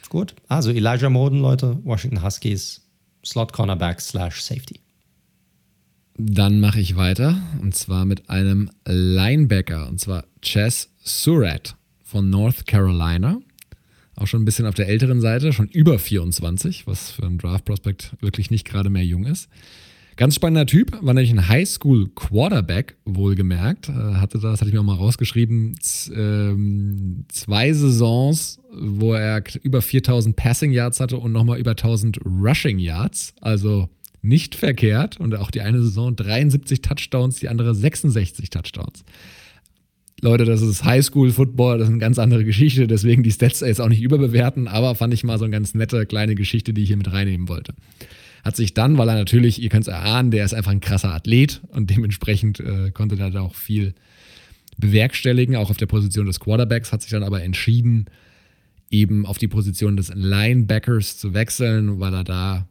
[0.08, 2.82] Gut, also Elijah Moden, Leute, Washington Huskies,
[3.24, 4.80] Slot Cornerback slash Safety.
[6.18, 12.66] Dann mache ich weiter und zwar mit einem Linebacker und zwar Chess Surratt von North
[12.66, 13.38] Carolina.
[14.14, 18.16] Auch schon ein bisschen auf der älteren Seite, schon über 24, was für einen Draft-Prospect
[18.20, 19.50] wirklich nicht gerade mehr jung ist.
[20.16, 23.90] Ganz spannender Typ, war nämlich ein Highschool-Quarterback, wohlgemerkt.
[23.90, 25.78] Äh, hatte das, hatte ich mir auch mal rausgeschrieben,
[26.14, 32.78] ähm, zwei Saisons, wo er über 4000 Passing Yards hatte und nochmal über 1000 Rushing
[32.78, 33.34] Yards.
[33.42, 33.90] Also
[34.26, 35.18] nicht verkehrt.
[35.18, 39.04] Und auch die eine Saison 73 Touchdowns, die andere 66 Touchdowns.
[40.22, 43.88] Leute, das ist Highschool-Football, das ist eine ganz andere Geschichte, deswegen die Stats jetzt auch
[43.88, 46.96] nicht überbewerten, aber fand ich mal so eine ganz nette kleine Geschichte, die ich hier
[46.96, 47.74] mit reinnehmen wollte.
[48.42, 51.12] Hat sich dann, weil er natürlich, ihr könnt es erahnen, der ist einfach ein krasser
[51.12, 53.94] Athlet und dementsprechend äh, konnte er da auch viel
[54.78, 58.06] bewerkstelligen, auch auf der Position des Quarterbacks, hat sich dann aber entschieden,
[58.90, 62.68] eben auf die Position des Linebackers zu wechseln, weil er da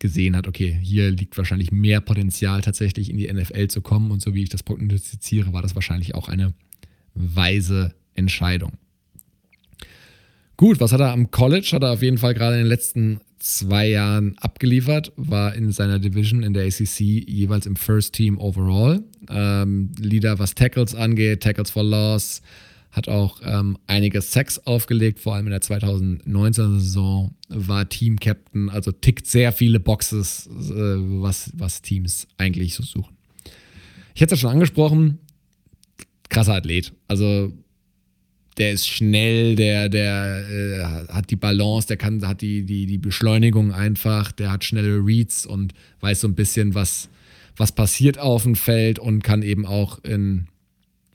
[0.00, 4.20] gesehen hat, okay, hier liegt wahrscheinlich mehr Potenzial tatsächlich in die NFL zu kommen und
[4.20, 6.54] so wie ich das prognostiziere, war das wahrscheinlich auch eine
[7.14, 8.72] weise Entscheidung.
[10.56, 11.70] Gut, was hat er am College?
[11.72, 15.98] Hat er auf jeden Fall gerade in den letzten zwei Jahren abgeliefert, war in seiner
[15.98, 19.02] Division in der ACC jeweils im First Team overall.
[19.30, 22.42] Ähm, Leader, was Tackles angeht, Tackles for Loss,
[22.92, 29.26] hat auch ähm, einige Sacks aufgelegt, vor allem in der 2019-Saison war Team-Captain, also tickt
[29.26, 33.16] sehr viele Boxes, äh, was, was Teams eigentlich so suchen.
[34.14, 35.18] Ich hätte es ja schon angesprochen,
[36.28, 36.92] krasser Athlet.
[37.06, 37.52] Also
[38.58, 42.98] der ist schnell, der, der äh, hat die Balance, der kann, hat die, die, die
[42.98, 47.08] Beschleunigung einfach, der hat schnelle Reads und weiß so ein bisschen, was,
[47.56, 50.48] was passiert auf dem Feld und kann eben auch in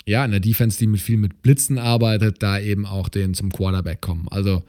[0.06, 3.52] ja, in der Defense, die mit viel mit Blitzen arbeitet, da eben auch den zum
[3.52, 4.28] Quarterback kommen.
[4.30, 4.64] Also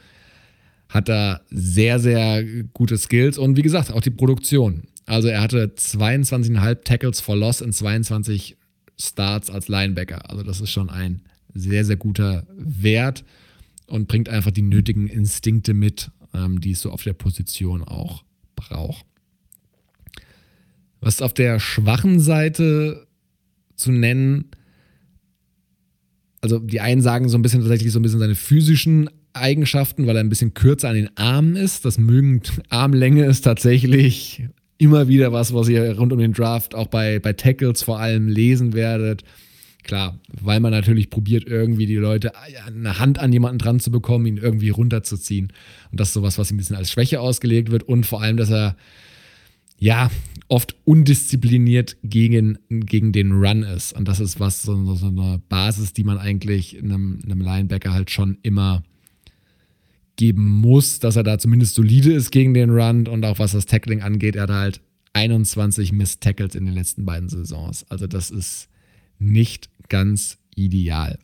[0.89, 4.85] hat er sehr, sehr gute Skills und wie gesagt, auch die Produktion.
[5.05, 8.57] Also er hatte 22,5 Tackles for Loss in 22
[8.99, 10.31] Starts als Linebacker.
[10.31, 11.23] Also das ist schon ein
[11.55, 13.25] sehr, sehr guter Wert
[13.87, 18.25] und bringt einfach die nötigen Instinkte mit, ähm, die es so auf der Position auch
[18.57, 19.05] braucht.
[21.01, 23.07] Was auf der schwachen Seite
[23.77, 24.51] zu nennen,
[26.41, 30.17] also die einen sagen so ein bisschen tatsächlich so ein bisschen seine physischen Eigenschaften, weil
[30.17, 31.85] er ein bisschen kürzer an den Armen ist.
[31.85, 34.45] Das mögen Armlänge ist tatsächlich
[34.79, 38.29] immer wieder was, was ihr rund um den Draft auch bei, bei Tackles vor allem
[38.29, 39.23] lesen werdet.
[39.83, 42.33] Klar, weil man natürlich probiert, irgendwie die Leute
[42.67, 45.53] eine Hand an jemanden dran zu bekommen, ihn irgendwie runterzuziehen.
[45.93, 47.85] Und das ist sowas, was ein bisschen als Schwäche ausgelegt wird.
[47.85, 48.77] Und vor allem, dass er
[49.78, 50.11] ja,
[50.48, 53.93] oft undiszipliniert gegen, gegen den Run ist.
[53.93, 58.11] Und das ist was, so, so eine Basis, die man eigentlich einem, einem Linebacker halt
[58.11, 58.82] schon immer
[60.16, 63.66] geben muss, dass er da zumindest solide ist gegen den Run und auch was das
[63.66, 64.81] Tackling angeht, er hat halt
[65.12, 67.85] 21 Miss Tackles in den letzten beiden Saisons.
[67.90, 68.69] Also das ist
[69.19, 71.19] nicht ganz ideal.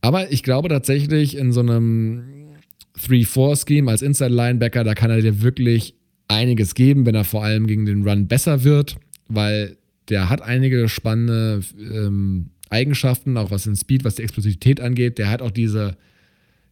[0.00, 2.56] Aber ich glaube tatsächlich in so einem
[2.98, 5.94] 3-4-Scheme als Inside-Linebacker, da kann er dir wirklich
[6.34, 8.96] einiges geben, wenn er vor allem gegen den Run besser wird,
[9.28, 9.76] weil
[10.08, 15.18] der hat einige spannende ähm, Eigenschaften, auch was den Speed, was die Explosivität angeht.
[15.18, 15.96] Der hat auch diese,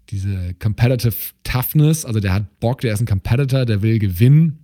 [0.08, 1.14] diese Competitive
[1.44, 4.58] Toughness, also der hat Bock, der ist ein Competitor, der will gewinnen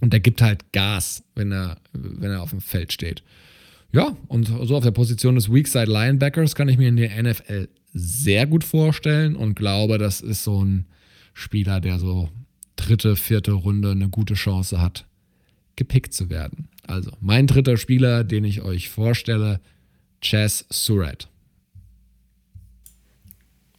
[0.00, 3.22] und der gibt halt Gas, wenn er, wenn er auf dem Feld steht.
[3.92, 7.68] Ja, und so auf der Position des Weakside Linebackers kann ich mir in der NFL
[7.92, 10.86] sehr gut vorstellen und glaube, das ist so ein
[11.34, 12.28] Spieler, der so
[12.80, 15.04] dritte, vierte Runde eine gute Chance hat,
[15.76, 16.68] gepickt zu werden.
[16.86, 19.60] Also mein dritter Spieler, den ich euch vorstelle,
[20.20, 21.28] Chess Surratt.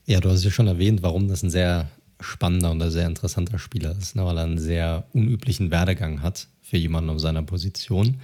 [0.06, 3.60] Ja, du hast ja schon erwähnt, warum das ein sehr spannender und ein sehr interessanter
[3.60, 4.26] Spieler ist, ne?
[4.26, 8.20] weil er einen sehr unüblichen Werdegang hat für jemanden auf seiner Position.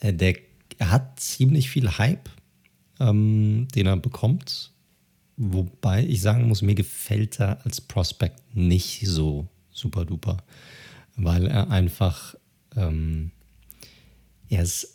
[0.00, 0.36] Äh, der
[0.78, 2.28] er hat ziemlich viel Hype,
[3.00, 4.72] ähm, den er bekommt.
[5.36, 10.38] Wobei ich sagen muss, mir gefällt er als Prospect nicht so super duper,
[11.16, 12.34] weil er einfach,
[12.76, 13.30] ähm,
[14.48, 14.94] er ist,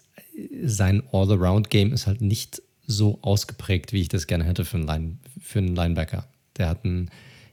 [0.63, 5.17] sein All-Around-Game ist halt nicht so ausgeprägt, wie ich das gerne hätte für einen, Line,
[5.39, 6.27] für einen Linebacker.
[6.57, 7.09] Der hat einen,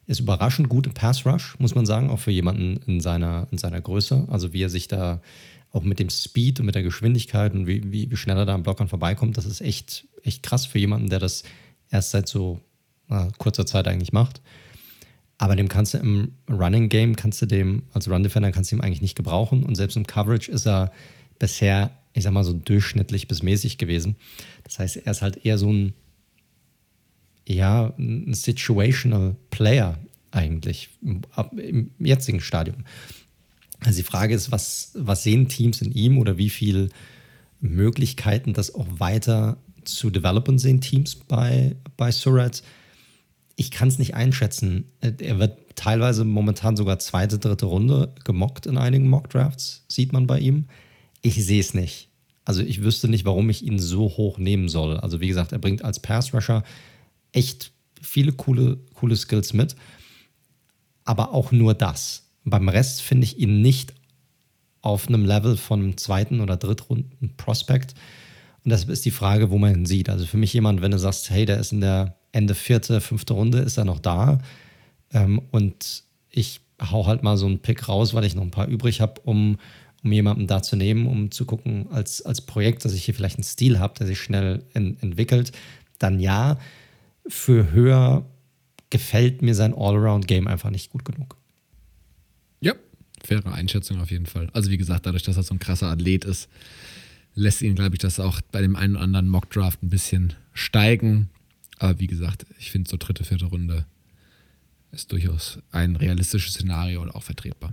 [0.06, 3.80] ist überraschend gut im Pass-Rush, muss man sagen, auch für jemanden in seiner, in seiner
[3.80, 4.26] Größe.
[4.28, 5.20] Also wie er sich da
[5.70, 8.62] auch mit dem Speed und mit der Geschwindigkeit und wie, wie, schnell er da am
[8.62, 11.42] Blockern vorbeikommt, das ist echt, echt krass für jemanden, der das
[11.90, 12.60] erst seit so
[13.38, 14.40] kurzer Zeit eigentlich macht.
[15.38, 18.76] Aber dem kannst du im Running Game, kannst du dem, als Run Defender kannst du
[18.76, 19.62] ihm eigentlich nicht gebrauchen.
[19.62, 20.92] Und selbst im Coverage ist er
[21.38, 24.16] bisher, ich sag mal, so durchschnittlich bis mäßig gewesen.
[24.64, 25.94] Das heißt, er ist halt eher so ein,
[27.46, 29.96] ja, ein situational Player
[30.32, 31.22] eigentlich im,
[31.56, 32.84] im jetzigen Stadium.
[33.80, 36.88] Also die Frage ist, was, was sehen Teams in ihm oder wie viele
[37.60, 42.62] Möglichkeiten, das auch weiter zu developen sehen Teams bei, bei Surratt?
[43.60, 44.84] Ich kann es nicht einschätzen.
[45.00, 50.38] Er wird teilweise momentan sogar zweite, dritte Runde gemockt in einigen Mock-Drafts, sieht man bei
[50.38, 50.66] ihm.
[51.22, 52.08] Ich sehe es nicht.
[52.44, 54.96] Also ich wüsste nicht, warum ich ihn so hoch nehmen soll.
[54.98, 56.62] Also wie gesagt, er bringt als Pass-Rusher
[57.32, 59.74] echt viele coole, coole Skills mit.
[61.04, 62.28] Aber auch nur das.
[62.44, 63.92] Beim Rest finde ich ihn nicht
[64.82, 67.94] auf einem Level von einem zweiten oder drittrunden Prospect.
[68.62, 70.10] Und das ist die Frage, wo man ihn sieht.
[70.10, 73.34] Also für mich jemand, wenn du sagst, hey, der ist in der Ende vierte, fünfte
[73.34, 74.38] Runde, ist er noch da.
[75.12, 78.68] Ähm, und ich hau halt mal so einen Pick raus, weil ich noch ein paar
[78.68, 79.58] übrig habe, um,
[80.04, 83.36] um jemanden da zu nehmen, um zu gucken, als, als Projekt, dass ich hier vielleicht
[83.36, 85.50] einen Stil habe, der sich schnell in, entwickelt,
[85.98, 86.58] dann ja.
[87.26, 88.24] Für höher
[88.88, 91.36] gefällt mir sein Allround-Game einfach nicht gut genug.
[92.60, 92.74] Ja,
[93.24, 94.48] faire Einschätzung auf jeden Fall.
[94.52, 96.48] Also wie gesagt, dadurch, dass er so ein krasser Athlet ist,
[97.34, 101.28] lässt ihn, glaube ich, das auch bei dem einen oder anderen Mockdraft ein bisschen steigen.
[101.78, 103.86] Aber wie gesagt, ich finde so dritte, vierte Runde
[104.90, 107.72] ist durchaus ein realistisches Szenario und auch vertretbar.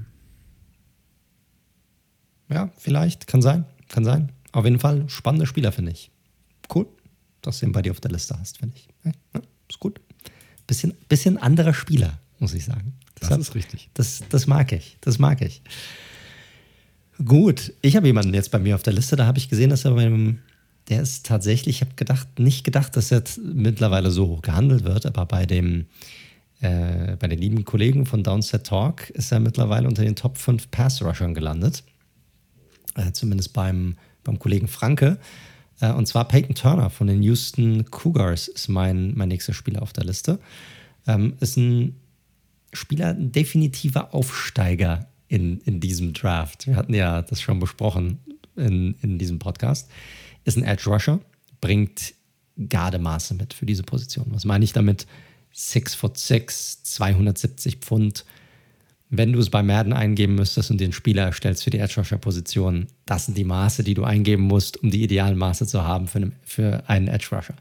[2.50, 4.32] Ja, vielleicht, kann sein, kann sein.
[4.52, 6.12] Auf jeden Fall spannende Spieler, finde ich.
[6.74, 6.88] Cool,
[7.42, 8.88] dass du ihn bei dir auf der Liste hast, finde ich.
[9.04, 10.00] Ja, ist gut.
[10.68, 12.94] Bisschen, bisschen anderer Spieler, muss ich sagen.
[13.16, 13.90] Das, das ist richtig.
[13.94, 14.98] Das, das mag ich.
[15.02, 15.62] Das mag ich.
[17.24, 19.86] Gut, ich habe jemanden jetzt bei mir auf der Liste, da habe ich gesehen, dass
[19.86, 20.40] er beim,
[20.90, 25.06] der ist tatsächlich, ich habe gedacht, nicht gedacht, dass er mittlerweile so hoch gehandelt wird,
[25.06, 25.88] aber bei dem,
[26.62, 30.70] äh, bei den lieben Kollegen von Downset Talk ist er mittlerweile unter den Top 5
[30.70, 31.84] Pass-Rushern gelandet.
[32.96, 35.18] Äh, zumindest beim, beim Kollegen Franke.
[35.80, 39.94] Äh, und zwar Peyton Turner von den Houston Cougars ist mein, mein nächster Spieler auf
[39.94, 40.40] der Liste.
[41.08, 41.96] Ähm, ist ein
[42.74, 46.68] Spieler ein definitiver Aufsteiger in, in diesem Draft.
[46.68, 48.20] Wir hatten ja das schon besprochen
[48.56, 49.90] in, in diesem Podcast.
[50.46, 51.20] Ist ein Edge Rusher,
[51.60, 52.14] bringt
[52.70, 54.28] Gardemaße mit für diese Position.
[54.30, 55.06] Was meine ich damit?
[55.52, 58.26] 6 foot 6, 270 Pfund.
[59.10, 62.18] Wenn du es bei Madden eingeben müsstest und den Spieler erstellst für die Edge Rusher
[62.18, 66.08] Position, das sind die Maße, die du eingeben musst, um die idealen Maße zu haben
[66.08, 67.56] für einen, Edge Rusher.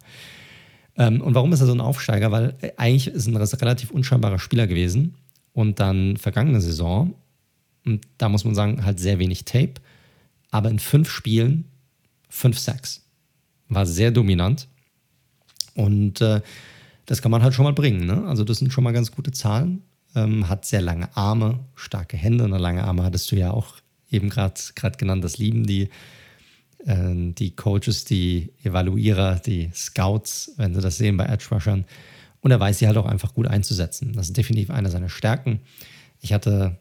[0.97, 2.32] Ähm, und warum ist er so ein Aufsteiger?
[2.32, 5.15] Weil eigentlich ist er ein relativ unscheinbarer Spieler gewesen
[5.52, 7.15] und dann vergangene Saison,
[7.85, 9.74] und da muss man sagen, halt sehr wenig Tape,
[10.51, 11.66] aber in fünf Spielen
[12.35, 13.02] fünf Sacks.
[13.69, 14.69] War sehr dominant
[15.74, 16.43] und äh,
[17.06, 18.06] das kann man halt schon mal bringen.
[18.06, 18.24] Ne?
[18.27, 19.82] Also das sind schon mal ganz gute Zahlen.
[20.16, 23.77] Ähm, hat sehr lange Arme, starke Hände und lange Arme hattest du ja auch
[24.11, 24.56] eben gerade
[24.97, 25.24] genannt.
[25.24, 25.89] Das lieben die
[26.86, 31.85] äh, die Coaches, die Evaluierer, die Scouts, wenn sie das sehen bei Edge Rushern.
[32.40, 34.12] Und er weiß sie halt auch einfach gut einzusetzen.
[34.12, 35.61] Das ist definitiv eine seiner Stärken.
[36.20, 36.78] Ich hatte,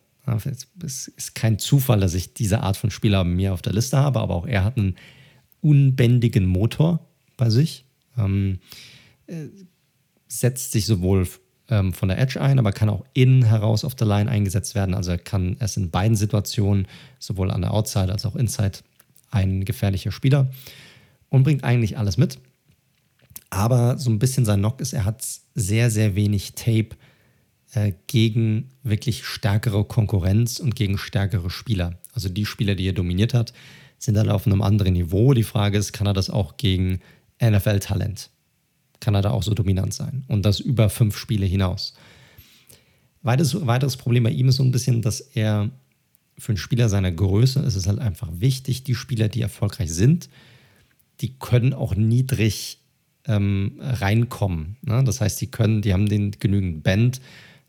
[0.84, 4.20] es ist kein Zufall, dass ich diese Art von Spieler mir auf der Liste habe,
[4.20, 4.96] aber auch er hat einen
[5.64, 7.08] unbändigen Motor
[7.38, 7.86] bei sich.
[8.18, 8.60] Ähm,
[9.28, 9.48] äh,
[10.28, 11.28] setzt sich sowohl
[11.70, 14.94] ähm, von der Edge ein, aber kann auch innen heraus auf der Line eingesetzt werden.
[14.94, 16.88] Also er kann es in beiden Situationen,
[17.20, 18.80] sowohl an der Outside als auch Inside,
[19.32, 20.52] ein gefährlicher Spieler
[21.30, 22.38] und bringt eigentlich alles mit.
[23.50, 25.26] Aber so ein bisschen sein Knock ist, er hat
[25.56, 26.90] sehr, sehr wenig Tape
[27.74, 32.00] äh, gegen wirklich stärkere Konkurrenz und gegen stärkere Spieler.
[32.14, 33.54] Also die Spieler, die er dominiert hat,
[34.04, 35.34] sind dann auf einem anderen Niveau.
[35.34, 37.00] Die Frage ist, kann er das auch gegen
[37.42, 38.30] NFL-Talent?
[39.00, 40.26] Kann er da auch so dominant sein?
[40.28, 41.94] Und das über fünf Spiele hinaus.
[43.22, 45.70] Weiteres, weiteres Problem bei ihm ist so ein bisschen, dass er
[46.38, 50.30] für einen Spieler seiner Größe ist es halt einfach wichtig, die Spieler, die erfolgreich sind,
[51.22, 52.80] die können auch niedrig
[53.26, 54.76] ähm, reinkommen.
[54.82, 55.02] Ne?
[55.06, 57.22] Das heißt, die können, die haben den genügend Band,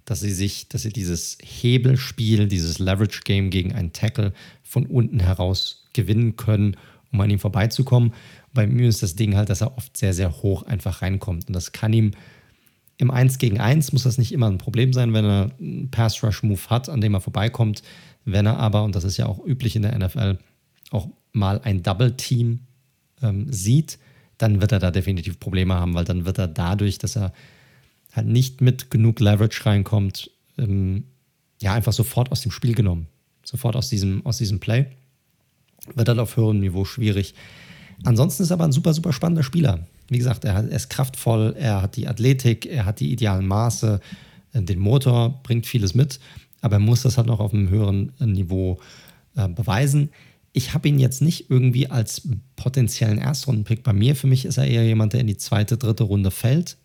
[0.05, 4.33] dass sie sich, dass sie dieses Hebelspiel, dieses Leverage-Game gegen einen Tackle
[4.65, 6.77] von unten heraus gewinnen können,
[7.13, 8.13] um an ihm vorbeizukommen.
[8.53, 11.49] Bei mir ist das Ding halt, dass er oft sehr, sehr hoch einfach reinkommt.
[11.49, 12.13] Und das kann ihm
[12.97, 16.71] im 1 gegen 1 muss das nicht immer ein Problem sein, wenn er einen Pass-Rush-Move
[16.71, 17.83] hat, an dem er vorbeikommt.
[18.25, 20.39] Wenn er aber, und das ist ja auch üblich in der NFL,
[20.91, 22.61] auch mal ein Double-Team
[23.23, 23.99] ähm, sieht,
[24.39, 27.33] dann wird er da definitiv Probleme haben, weil dann wird er dadurch, dass er
[28.13, 31.05] halt nicht mit genug Leverage reinkommt, ähm,
[31.61, 33.09] ja, einfach sofort aus dem Spiel genommen.
[33.45, 34.87] Sofort aus diesem, aus diesem Play.
[35.95, 37.35] Wird dann auf höherem Niveau schwierig.
[38.05, 39.87] Ansonsten ist er aber ein super, super spannender Spieler.
[40.09, 44.01] Wie gesagt, er, ist kraftvoll, er hat die Athletik, er hat die idealen Maße,
[44.53, 46.21] äh, den Motor, bringt vieles mit,
[46.61, 48.79] aber er muss das halt noch auf einem höheren Niveau
[49.37, 50.11] äh, beweisen.
[50.53, 53.83] Ich habe ihn jetzt nicht irgendwie als potenziellen Erstrundenpick.
[53.83, 56.77] Bei mir, für mich ist er eher jemand, der in die zweite, dritte Runde fällt.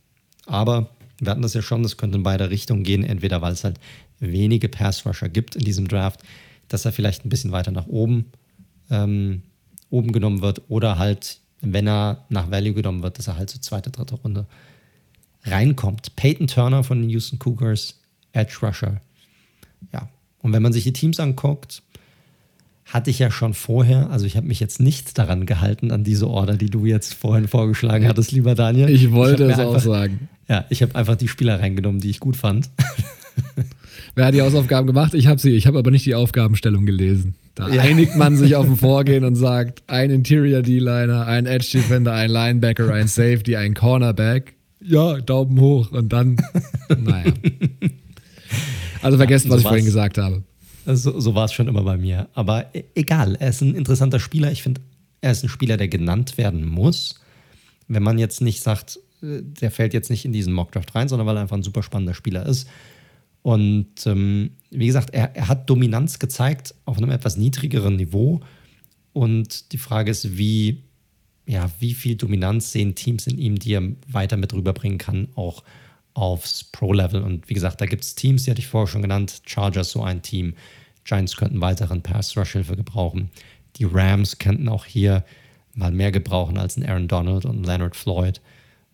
[0.47, 0.89] Aber
[1.19, 3.03] wir hatten das ja schon, das könnte in beide Richtungen gehen.
[3.03, 3.79] Entweder weil es halt
[4.19, 6.21] wenige Pass-Rusher gibt in diesem Draft,
[6.67, 8.25] dass er vielleicht ein bisschen weiter nach oben,
[8.89, 9.43] ähm,
[9.89, 10.61] oben genommen wird.
[10.69, 14.15] Oder halt, wenn er nach Value genommen wird, dass er halt zur so zweite, dritte
[14.15, 14.45] Runde
[15.43, 16.15] reinkommt.
[16.15, 17.99] Peyton Turner von den Houston Cougars,
[18.33, 19.01] Edge Rusher.
[19.93, 20.09] Ja,
[20.41, 21.81] und wenn man sich die Teams anguckt,
[22.85, 26.27] hatte ich ja schon vorher, also ich habe mich jetzt nicht daran gehalten, an diese
[26.27, 28.89] Order, die du jetzt vorhin vorgeschlagen hattest, lieber Daniel.
[28.89, 30.27] Ich wollte ich es auch sagen.
[30.47, 32.69] Ja, ich habe einfach die Spieler reingenommen, die ich gut fand.
[34.15, 35.13] Wer hat die Hausaufgaben gemacht?
[35.13, 35.51] Ich habe sie.
[35.51, 37.35] Ich habe aber nicht die Aufgabenstellung gelesen.
[37.59, 37.81] Da ja.
[37.81, 42.29] einigt man sich auf ein Vorgehen und sagt, ein Interior D-Liner, ein Edge Defender, ein
[42.29, 44.55] Linebacker, ein Safety, ein Cornerback.
[44.79, 45.91] Ja, Daumen hoch.
[45.91, 46.37] Und dann,
[46.97, 47.33] naja.
[49.01, 50.43] Also vergessen, ja, so was ich vorhin gesagt habe.
[50.85, 52.29] So, so war es schon immer bei mir.
[52.33, 54.53] Aber e, egal, er ist ein interessanter Spieler.
[54.53, 54.79] Ich finde,
[55.19, 57.15] er ist ein Spieler, der genannt werden muss.
[57.89, 61.27] Wenn man jetzt nicht sagt, äh, der fällt jetzt nicht in diesen Mockdraft rein, sondern
[61.27, 62.69] weil er einfach ein super spannender Spieler ist.
[63.41, 68.41] Und ähm, wie gesagt, er, er hat Dominanz gezeigt auf einem etwas niedrigeren Niveau.
[69.13, 70.83] Und die Frage ist, wie,
[71.47, 75.63] ja, wie viel Dominanz sehen Teams in ihm, die er weiter mit rüberbringen kann, auch
[76.13, 77.21] aufs Pro-Level.
[77.23, 79.41] Und wie gesagt, da gibt es Teams, die hatte ich vorher schon genannt.
[79.45, 80.53] Chargers so ein Team.
[81.03, 83.31] Giants könnten weiteren Pass-Rush-Hilfe gebrauchen.
[83.77, 85.23] Die Rams könnten auch hier
[85.73, 88.41] mal mehr gebrauchen als ein Aaron Donald und Leonard Floyd.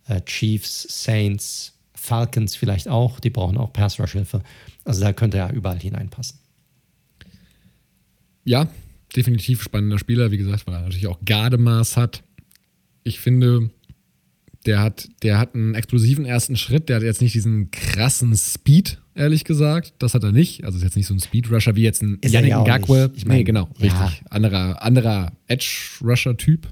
[0.06, 3.20] Äh, Chiefs, Saints, Falcons vielleicht auch.
[3.20, 4.42] Die brauchen auch Pass-Rush-Hilfe.
[4.86, 6.38] Also da könnte er überall hineinpassen.
[8.44, 8.68] Ja,
[9.14, 10.30] definitiv spannender Spieler.
[10.30, 12.22] Wie gesagt, weil er natürlich auch Gardemaß hat.
[13.02, 13.70] Ich finde,
[14.64, 16.88] der hat, der hat einen explosiven ersten Schritt.
[16.88, 19.94] Der hat jetzt nicht diesen krassen Speed, ehrlich gesagt.
[19.98, 20.64] Das hat er nicht.
[20.64, 23.10] Also ist jetzt nicht so ein Speed-Rusher wie jetzt ein ist Yannick Ngakwe.
[23.16, 23.84] Ich mein, nee, genau, ja.
[23.84, 24.22] richtig.
[24.30, 26.68] Anderer, anderer Edge-Rusher-Typ.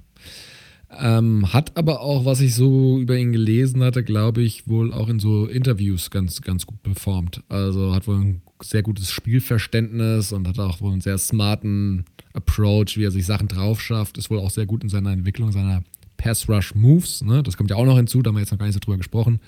[1.00, 5.08] Ähm, hat aber auch, was ich so über ihn gelesen hatte, glaube ich, wohl auch
[5.08, 7.42] in so Interviews ganz, ganz gut performt.
[7.48, 12.96] Also hat wohl ein sehr gutes Spielverständnis und hat auch wohl einen sehr smarten Approach,
[12.96, 14.18] wie er sich Sachen drauf schafft.
[14.18, 15.82] Ist wohl auch sehr gut in seiner Entwicklung seiner
[16.16, 17.22] Pass-Rush-Moves.
[17.22, 17.42] Ne?
[17.42, 18.98] Das kommt ja auch noch hinzu, da haben wir jetzt noch gar nicht so drüber
[18.98, 19.40] gesprochen.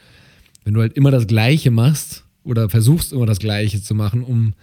[0.64, 4.54] Wenn du halt immer das Gleiche machst oder versuchst immer das Gleiche zu machen, um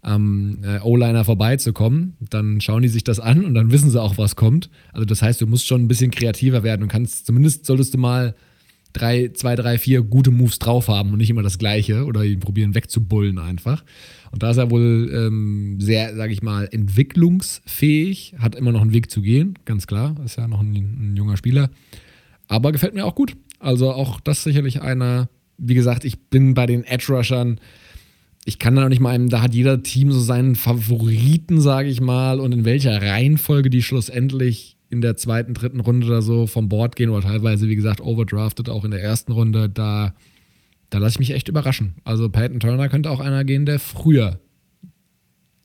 [0.00, 4.16] am äh, O-Liner vorbeizukommen, dann schauen die sich das an und dann wissen sie auch,
[4.16, 4.70] was kommt.
[4.92, 7.98] Also das heißt, du musst schon ein bisschen kreativer werden und kannst, zumindest solltest du
[7.98, 8.34] mal
[8.92, 12.40] drei, zwei, drei, vier gute Moves drauf haben und nicht immer das Gleiche oder ihn
[12.40, 13.84] probieren wegzubullen einfach.
[14.30, 18.92] Und da ist er wohl ähm, sehr, sage ich mal, entwicklungsfähig, hat immer noch einen
[18.92, 21.70] Weg zu gehen, ganz klar, ist ja noch ein, ein junger Spieler.
[22.46, 23.36] Aber gefällt mir auch gut.
[23.58, 27.60] Also auch das sicherlich einer, wie gesagt, ich bin bei den Edge-Rushern,
[28.48, 32.00] ich kann da noch nicht mal, da hat jeder Team so seinen Favoriten, sage ich
[32.00, 36.70] mal, und in welcher Reihenfolge die schlussendlich in der zweiten, dritten Runde oder so vom
[36.70, 40.14] Board gehen oder teilweise, wie gesagt, overdrafted auch in der ersten Runde, da,
[40.88, 41.96] da lasse ich mich echt überraschen.
[42.04, 44.40] Also Peyton Turner könnte auch einer gehen, der früher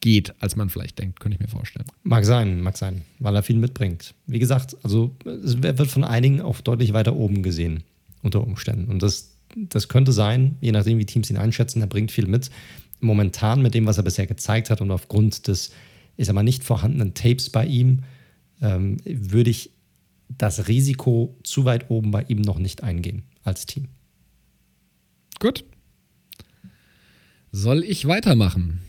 [0.01, 1.85] geht, als man vielleicht denkt, könnte ich mir vorstellen.
[2.03, 4.13] Mag sein, mag sein, weil er viel mitbringt.
[4.27, 7.83] Wie gesagt, also es wird von einigen auch deutlich weiter oben gesehen,
[8.23, 8.91] unter Umständen.
[8.91, 11.81] Und das das könnte sein, je nachdem, wie Teams ihn einschätzen.
[11.81, 12.49] Er bringt viel mit.
[12.99, 15.71] Momentan mit dem, was er bisher gezeigt hat und aufgrund des,
[16.17, 17.99] ich sag mal, nicht vorhandenen Tapes bei ihm,
[18.61, 19.71] ähm, würde ich
[20.29, 23.87] das Risiko zu weit oben bei ihm noch nicht eingehen als Team.
[25.39, 25.65] Gut.
[27.51, 28.79] Soll ich weitermachen?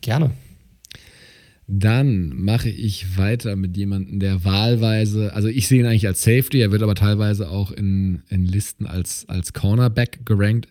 [0.00, 0.32] Gerne.
[1.68, 6.60] Dann mache ich weiter mit jemandem, der wahlweise, also ich sehe ihn eigentlich als Safety,
[6.60, 10.68] er wird aber teilweise auch in, in Listen als, als Cornerback gerankt.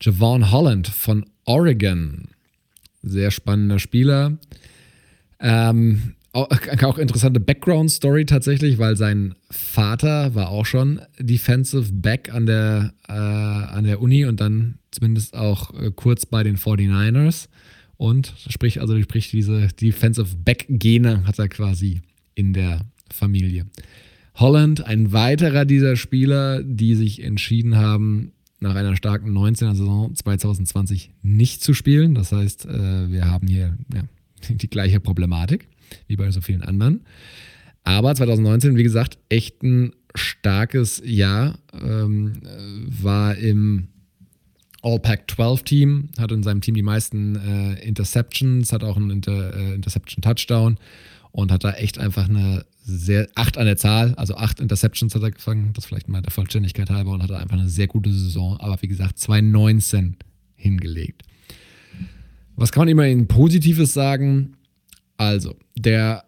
[0.00, 2.28] Javon Holland von Oregon.
[3.02, 4.38] Sehr spannender Spieler.
[5.40, 12.92] Ähm, auch, interessante Background-Story tatsächlich, weil sein Vater war auch schon Defensive Back an der,
[13.08, 17.48] äh, an der Uni und dann zumindest auch äh, kurz bei den 49ers.
[18.00, 22.00] Und sprich, also sprich, diese Defensive Back-Gene hat er quasi
[22.34, 22.80] in der
[23.12, 23.66] Familie.
[24.36, 31.10] Holland, ein weiterer dieser Spieler, die sich entschieden haben, nach einer starken 19er Saison 2020
[31.20, 32.14] nicht zu spielen.
[32.14, 34.04] Das heißt, äh, wir haben hier ja,
[34.48, 35.68] die gleiche Problematik
[36.06, 37.02] wie bei so vielen anderen.
[37.84, 41.58] Aber 2019, wie gesagt, echt ein starkes Jahr.
[41.78, 42.40] Ähm,
[43.02, 43.88] war im
[44.82, 50.78] All-Pack-12-Team, hat in seinem Team die meisten äh, Interceptions, hat auch einen Inter, äh, Interception-Touchdown
[51.32, 55.22] und hat da echt einfach eine sehr, acht an der Zahl, also acht Interceptions hat
[55.22, 58.56] er gefangen, das vielleicht mal der Vollständigkeit halber und hat einfach eine sehr gute Saison,
[58.58, 60.16] aber wie gesagt, 2019
[60.56, 61.22] hingelegt.
[62.56, 64.56] Was kann man immerhin Positives sagen?
[65.16, 66.24] Also, der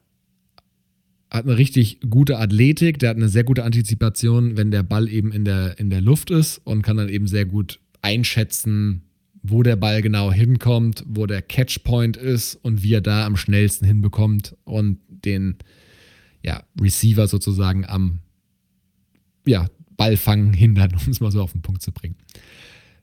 [1.31, 5.33] hat eine richtig gute Athletik, der hat eine sehr gute Antizipation, wenn der Ball eben
[5.33, 9.03] in der, in der Luft ist und kann dann eben sehr gut einschätzen,
[9.43, 13.87] wo der Ball genau hinkommt, wo der Catchpoint ist und wie er da am schnellsten
[13.87, 15.57] hinbekommt und den
[16.45, 18.21] ja, Receiver sozusagen am
[19.47, 22.17] ja, Ballfangen hindern, um es mal so auf den Punkt zu bringen.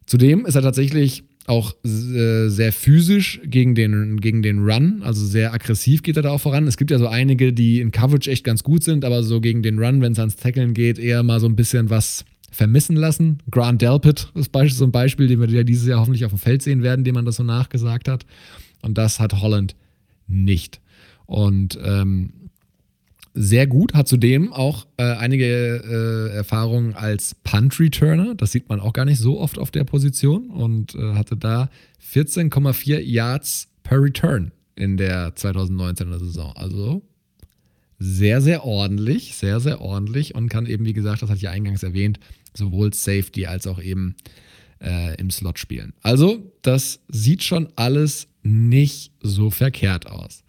[0.06, 5.52] Zudem ist er tatsächlich auch äh, sehr physisch gegen den, gegen den Run, also sehr
[5.52, 6.68] aggressiv geht er da auch voran.
[6.68, 9.64] Es gibt ja so einige, die in Coverage echt ganz gut sind, aber so gegen
[9.64, 13.40] den Run, wenn es ans Tackeln geht, eher mal so ein bisschen was vermissen lassen.
[13.52, 16.62] Grant Delpit ist so ein Beispiel, den wir ja dieses Jahr hoffentlich auf dem Feld
[16.62, 18.26] sehen werden, dem man das so nachgesagt hat.
[18.82, 19.76] Und das hat Holland
[20.28, 20.80] nicht.
[21.26, 22.34] Und ähm,
[23.34, 28.36] sehr gut, hat zudem auch äh, einige äh, Erfahrungen als Punt-Returner.
[28.36, 31.70] Das sieht man auch gar nicht so oft auf der Position und äh, hatte da
[32.12, 36.54] 14,4 Yards per Return in der 2019er Saison.
[36.56, 37.04] Also
[38.00, 41.52] sehr, sehr ordentlich, sehr, sehr ordentlich und kann eben, wie gesagt, das hatte ich ja
[41.52, 42.20] eingangs erwähnt,
[42.60, 44.16] sowohl Safety als auch eben
[44.82, 45.94] äh, im Slot spielen.
[46.02, 50.44] Also, das sieht schon alles nicht so verkehrt aus.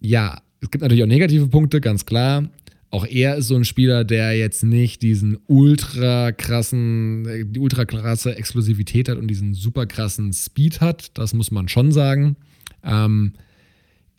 [0.00, 2.48] Ja, es gibt natürlich auch negative Punkte, ganz klar.
[2.90, 8.34] Auch er ist so ein Spieler, der jetzt nicht diesen ultra krassen, die ultra krasse
[8.34, 11.16] Explosivität hat und diesen super krassen Speed hat.
[11.16, 12.36] Das muss man schon sagen.
[12.82, 13.34] Ähm,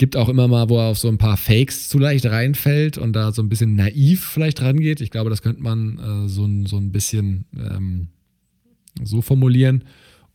[0.01, 3.13] gibt auch immer mal, wo er auf so ein paar Fakes zu leicht reinfällt und
[3.13, 4.99] da so ein bisschen naiv vielleicht rangeht.
[4.99, 8.07] Ich glaube, das könnte man äh, so, so ein bisschen ähm,
[9.03, 9.83] so formulieren.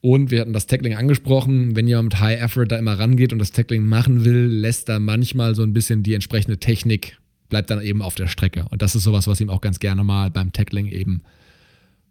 [0.01, 1.74] Und wir hatten das Tackling angesprochen.
[1.74, 5.01] Wenn jemand mit High Effort da immer rangeht und das Tackling machen will, lässt er
[5.01, 7.18] manchmal so ein bisschen die entsprechende Technik,
[7.48, 8.66] bleibt dann eben auf der Strecke.
[8.70, 11.22] Und das ist sowas, was ihm auch ganz gerne mal beim Tackling eben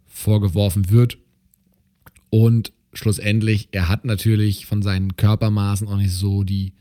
[0.07, 1.17] vorgeworfen wird.
[2.29, 6.73] Und schlussendlich, er hat natürlich von seinen Körpermaßen auch nicht so die,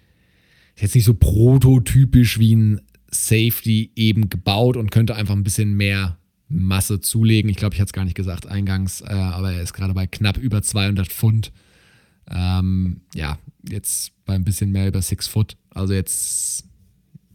[0.74, 2.80] ist jetzt nicht so prototypisch wie ein
[3.10, 6.18] Safety eben gebaut und könnte einfach ein bisschen mehr
[6.48, 7.50] Masse zulegen.
[7.50, 10.06] Ich glaube, ich hatte es gar nicht gesagt eingangs, äh, aber er ist gerade bei
[10.06, 11.52] knapp über 200 Pfund.
[12.30, 13.38] Ähm, ja,
[13.68, 15.56] jetzt bei ein bisschen mehr über 6 Foot.
[15.70, 16.64] Also jetzt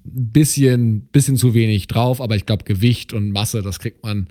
[0.05, 4.27] ein bisschen, bisschen zu wenig drauf, aber ich glaube, Gewicht und Masse, das kriegt man,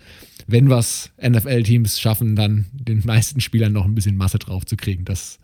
[0.47, 5.05] wenn was NFL-Teams schaffen, dann den meisten Spielern noch ein bisschen Masse drauf zu kriegen.
[5.05, 5.39] Das,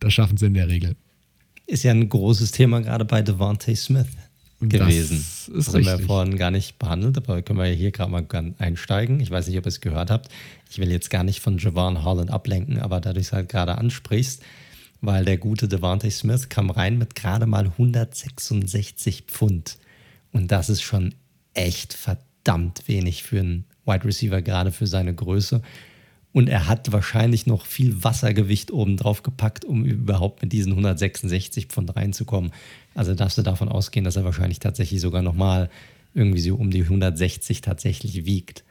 [0.00, 0.96] das schaffen sie in der Regel.
[1.66, 4.06] Ist ja ein großes Thema gerade bei Devontae Smith
[4.60, 5.16] gewesen.
[5.18, 8.26] Das ist das haben wir vorhin gar nicht behandelt, aber können wir hier gerade mal
[8.58, 9.20] einsteigen.
[9.20, 10.28] Ich weiß nicht, ob ihr es gehört habt.
[10.70, 13.76] Ich will jetzt gar nicht von Javon Holland ablenken, aber da du es halt gerade
[13.78, 14.42] ansprichst,
[15.00, 19.76] weil der gute Devante Smith kam rein mit gerade mal 166 Pfund.
[20.32, 21.14] Und das ist schon
[21.54, 25.62] echt verdammt wenig für einen Wide Receiver, gerade für seine Größe.
[26.36, 31.64] Und er hat wahrscheinlich noch viel Wassergewicht oben drauf gepackt, um überhaupt mit diesen 166
[31.68, 32.52] Pfund reinzukommen.
[32.94, 35.70] Also darfst du davon ausgehen, dass er wahrscheinlich tatsächlich sogar nochmal
[36.12, 38.64] irgendwie so um die 160 tatsächlich wiegt.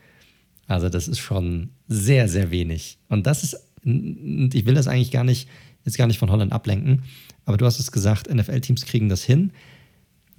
[0.68, 3.00] Also das ist schon sehr, sehr wenig.
[3.10, 5.50] Und das ist, ich will das eigentlich gar nicht,
[5.86, 7.02] jetzt gar nicht von Holland ablenken,
[7.46, 9.52] aber du hast es gesagt, NFL-Teams kriegen das hin.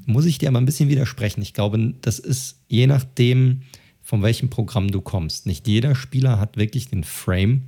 [0.05, 1.43] Muss ich dir aber ein bisschen widersprechen.
[1.43, 3.62] Ich glaube, das ist je nachdem,
[4.07, 5.47] von welchem Programm du kommst.
[5.47, 7.65] Nicht jeder Spieler hat wirklich den Frame,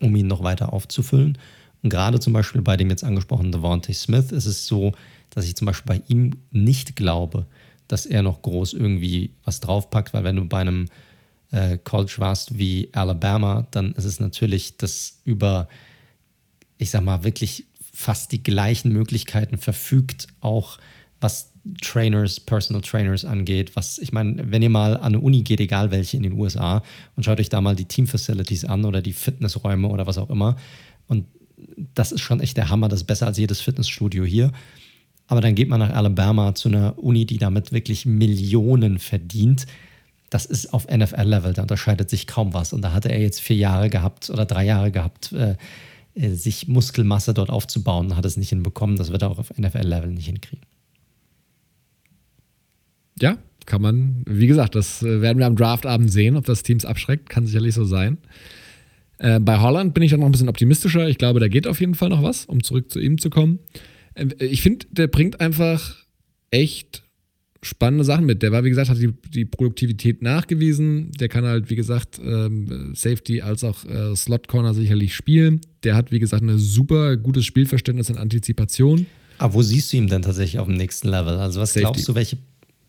[0.00, 1.36] um ihn noch weiter aufzufüllen.
[1.82, 4.92] Und gerade zum Beispiel bei dem jetzt angesprochenen Devontae Smith ist es so,
[5.30, 7.44] dass ich zum Beispiel bei ihm nicht glaube,
[7.88, 10.86] dass er noch groß irgendwie was draufpackt, weil wenn du bei einem
[11.50, 15.68] äh, College warst wie Alabama, dann ist es natürlich das über,
[16.76, 20.78] ich sag mal, wirklich fast die gleichen Möglichkeiten verfügt, auch
[21.20, 23.74] was Trainers, Personal Trainers angeht.
[23.74, 26.82] Was, ich meine, wenn ihr mal an eine Uni geht, egal welche in den USA,
[27.16, 30.30] und schaut euch da mal die Team Facilities an oder die Fitnessräume oder was auch
[30.30, 30.56] immer.
[31.06, 31.26] Und
[31.94, 34.52] das ist schon echt der Hammer, das ist besser als jedes Fitnessstudio hier.
[35.26, 39.66] Aber dann geht man nach Alabama zu einer Uni, die damit wirklich Millionen verdient.
[40.30, 42.72] Das ist auf NFL-Level, da unterscheidet sich kaum was.
[42.72, 45.56] Und da hatte er jetzt vier Jahre gehabt oder drei Jahre gehabt, äh,
[46.14, 48.96] äh sich Muskelmasse dort aufzubauen, hat es nicht hinbekommen.
[48.96, 50.67] Das wird er auch auf NFL-Level nicht hinkriegen.
[53.20, 56.84] Ja, kann man, wie gesagt, das äh, werden wir am Draftabend sehen, ob das Teams
[56.84, 58.18] abschreckt, kann sicherlich so sein.
[59.18, 61.08] Äh, bei Holland bin ich dann noch ein bisschen optimistischer.
[61.08, 63.58] Ich glaube, da geht auf jeden Fall noch was, um zurück zu ihm zu kommen.
[64.14, 65.96] Ähm, ich finde, der bringt einfach
[66.50, 67.02] echt
[67.62, 68.42] spannende Sachen mit.
[68.42, 71.10] Der war, wie gesagt, hat die, die Produktivität nachgewiesen.
[71.18, 75.60] Der kann halt, wie gesagt, ähm, Safety als auch äh, Slot Corner sicherlich spielen.
[75.82, 79.06] Der hat, wie gesagt, ein super gutes Spielverständnis und Antizipation.
[79.38, 81.36] Aber wo siehst du ihn denn tatsächlich auf dem nächsten Level?
[81.38, 81.82] Also, was Safety.
[81.82, 82.38] glaubst du, welche.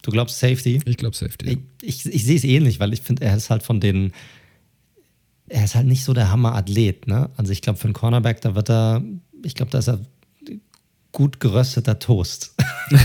[0.01, 0.81] Du glaubst Safety?
[0.85, 1.59] Ich glaube Safety.
[1.81, 4.13] Ich, ich, ich sehe es ähnlich, weil ich finde, er ist halt von den.
[5.49, 7.30] Er ist halt nicht so der Hammer-Athlet, ne?
[7.35, 9.03] Also, ich glaube, für einen Cornerback, da wird er.
[9.43, 9.99] Ich glaube, da ist er
[11.11, 12.55] gut gerösteter Toast.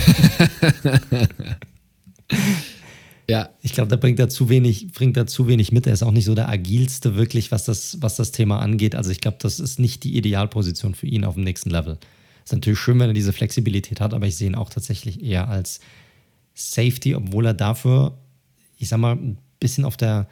[3.28, 3.48] ja.
[3.62, 5.86] Ich glaube, da bringt er zu wenig, bringt er zu wenig mit.
[5.86, 8.94] Er ist auch nicht so der agilste wirklich, was das, was das Thema angeht.
[8.94, 11.98] Also ich glaube, das ist nicht die Idealposition für ihn auf dem nächsten Level.
[12.44, 15.48] Ist natürlich schön, wenn er diese Flexibilität hat, aber ich sehe ihn auch tatsächlich eher
[15.48, 15.80] als
[16.54, 18.18] Safety, obwohl er dafür,
[18.78, 20.28] ich sag mal, ein bisschen auf der,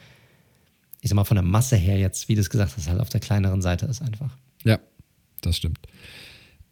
[1.00, 3.08] ich sag mal, von der Masse her jetzt, wie du es gesagt hast, halt auf
[3.08, 4.36] der kleineren Seite ist einfach.
[4.64, 4.78] Ja,
[5.40, 5.78] das stimmt.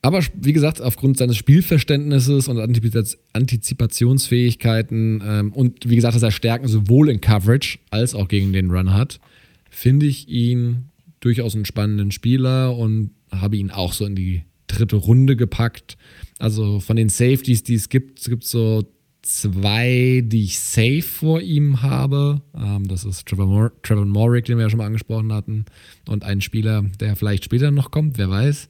[0.02, 6.68] Aber wie gesagt, aufgrund seines Spielverständnisses und Antizipationsfähigkeiten ähm, und wie gesagt, dass er Stärken
[6.68, 9.20] sowohl in Coverage als auch gegen den Run hat,
[9.68, 10.86] finde ich ihn
[11.20, 15.98] durchaus einen spannenden Spieler und habe ihn auch so in die dritte Runde gepackt.
[16.38, 18.90] Also von den Safeties, die es gibt, es gibt so
[19.30, 22.42] zwei, die ich safe vor ihm habe.
[22.54, 25.64] Ähm, das ist Trevor, Mor Trevor Morrick, den wir ja schon mal angesprochen hatten.
[26.08, 28.68] Und ein Spieler, der vielleicht später noch kommt, wer weiß.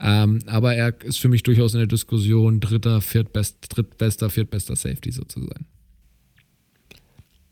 [0.00, 5.12] Ähm, aber er ist für mich durchaus in der Diskussion dritter, viertbest, drittbester, viertbester Safety
[5.12, 5.66] sozusagen.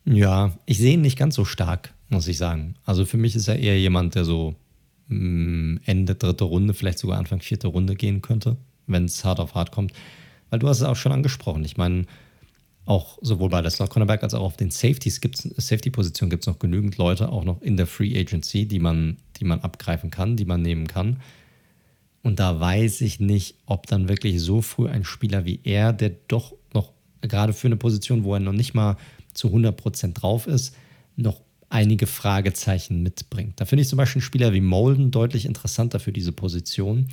[0.05, 2.75] Ja, ich sehe ihn nicht ganz so stark, muss ich sagen.
[2.85, 4.55] Also für mich ist er eher jemand, der so
[5.07, 8.57] mm, Ende dritte Runde, vielleicht sogar Anfang vierte Runde gehen könnte,
[8.87, 9.93] wenn es hart auf hart kommt.
[10.49, 11.63] Weil du hast es auch schon angesprochen.
[11.63, 12.05] Ich meine,
[12.89, 16.47] auch sowohl bei der Slot Cornerback als auch auf den Safeties gibt's, Safety-Position gibt es
[16.47, 20.35] noch genügend Leute, auch noch in der Free Agency, die man, die man abgreifen kann,
[20.35, 21.19] die man nehmen kann.
[22.23, 26.13] Und da weiß ich nicht, ob dann wirklich so früh ein Spieler wie er, der
[26.27, 26.91] doch noch
[27.21, 28.97] gerade für eine Position, wo er noch nicht mal
[29.33, 30.75] zu 100% drauf ist,
[31.15, 33.61] noch einige Fragezeichen mitbringt.
[33.61, 37.07] Da finde ich zum Beispiel Spieler wie Molden deutlich interessanter für diese Position,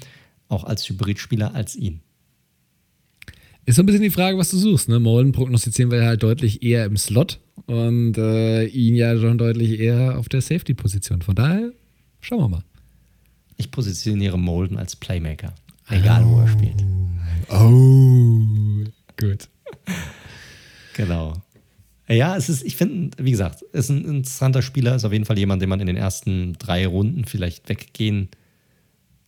[0.48, 2.01] auch als Hybridspieler als ihn.
[3.66, 4.88] Ist so ein bisschen die Frage, was du suchst.
[4.88, 5.01] Ne?
[5.01, 10.16] Molden prognostizieren wir halt deutlich eher im Slot und äh, ihn ja schon deutlich eher
[10.18, 11.22] auf der Safety-Position.
[11.22, 11.72] Von daher
[12.20, 12.64] schauen wir mal.
[13.56, 15.52] Ich positioniere Molden als Playmaker,
[15.90, 16.30] egal oh.
[16.30, 16.84] wo er spielt.
[17.51, 18.84] Oh,
[19.20, 19.48] gut.
[20.94, 21.34] Genau.
[22.09, 25.38] Ja, es ist, ich finde, wie gesagt, ist ein interessanter Spieler, ist auf jeden Fall
[25.38, 28.30] jemand, den man in den ersten drei Runden vielleicht weggehen,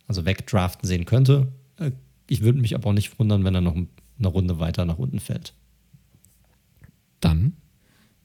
[0.07, 1.49] also wegdraften sehen könnte.
[1.77, 1.91] Äh,
[2.27, 3.87] ich würde mich aber auch nicht wundern, wenn er noch ein
[4.19, 5.53] eine Runde weiter nach unten fällt.
[7.19, 7.53] Dann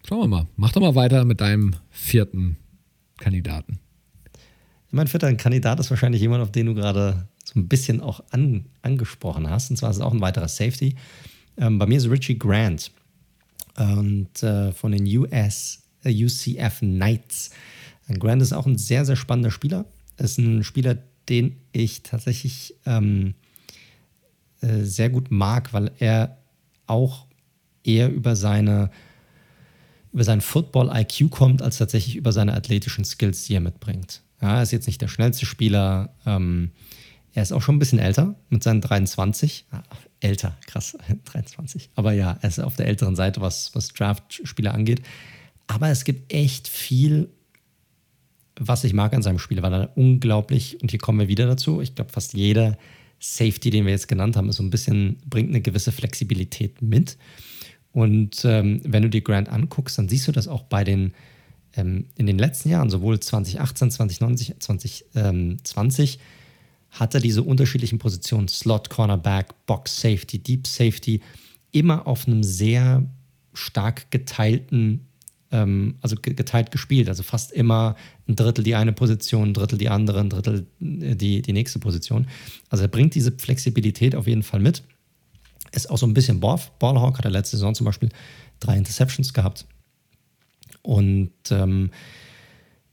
[0.07, 0.47] schauen wir mal.
[0.57, 2.57] Mach doch mal weiter mit deinem vierten
[3.19, 3.79] Kandidaten.
[4.91, 8.67] Mein vierter Kandidat ist wahrscheinlich jemand, auf den du gerade so ein bisschen auch an,
[8.83, 9.71] angesprochen hast.
[9.71, 10.95] Und zwar ist es auch ein weiterer Safety.
[11.57, 12.93] Ähm, bei mir ist Richie Grant
[13.77, 17.51] und äh, von den US, äh, UCF Knights.
[18.19, 19.87] Grant ist auch ein sehr, sehr spannender Spieler.
[20.17, 20.99] Ist ein Spieler,
[21.29, 23.35] den ich tatsächlich ähm,
[24.65, 26.39] äh, sehr gut mag, weil er
[26.87, 27.27] auch
[27.83, 28.91] eher über seine
[30.13, 34.23] über seinen Football-IQ kommt, als tatsächlich über seine athletischen Skills, die er mitbringt.
[34.41, 36.15] Ja, er ist jetzt nicht der schnellste Spieler.
[36.25, 36.71] Ähm,
[37.33, 39.67] er ist auch schon ein bisschen älter mit seinen 23.
[39.73, 39.83] Ah,
[40.21, 41.91] älter, krass, 23.
[41.97, 45.03] Aber ja, er ist auf der älteren Seite, was, was Draft-Spieler angeht.
[45.67, 47.29] Aber es gibt echt viel,
[48.55, 51.81] was ich mag an seinem Spiel, weil er unglaublich, und hier kommen wir wieder dazu,
[51.81, 52.79] ich glaube, fast jeder
[53.19, 57.17] Safety, den wir jetzt genannt haben, ist so ein bisschen, bringt eine gewisse Flexibilität mit.
[57.93, 61.13] Und ähm, wenn du dir Grant anguckst, dann siehst du das auch bei den
[61.77, 66.19] ähm, in den letzten Jahren, sowohl 2018, 2019, 2020,
[66.91, 71.21] hat er diese unterschiedlichen Positionen, Slot, Cornerback, Box Safety, Deep Safety,
[71.73, 73.05] immer auf einem sehr
[73.53, 75.07] stark geteilten,
[75.55, 77.09] ähm, also geteilt gespielt.
[77.09, 77.95] Also fast immer
[78.29, 81.79] ein Drittel die eine Position, ein Drittel die andere, ein Drittel äh, die, die nächste
[81.79, 82.27] Position.
[82.69, 84.83] Also er bringt diese Flexibilität auf jeden Fall mit.
[85.73, 88.09] Ist auch so ein bisschen Ballhawk, hat er letzte Saison zum Beispiel
[88.59, 89.67] drei Interceptions gehabt.
[90.83, 91.91] Und ähm,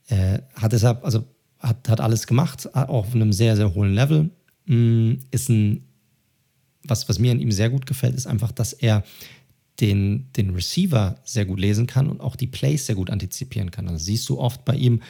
[0.08, 1.26] äh, hat deshalb, also
[1.60, 4.30] hat, hat alles gemacht, auf einem sehr, sehr hohen Level.
[4.66, 5.84] Mm, ist ein,
[6.84, 9.04] was, was mir an ihm sehr gut gefällt, ist einfach, dass er
[9.82, 13.88] den, den Receiver sehr gut lesen kann und auch die Plays sehr gut antizipieren kann.
[13.88, 15.02] Also siehst du oft bei ihm,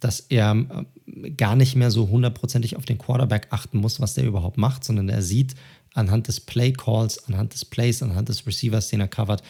[0.00, 4.24] dass er äh, gar nicht mehr so hundertprozentig auf den Quarterback achten muss, was der
[4.24, 5.54] überhaupt macht, sondern er sieht
[5.94, 9.42] anhand des Play Calls, anhand des Plays, anhand des Receivers, den er covert,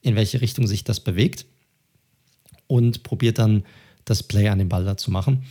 [0.00, 1.44] in welche Richtung sich das bewegt
[2.66, 3.64] und probiert dann
[4.04, 5.44] das Play an den Ball da zu machen.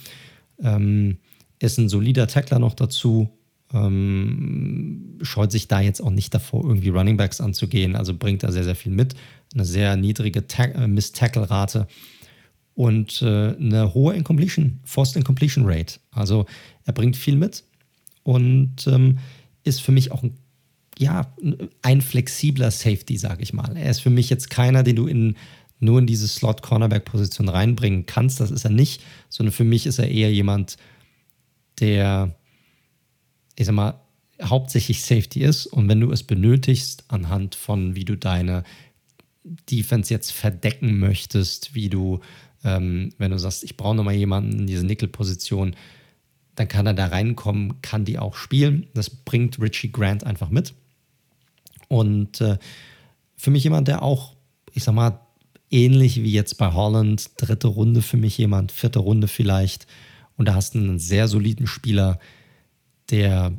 [0.61, 1.17] Ähm,
[1.59, 3.29] ist ein solider Tackler noch dazu,
[3.73, 8.51] ähm, scheut sich da jetzt auch nicht davor, irgendwie Running Backs anzugehen, also bringt da
[8.51, 9.15] sehr, sehr viel mit.
[9.53, 11.87] Eine sehr niedrige äh, Miss-Tackle-Rate
[12.75, 15.99] und äh, eine hohe Incompletion, Forced Incompletion Rate.
[16.11, 16.45] Also
[16.85, 17.63] er bringt viel mit
[18.23, 19.19] und ähm,
[19.63, 20.37] ist für mich auch ein,
[20.97, 21.33] ja,
[21.81, 23.75] ein flexibler Safety, sage ich mal.
[23.77, 25.35] Er ist für mich jetzt keiner, den du in
[25.79, 28.39] nur in diese Slot-Cornerback-Position reinbringen kannst.
[28.39, 30.77] Das ist er nicht, sondern für mich ist er eher jemand,
[31.79, 32.35] der,
[33.59, 33.99] ich sag mal,
[34.41, 35.65] hauptsächlich Safety ist.
[35.65, 38.63] Und wenn du es benötigst, anhand von wie du deine
[39.69, 42.21] Defense jetzt verdecken möchtest, wie du,
[42.63, 45.75] ähm, wenn du sagst, ich brauche nochmal jemanden in diese Nickel-Position,
[46.55, 48.87] dann kann er da reinkommen, kann die auch spielen.
[48.93, 50.73] Das bringt Richie Grant einfach mit.
[51.89, 52.57] Und äh,
[53.35, 54.37] für mich jemand, der auch,
[54.73, 55.19] ich sag mal,
[55.69, 59.85] ähnlich wie jetzt bei Holland, dritte Runde für mich jemand, vierte Runde vielleicht.
[60.37, 62.19] Und da hast du einen sehr soliden Spieler,
[63.11, 63.53] der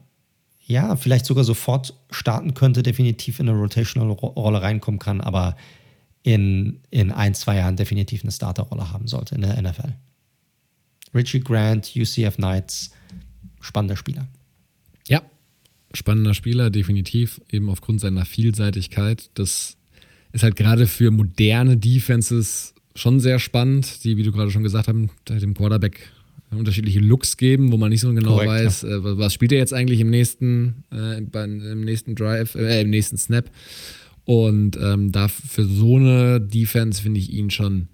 [0.67, 5.57] ja vielleicht sogar sofort starten könnte, definitiv in eine Rotational-Rolle reinkommen kann, aber
[6.23, 9.95] in, in ein, zwei Jahren definitiv eine Starterrolle haben sollte in der NFL.
[11.15, 12.93] Richie Grant, UCF Knights,
[13.61, 14.29] spannender Spieler.
[15.09, 15.23] Ja,
[15.93, 19.31] spannender Spieler, definitiv, eben aufgrund seiner Vielseitigkeit.
[19.35, 19.77] Das
[20.33, 24.89] ist halt gerade für moderne Defenses schon sehr spannend, die, wie du gerade schon gesagt
[24.89, 26.13] hast, dem Quarterback
[26.59, 28.89] unterschiedliche Looks geben, wo man nicht so genau Korrekt, weiß, ja.
[28.97, 33.17] äh, was spielt er jetzt eigentlich im nächsten, äh, im nächsten Drive, äh, im nächsten
[33.17, 33.51] Snap.
[34.25, 37.89] Und ähm, da für so eine Defense finde ich ihn schon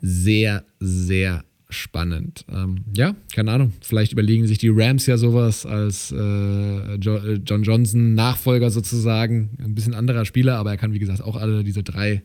[0.00, 2.44] sehr, sehr spannend.
[2.48, 3.72] Ähm, ja, keine Ahnung.
[3.80, 9.50] Vielleicht überlegen sich die Rams ja sowas als äh, John Johnson Nachfolger sozusagen.
[9.62, 12.22] Ein bisschen anderer Spieler, aber er kann, wie gesagt, auch alle diese drei,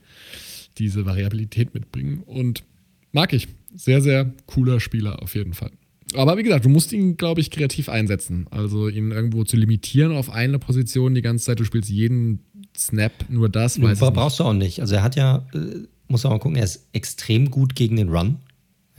[0.78, 2.22] diese Variabilität mitbringen.
[2.26, 2.64] Und
[3.12, 3.48] mag ich.
[3.76, 5.72] Sehr, sehr cooler Spieler auf jeden Fall.
[6.16, 8.48] Aber wie gesagt, du musst ihn, glaube ich, kreativ einsetzen.
[8.50, 11.60] Also ihn irgendwo zu limitieren auf eine Position die ganze Zeit.
[11.60, 12.40] Du spielst jeden
[12.76, 13.80] Snap nur das.
[13.82, 14.82] Weiß brauchst du auch nicht.
[14.82, 18.10] Also er hat ja, äh, muss man mal gucken, er ist extrem gut gegen den
[18.10, 18.38] Run.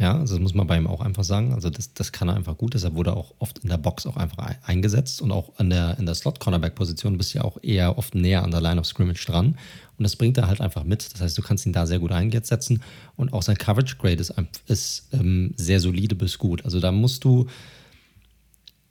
[0.00, 1.52] Ja, also das muss man bei ihm auch einfach sagen.
[1.52, 2.72] Also das, das kann er einfach gut.
[2.72, 5.98] Deshalb wurde er auch oft in der Box auch einfach eingesetzt und auch an der,
[5.98, 9.26] in der Slot-Cornerback-Position bist du ja auch eher oft näher an der Line of Scrimmage
[9.26, 9.58] dran.
[9.98, 11.12] Und das bringt er halt einfach mit.
[11.12, 12.82] Das heißt, du kannst ihn da sehr gut einsetzen
[13.16, 14.32] und auch sein Coverage Grade ist,
[14.68, 16.64] ist ähm, sehr solide bis gut.
[16.64, 17.48] Also da musst du,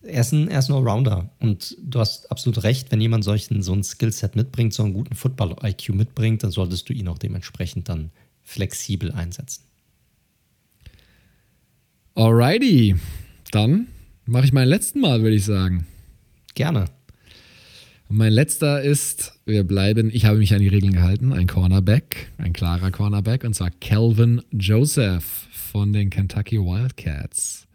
[0.04, 3.64] er ist ein, er ist ein Allrounder und du hast absolut recht, wenn jemand solchen,
[3.64, 7.90] so ein Skillset mitbringt, so einen guten Football-IQ mitbringt, dann solltest du ihn auch dementsprechend
[7.90, 8.12] dann
[8.44, 9.69] flexibel einsetzen.
[12.16, 12.96] Alrighty,
[13.52, 13.88] dann
[14.26, 15.86] mache ich meinen letzten Mal, würde ich sagen.
[16.56, 16.86] Gerne.
[18.10, 22.54] Mein letzter ist, wir bleiben, ich habe mich an die Regeln gehalten, ein Cornerback, ein
[22.54, 27.68] klarer Cornerback, und zwar Calvin Joseph von den Kentucky Wildcats.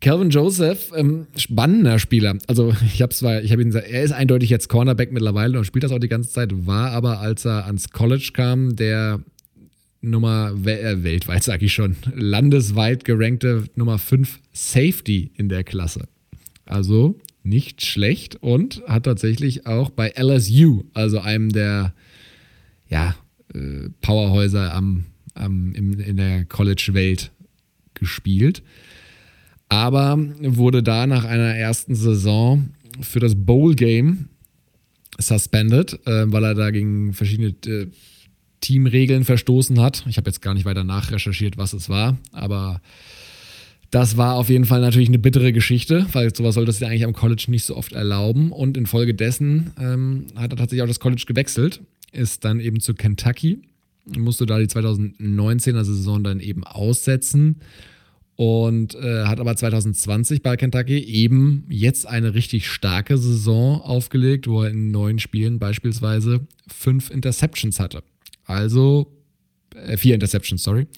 [0.00, 2.38] Calvin Joseph, ähm, spannender Spieler.
[2.46, 5.84] Also ich habe zwar, ich habe ihn, er ist eindeutig jetzt Cornerback mittlerweile und spielt
[5.84, 9.20] das auch die ganze Zeit, war aber, als er ans College kam, der
[10.02, 16.08] Nummer, äh, weltweit sage ich schon, landesweit gerankte Nummer 5 Safety in der Klasse.
[16.64, 21.94] Also nicht schlecht und hat tatsächlich auch bei LSU, also einem der
[22.88, 23.14] ja,
[23.54, 25.04] äh, Powerhäuser am,
[25.34, 27.30] am, im, in der College-Welt
[27.94, 28.62] gespielt.
[29.68, 32.70] Aber wurde da nach einer ersten Saison
[33.00, 34.28] für das Bowl-Game
[35.18, 37.86] suspended, äh, weil er da gegen verschiedene äh,
[38.60, 40.04] Teamregeln verstoßen hat.
[40.08, 42.80] Ich habe jetzt gar nicht weiter nachrecherchiert, was es war, aber
[43.90, 47.04] das war auf jeden Fall natürlich eine bittere Geschichte, weil sowas sollte es ja eigentlich
[47.04, 48.52] am College nicht so oft erlauben.
[48.52, 51.80] Und infolgedessen ähm, hat er tatsächlich auch das College gewechselt
[52.12, 53.60] ist dann eben zu Kentucky,
[54.16, 57.60] musste da die 2019er Saison dann eben aussetzen
[58.36, 64.62] und äh, hat aber 2020 bei Kentucky eben jetzt eine richtig starke Saison aufgelegt, wo
[64.62, 68.02] er in neun Spielen beispielsweise fünf Interceptions hatte.
[68.50, 69.06] Also
[69.76, 70.88] äh, vier Interceptions, sorry.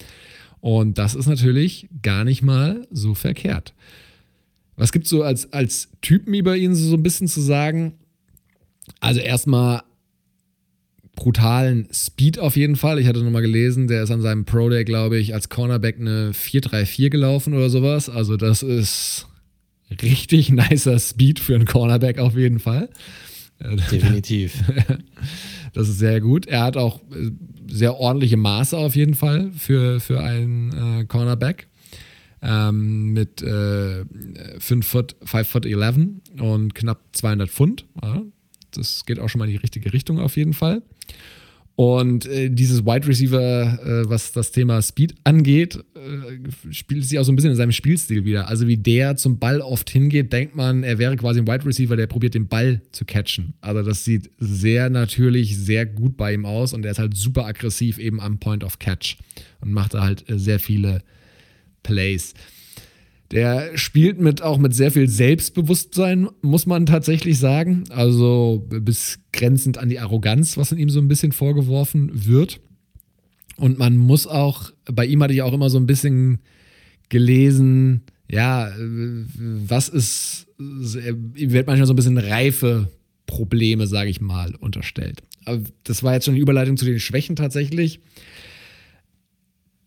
[0.59, 3.73] Und das ist natürlich gar nicht mal so verkehrt.
[4.75, 7.93] Was gibt es so als, als Typen über ihn so ein bisschen zu sagen?
[8.99, 9.83] Also erstmal
[11.15, 12.97] brutalen Speed auf jeden Fall.
[12.97, 16.31] Ich hatte nochmal gelesen, der ist an seinem Pro Day, glaube ich, als Cornerback eine
[16.31, 18.09] 4-3-4 gelaufen oder sowas.
[18.09, 19.27] Also das ist
[20.01, 22.89] richtig nicer Speed für einen Cornerback auf jeden Fall.
[23.59, 24.61] Definitiv.
[25.73, 26.45] Das ist sehr gut.
[26.45, 27.31] Er hat auch äh,
[27.67, 31.67] sehr ordentliche Maße auf jeden Fall für, für einen äh, Cornerback.
[32.43, 34.03] Ähm, mit äh,
[34.59, 35.97] 5 Foot, 5 Foot 11
[36.39, 37.85] und knapp 200 Pfund.
[38.03, 38.21] Ja,
[38.71, 40.83] das geht auch schon mal in die richtige Richtung auf jeden Fall.
[41.75, 47.23] Und äh, dieses Wide Receiver, äh, was das Thema Speed angeht, äh, spielt sich auch
[47.23, 48.47] so ein bisschen in seinem Spielstil wieder.
[48.47, 51.95] Also wie der zum Ball oft hingeht, denkt man, er wäre quasi ein Wide Receiver,
[51.95, 53.55] der probiert den Ball zu catchen.
[53.61, 57.45] Also das sieht sehr natürlich, sehr gut bei ihm aus und er ist halt super
[57.45, 59.17] aggressiv eben am Point of Catch
[59.61, 61.01] und macht da halt äh, sehr viele
[61.81, 62.35] Plays.
[63.33, 67.85] Der spielt mit auch mit sehr viel Selbstbewusstsein, muss man tatsächlich sagen.
[67.89, 72.61] Also bis grenzend an die Arroganz, was in ihm so ein bisschen vorgeworfen wird.
[73.57, 76.39] Und man muss auch, bei ihm hatte ich auch immer so ein bisschen
[77.09, 82.87] gelesen, ja, was ist, ihm wird manchmal so ein bisschen reife
[83.25, 85.23] Probleme, sage ich mal, unterstellt.
[85.45, 87.99] Aber das war jetzt schon die Überleitung zu den Schwächen tatsächlich.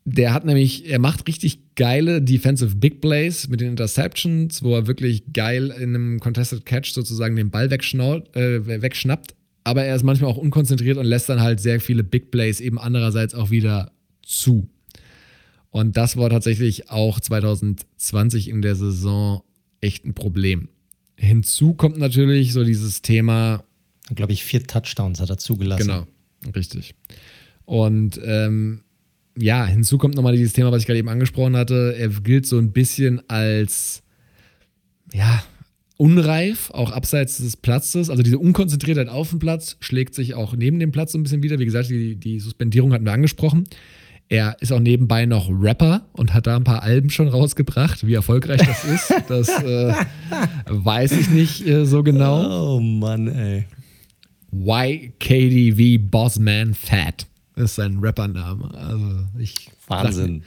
[0.08, 4.86] Der hat nämlich, er macht richtig geile Defensive Big Plays mit den Interceptions, wo er
[4.86, 9.34] wirklich geil in einem Contested Catch sozusagen den Ball äh, wegschnappt.
[9.64, 12.78] Aber er ist manchmal auch unkonzentriert und lässt dann halt sehr viele Big Plays eben
[12.78, 13.90] andererseits auch wieder
[14.22, 14.68] zu.
[15.70, 19.42] Und das war tatsächlich auch 2020 in der Saison
[19.80, 20.68] echt ein Problem.
[21.16, 23.64] Hinzu kommt natürlich so dieses Thema.
[24.14, 25.88] Glaube ich, vier Touchdowns hat er zugelassen.
[25.88, 26.06] Genau,
[26.54, 26.94] richtig.
[27.64, 28.82] Und ähm,
[29.38, 31.94] ja, hinzu kommt nochmal dieses Thema, was ich gerade eben angesprochen hatte.
[31.98, 34.02] Er gilt so ein bisschen als,
[35.12, 35.42] ja,
[35.98, 38.10] unreif, auch abseits des Platzes.
[38.10, 41.42] Also diese Unkonzentriertheit auf dem Platz schlägt sich auch neben dem Platz so ein bisschen
[41.42, 41.58] wieder.
[41.58, 43.64] Wie gesagt, die, die Suspendierung hatten wir angesprochen.
[44.28, 48.06] Er ist auch nebenbei noch Rapper und hat da ein paar Alben schon rausgebracht.
[48.06, 49.94] Wie erfolgreich das ist, das äh,
[50.68, 52.76] weiß ich nicht äh, so genau.
[52.76, 53.64] Oh Mann, ey.
[54.52, 57.26] YKDV Bossman Fat
[57.56, 58.72] ist sein Rappername.
[58.74, 60.42] Also ich Wahnsinn.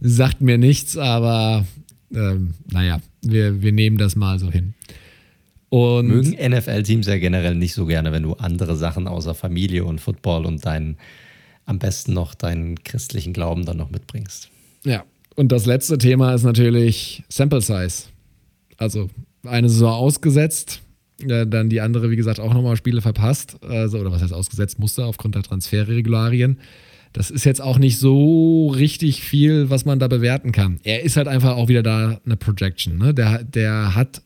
[0.00, 1.64] Sagt, sagt mir nichts, aber
[2.12, 4.74] ähm, naja, wir, wir nehmen das mal so hin.
[5.70, 10.00] Und Mögen NFL-Teams ja generell nicht so gerne, wenn du andere Sachen außer Familie und
[10.00, 10.96] Football und deinen,
[11.66, 14.48] am besten noch deinen christlichen Glauben dann noch mitbringst.
[14.84, 15.04] Ja,
[15.36, 18.04] und das letzte Thema ist natürlich Sample Size.
[18.78, 19.10] Also
[19.44, 20.80] eine Saison ausgesetzt,
[21.20, 23.58] äh, dann die andere, wie gesagt, auch nochmal Spiele verpasst.
[23.64, 26.58] Also, oder was heißt ausgesetzt musste aufgrund der Transferregularien.
[27.12, 30.78] Das ist jetzt auch nicht so richtig viel, was man da bewerten kann.
[30.84, 32.98] Er ist halt einfach auch wieder da eine Projection.
[32.98, 33.14] Ne?
[33.14, 34.22] Der, der hat,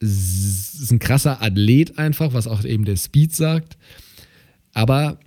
[0.00, 3.76] ist ein krasser Athlet einfach, was auch eben der Speed sagt.
[4.72, 5.18] Aber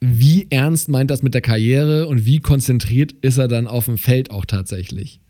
[0.00, 3.98] wie ernst meint das mit der Karriere und wie konzentriert ist er dann auf dem
[3.98, 5.20] Feld auch tatsächlich?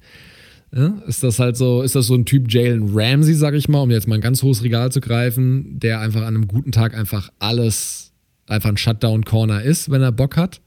[0.74, 3.80] Ja, ist das halt so, ist das so ein Typ Jalen Ramsey, sag ich mal,
[3.80, 6.94] um jetzt mal ein ganz hohes Regal zu greifen, der einfach an einem guten Tag
[6.94, 8.12] einfach alles,
[8.46, 10.60] einfach ein Shutdown-Corner ist, wenn er Bock hat?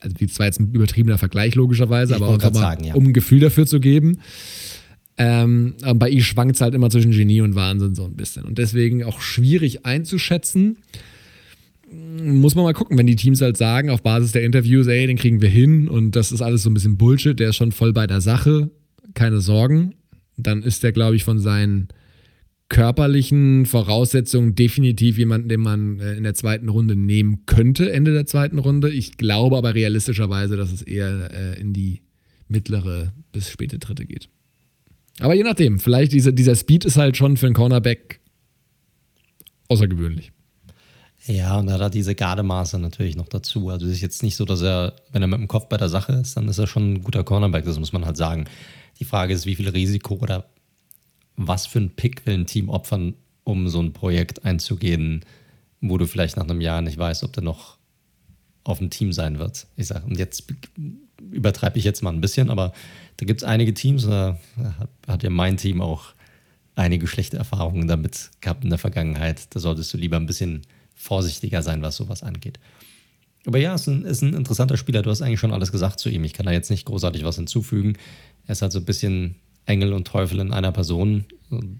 [0.00, 2.94] Also, wie zwar jetzt ein übertriebener Vergleich, logischerweise, ich aber auch mal, sagen, ja.
[2.94, 4.18] um ein Gefühl dafür zu geben.
[5.16, 8.44] Ähm, aber bei ihm schwankt es halt immer zwischen Genie und Wahnsinn so ein bisschen.
[8.44, 10.78] Und deswegen auch schwierig einzuschätzen.
[12.20, 15.16] Muss man mal gucken, wenn die Teams halt sagen, auf Basis der Interviews, ey, den
[15.16, 17.92] kriegen wir hin und das ist alles so ein bisschen Bullshit, der ist schon voll
[17.92, 18.70] bei der Sache
[19.14, 19.94] keine Sorgen.
[20.36, 21.88] Dann ist er, glaube ich, von seinen
[22.68, 28.26] körperlichen Voraussetzungen definitiv jemanden, den man äh, in der zweiten Runde nehmen könnte, Ende der
[28.26, 28.90] zweiten Runde.
[28.90, 32.02] Ich glaube aber realistischerweise, dass es eher äh, in die
[32.48, 34.28] mittlere bis späte dritte geht.
[35.20, 38.20] Aber je nachdem, vielleicht diese, dieser Speed ist halt schon für einen Cornerback
[39.68, 40.32] außergewöhnlich.
[41.26, 43.70] Ja, und er hat diese Gardemaße natürlich noch dazu.
[43.70, 45.88] Also es ist jetzt nicht so, dass er, wenn er mit dem Kopf bei der
[45.88, 48.46] Sache ist, dann ist er schon ein guter Cornerback, das muss man halt sagen.
[48.98, 50.48] Die Frage ist, wie viel Risiko oder
[51.36, 55.24] was für ein Pick will ein Team opfern, um so ein Projekt einzugehen,
[55.80, 57.76] wo du vielleicht nach einem Jahr nicht weißt, ob der noch
[58.62, 59.66] auf dem Team sein wird.
[59.76, 60.44] Ich sage, und jetzt
[61.30, 62.72] übertreibe ich jetzt mal ein bisschen, aber
[63.18, 64.38] da gibt es einige Teams, da
[65.06, 66.14] hat ja mein Team auch
[66.74, 69.54] einige schlechte Erfahrungen damit gehabt in der Vergangenheit.
[69.54, 70.62] Da solltest du lieber ein bisschen
[70.94, 72.58] vorsichtiger sein, was sowas angeht.
[73.46, 75.02] Aber ja, ist ein, ist ein interessanter Spieler.
[75.02, 76.24] Du hast eigentlich schon alles gesagt zu ihm.
[76.24, 77.98] Ich kann da jetzt nicht großartig was hinzufügen.
[78.46, 81.24] Er ist halt so ein bisschen Engel und Teufel in einer Person.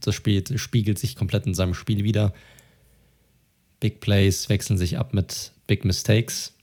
[0.00, 2.32] Das Spiel spiegelt sich komplett in seinem Spiel wieder.
[3.80, 6.54] Big Plays wechseln sich ab mit Big Mistakes.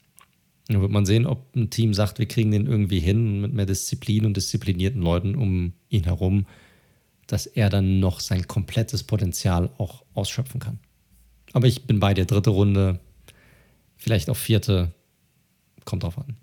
[0.68, 3.66] Dann wird man sehen, ob ein Team sagt, wir kriegen den irgendwie hin mit mehr
[3.66, 6.46] Disziplin und disziplinierten Leuten um ihn herum,
[7.28, 10.80] dass er dann noch sein komplettes Potenzial auch ausschöpfen kann.
[11.54, 13.00] Aber ich bin bei der dritte Runde,
[13.98, 14.94] vielleicht auch vierte,
[15.86, 16.38] kommt drauf an.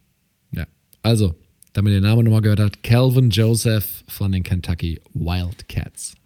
[0.52, 0.66] Ja,
[1.02, 1.35] also
[1.79, 6.17] damit ihr den Namen nochmal gehört habt, Calvin Joseph von den Kentucky Wildcats.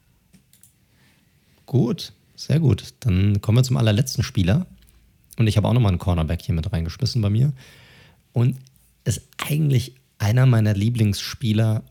[1.67, 2.95] Gut, sehr gut.
[3.01, 4.67] Dann kommen wir zum allerletzten Spieler.
[5.37, 7.53] Und ich habe auch nochmal einen Cornerback hier mit reingeschmissen bei mir.
[8.33, 8.57] Und
[9.05, 11.83] ist eigentlich einer meiner Lieblingsspieler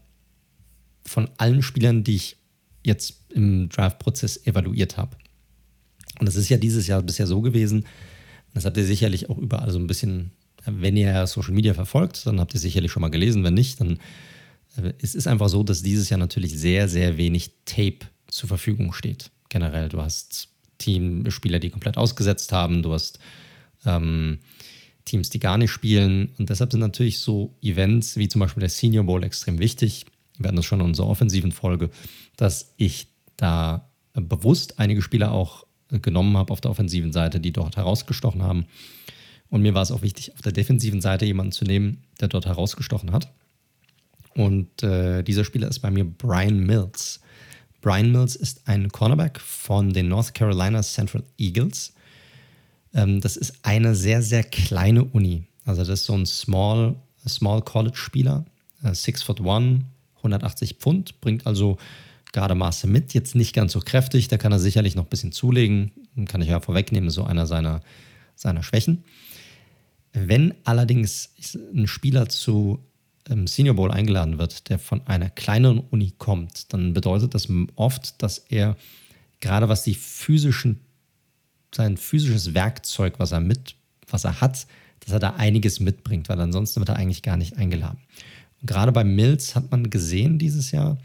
[1.06, 2.38] von allen Spielern, die ich
[2.84, 5.16] jetzt im Draft-Prozess evaluiert habe.
[6.20, 7.86] Und das ist ja dieses Jahr bisher so gewesen,
[8.56, 10.32] das habt ihr sicherlich auch überall so ein bisschen
[10.66, 13.44] wenn ihr Social Media verfolgt, dann habt ihr sicherlich schon mal gelesen.
[13.44, 14.00] Wenn nicht, dann
[14.78, 18.94] äh, es ist einfach so, dass dieses Jahr natürlich sehr, sehr wenig Tape zur Verfügung
[18.94, 19.32] steht.
[19.50, 23.20] Generell, du hast Teamspieler, die komplett ausgesetzt haben, du hast
[23.86, 24.40] ähm,
[25.06, 26.30] Teams, die gar nicht spielen.
[26.38, 30.06] Und deshalb sind natürlich so Events wie zum Beispiel der Senior Bowl extrem wichtig.
[30.38, 31.90] Wir hatten das schon in unserer offensiven Folge,
[32.38, 33.08] dass ich
[33.38, 38.66] da bewusst einige Spieler auch genommen habe auf der offensiven Seite, die dort herausgestochen haben.
[39.52, 42.48] Und mir war es auch wichtig, auf der defensiven Seite jemanden zu nehmen, der dort
[42.48, 43.32] herausgestochen hat.
[44.34, 47.20] Und äh, dieser Spieler ist bei mir Brian Mills.
[47.82, 51.94] Brian Mills ist ein Cornerback von den North Carolina Central Eagles.
[52.94, 55.44] Ähm, das ist eine sehr, sehr kleine Uni.
[55.66, 56.96] Also das ist so ein Small,
[57.28, 58.46] Small College-Spieler,
[58.84, 59.84] äh, 6 foot 1,
[60.18, 61.78] 180 Pfund, bringt also
[62.32, 63.14] Gardemaße mit.
[63.14, 65.92] Jetzt nicht ganz so kräftig, da kann er sicherlich noch ein bisschen zulegen.
[66.28, 67.82] Kann ich ja vorwegnehmen, so einer seiner,
[68.36, 69.04] seiner Schwächen.
[70.14, 71.34] Wenn allerdings
[71.74, 72.80] ein Spieler zu
[73.30, 78.22] ähm, Senior Bowl eingeladen wird, der von einer kleineren Uni kommt, dann bedeutet das oft,
[78.22, 78.76] dass er
[79.40, 80.82] gerade was die physischen,
[81.74, 83.76] sein physisches Werkzeug, was er mit,
[84.10, 84.68] was er hat,
[85.00, 88.00] dass er da einiges mitbringt, weil ansonsten wird er eigentlich gar nicht eingeladen.
[88.60, 90.98] Und gerade bei Mills hat man gesehen dieses Jahr,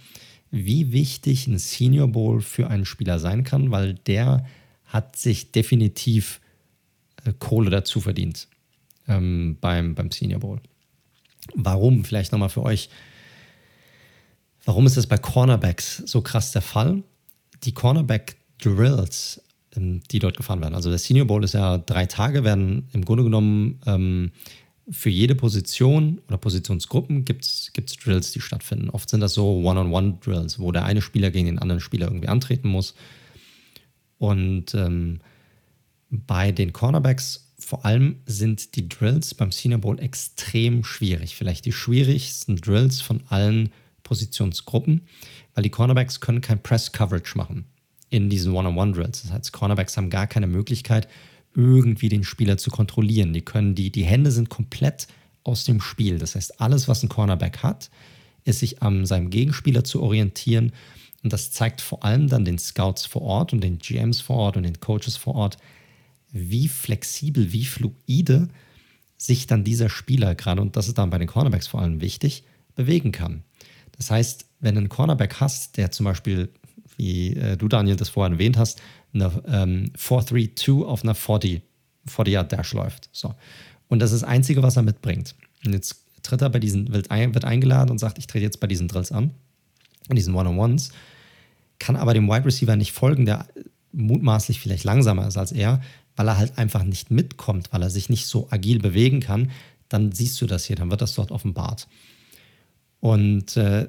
[0.51, 4.45] wie wichtig ein Senior Bowl für einen Spieler sein kann, weil der
[4.85, 6.41] hat sich definitiv
[7.25, 8.49] äh, Kohle dazu verdient
[9.09, 10.61] ähm, beim, beim Senior Bowl.
[11.55, 12.05] Warum?
[12.05, 12.89] Vielleicht nochmal für euch.
[14.65, 17.03] Warum ist das bei Cornerbacks so krass der Fall?
[17.65, 19.41] Die Cornerback-Drills,
[19.77, 20.75] ähm, die dort gefahren werden.
[20.75, 24.33] Also der Senior Bowl ist ja drei Tage, werden im Grunde genommen ähm,
[24.89, 28.91] für jede Position oder Positionsgruppen gibt es Drills, die stattfinden.
[28.91, 32.69] Oft sind das so One-on-One-Drills, wo der eine Spieler gegen den anderen Spieler irgendwie antreten
[32.69, 32.95] muss.
[34.19, 35.21] Und ähm,
[36.11, 41.35] bei den Cornerbacks vor allem sind die Drills beim Senior Bowl extrem schwierig.
[41.35, 43.71] Vielleicht die schwierigsten Drills von allen
[44.05, 45.03] Positionsgruppen,
[45.53, 47.65] weil die Cornerbacks können kein Press-Coverage machen
[48.09, 49.23] in diesen One-on-One-Drills.
[49.23, 51.09] Das heißt, Cornerbacks haben gar keine Möglichkeit,
[51.57, 53.33] irgendwie den Spieler zu kontrollieren.
[53.33, 55.09] Die können die, die Hände sind komplett
[55.43, 56.21] aus dem Spiel.
[56.21, 57.91] Das heißt, alles, was ein Cornerback hat,
[58.45, 60.71] ist sich an seinem Gegenspieler zu orientieren.
[61.25, 64.57] Und das zeigt vor allem dann den Scouts vor Ort und den GMs vor Ort
[64.57, 65.57] und den Coaches vor Ort,
[66.39, 68.49] wie flexibel, wie fluide
[69.17, 72.45] sich dann dieser Spieler gerade, und das ist dann bei den Cornerbacks vor allem wichtig,
[72.75, 73.43] bewegen kann.
[73.97, 76.51] Das heißt, wenn du einen Cornerback hast, der zum Beispiel,
[76.97, 78.81] wie äh, du Daniel das vorher erwähnt hast,
[79.15, 81.63] eine ähm, 4-3-2 auf einer 40,
[82.07, 83.09] 40 Yard Dash läuft.
[83.13, 83.35] So.
[83.89, 85.35] Und das ist das Einzige, was er mitbringt.
[85.65, 88.61] Und jetzt tritt er bei diesen, wird, ein, wird eingeladen und sagt, ich trete jetzt
[88.61, 89.33] bei diesen Drills an,
[90.09, 90.91] in diesen One-on-Ones,
[91.79, 93.47] kann aber dem Wide Receiver nicht folgen, der
[93.93, 95.81] mutmaßlich vielleicht langsamer ist als er,
[96.17, 99.51] weil er halt einfach nicht mitkommt, weil er sich nicht so agil bewegen kann,
[99.89, 101.87] dann siehst du das hier, dann wird das dort offenbart.
[103.01, 103.89] Und äh,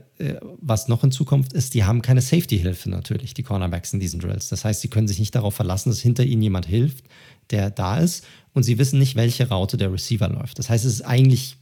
[0.61, 4.49] was noch hinzukommt, ist, die haben keine Safety-Hilfe natürlich, die Cornerbacks in diesen Drills.
[4.49, 7.05] Das heißt, sie können sich nicht darauf verlassen, dass hinter ihnen jemand hilft,
[7.49, 8.25] der da ist.
[8.53, 10.59] Und sie wissen nicht, welche Raute der Receiver läuft.
[10.59, 11.55] Das heißt, es ist eigentlich,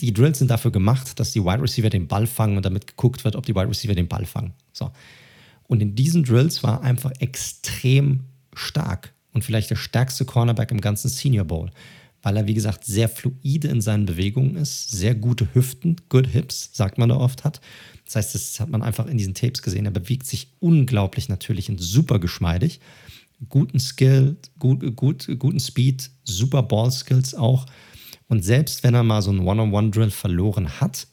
[0.00, 3.24] die Drills sind dafür gemacht, dass die Wide Receiver den Ball fangen und damit geguckt
[3.24, 4.52] wird, ob die Wide Receiver den Ball fangen.
[4.72, 4.90] So.
[5.68, 8.24] Und in diesen Drills war einfach extrem
[8.54, 11.70] stark und vielleicht der stärkste Cornerback im ganzen Senior Bowl,
[12.22, 16.70] weil er, wie gesagt, sehr fluide in seinen Bewegungen ist, sehr gute Hüften, good hips,
[16.72, 17.60] sagt man da oft hat.
[18.04, 19.84] Das heißt, das hat man einfach in diesen Tapes gesehen.
[19.84, 22.80] Er bewegt sich unglaublich natürlich und super geschmeidig.
[23.48, 27.66] Guten Skill, gut, gut, guten Speed, super Ball Skills auch.
[28.26, 31.06] Und selbst wenn er mal so einen One-on-One-Drill verloren hat,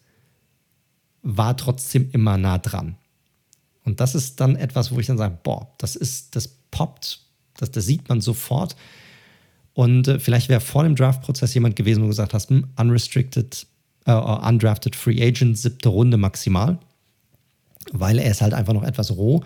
[1.21, 2.97] war trotzdem immer nah dran.
[3.83, 7.24] Und das ist dann etwas, wo ich dann sage, boah, das ist, das poppt,
[7.57, 8.75] das, das sieht man sofort.
[9.73, 13.67] Und äh, vielleicht wäre vor dem Draft-Prozess jemand gewesen, wo du gesagt hast, hm, unrestricted,
[14.05, 16.79] äh, undrafted Free Agent, siebte Runde maximal,
[17.91, 19.43] weil er ist halt einfach noch etwas roh.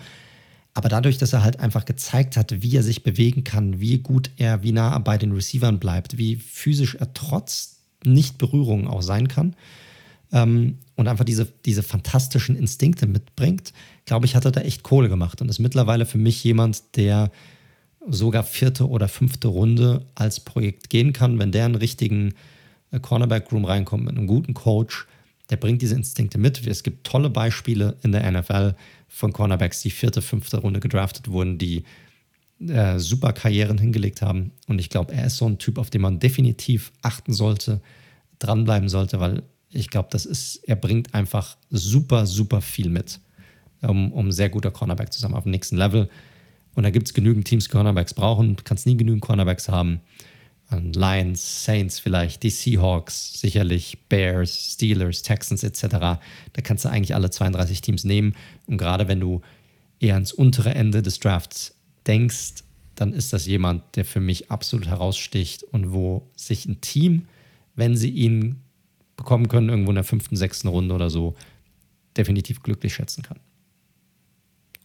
[0.72, 4.30] Aber dadurch, dass er halt einfach gezeigt hat, wie er sich bewegen kann, wie gut
[4.36, 9.26] er, wie nah er bei den Receivern bleibt, wie physisch er trotz Nicht-Berührungen auch sein
[9.26, 9.56] kann
[10.32, 13.72] ähm, und einfach diese, diese fantastischen Instinkte mitbringt,
[14.04, 17.30] glaube ich, hat er da echt Kohle gemacht und ist mittlerweile für mich jemand, der
[18.08, 22.34] sogar vierte oder fünfte Runde als Projekt gehen kann, wenn der einen richtigen
[22.90, 25.06] äh, Cornerback-Room reinkommt mit einem guten Coach,
[25.50, 26.66] der bringt diese Instinkte mit.
[26.66, 28.74] Es gibt tolle Beispiele in der NFL
[29.08, 31.84] von Cornerbacks, die vierte, fünfte Runde gedraftet wurden, die
[32.60, 34.52] äh, super Karrieren hingelegt haben.
[34.68, 37.80] Und ich glaube, er ist so ein Typ, auf den man definitiv achten sollte,
[38.38, 43.20] dranbleiben sollte, weil ich glaube, das ist, er bringt einfach super, super viel mit,
[43.82, 46.08] um, um sehr guter Cornerback zu sein auf dem nächsten Level.
[46.74, 48.56] Und da gibt es genügend Teams, die Cornerbacks brauchen.
[48.56, 50.00] Du kannst nie genügend Cornerbacks haben.
[50.70, 55.82] Lions, Saints vielleicht, die Seahawks sicherlich, Bears, Steelers, Texans etc.
[55.88, 56.20] Da
[56.62, 58.36] kannst du eigentlich alle 32 Teams nehmen.
[58.66, 59.40] Und gerade wenn du
[59.98, 61.74] eher ans untere Ende des Drafts
[62.06, 62.62] denkst,
[62.94, 67.26] dann ist das jemand, der für mich absolut heraussticht und wo sich ein Team,
[67.74, 68.60] wenn sie ihn
[69.16, 71.34] bekommen können, irgendwo in der fünften, sechsten Runde oder so,
[72.16, 73.38] definitiv glücklich schätzen kann.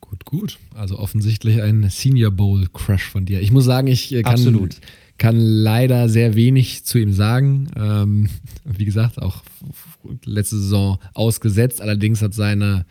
[0.09, 0.59] Gut, gut.
[0.73, 3.41] Also offensichtlich ein Senior Bowl Crush von dir.
[3.41, 4.77] Ich muss sagen, ich äh, kann, Absolut.
[5.17, 7.69] kann leider sehr wenig zu ihm sagen.
[7.75, 8.29] Ähm,
[8.63, 9.43] wie gesagt, auch
[10.23, 11.81] letzte Saison ausgesetzt.
[11.81, 12.85] Allerdings hat seine,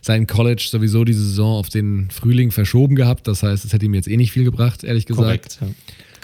[0.00, 3.28] sein College sowieso diese Saison auf den Frühling verschoben gehabt.
[3.28, 5.58] Das heißt, es hätte ihm jetzt eh nicht viel gebracht, ehrlich gesagt.
[5.58, 5.68] Korrekt, ja.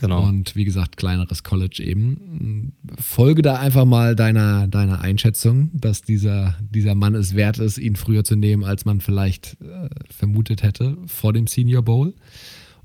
[0.00, 0.26] Genau.
[0.26, 2.72] Und wie gesagt, kleineres College eben.
[2.98, 7.96] Folge da einfach mal deiner, deiner Einschätzung, dass dieser, dieser Mann es wert ist, ihn
[7.96, 12.14] früher zu nehmen, als man vielleicht äh, vermutet hätte vor dem Senior Bowl.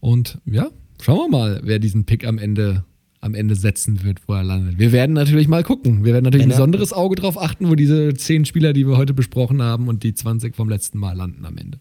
[0.01, 0.67] Und ja,
[1.01, 2.83] schauen wir mal, wer diesen Pick am Ende
[3.21, 4.77] am Ende setzen wird, wo er landet.
[4.77, 6.05] Wir werden natürlich mal gucken.
[6.05, 9.15] Wir werden natürlich ein besonderes Auge drauf achten, wo diese zehn Spieler, die wir heute
[9.15, 11.79] besprochen haben, und die 20 vom letzten Mal landen am Ende.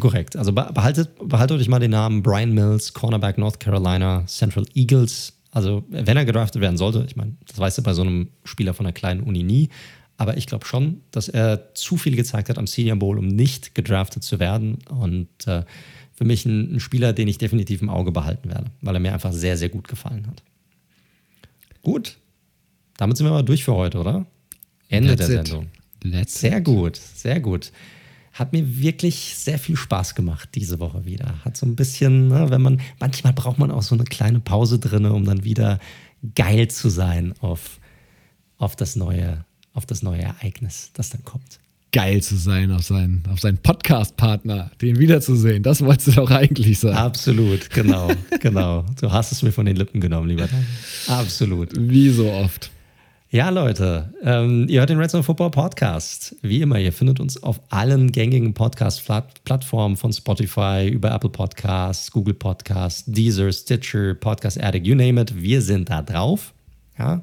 [0.00, 0.36] Korrekt.
[0.36, 5.34] Also behaltet, behaltet euch mal den Namen Brian Mills, Cornerback North Carolina, Central Eagles.
[5.50, 8.72] Also, wenn er gedraftet werden sollte, ich meine, das weißt du bei so einem Spieler
[8.72, 9.68] von einer kleinen Uni nie.
[10.16, 13.74] Aber ich glaube schon, dass er zu viel gezeigt hat am Senior Bowl, um nicht
[13.74, 14.78] gedraftet zu werden.
[14.88, 15.64] Und äh,
[16.14, 19.12] für mich ein, ein, Spieler, den ich definitiv im Auge behalten werde, weil er mir
[19.12, 20.42] einfach sehr, sehr gut gefallen hat.
[21.82, 22.16] Gut.
[22.96, 24.24] Damit sind wir mal durch für heute, oder?
[24.88, 25.66] Ende That's der Sendung.
[26.26, 26.64] sehr it.
[26.64, 27.72] gut, sehr gut
[28.32, 31.44] hat mir wirklich sehr viel Spaß gemacht diese Woche wieder.
[31.44, 34.78] Hat so ein bisschen, ne, wenn man, manchmal braucht man auch so eine kleine Pause
[34.78, 35.78] drin, um dann wieder
[36.34, 37.78] geil zu sein auf,
[38.56, 39.44] auf, das, neue,
[39.74, 41.60] auf das neue Ereignis, das dann kommt.
[41.94, 45.62] Geil zu sein auf seinen, auf seinen Podcast-Partner, den wiederzusehen.
[45.62, 46.96] Das wolltest du doch eigentlich sagen.
[46.96, 48.10] Absolut, genau,
[48.40, 48.86] genau.
[48.98, 50.48] Du hast es mir von den Lippen genommen, lieber.
[51.06, 51.68] Absolut.
[51.76, 52.70] Wie so oft.
[53.34, 56.36] Ja, Leute, ähm, ihr hört den Red Zone Football Podcast.
[56.42, 62.34] Wie immer, ihr findet uns auf allen gängigen Podcast-Plattformen von Spotify über Apple Podcasts, Google
[62.34, 65.34] Podcasts, Deezer, Stitcher, Podcast Addict, you name it.
[65.34, 66.52] Wir sind da drauf.
[66.98, 67.22] Ja.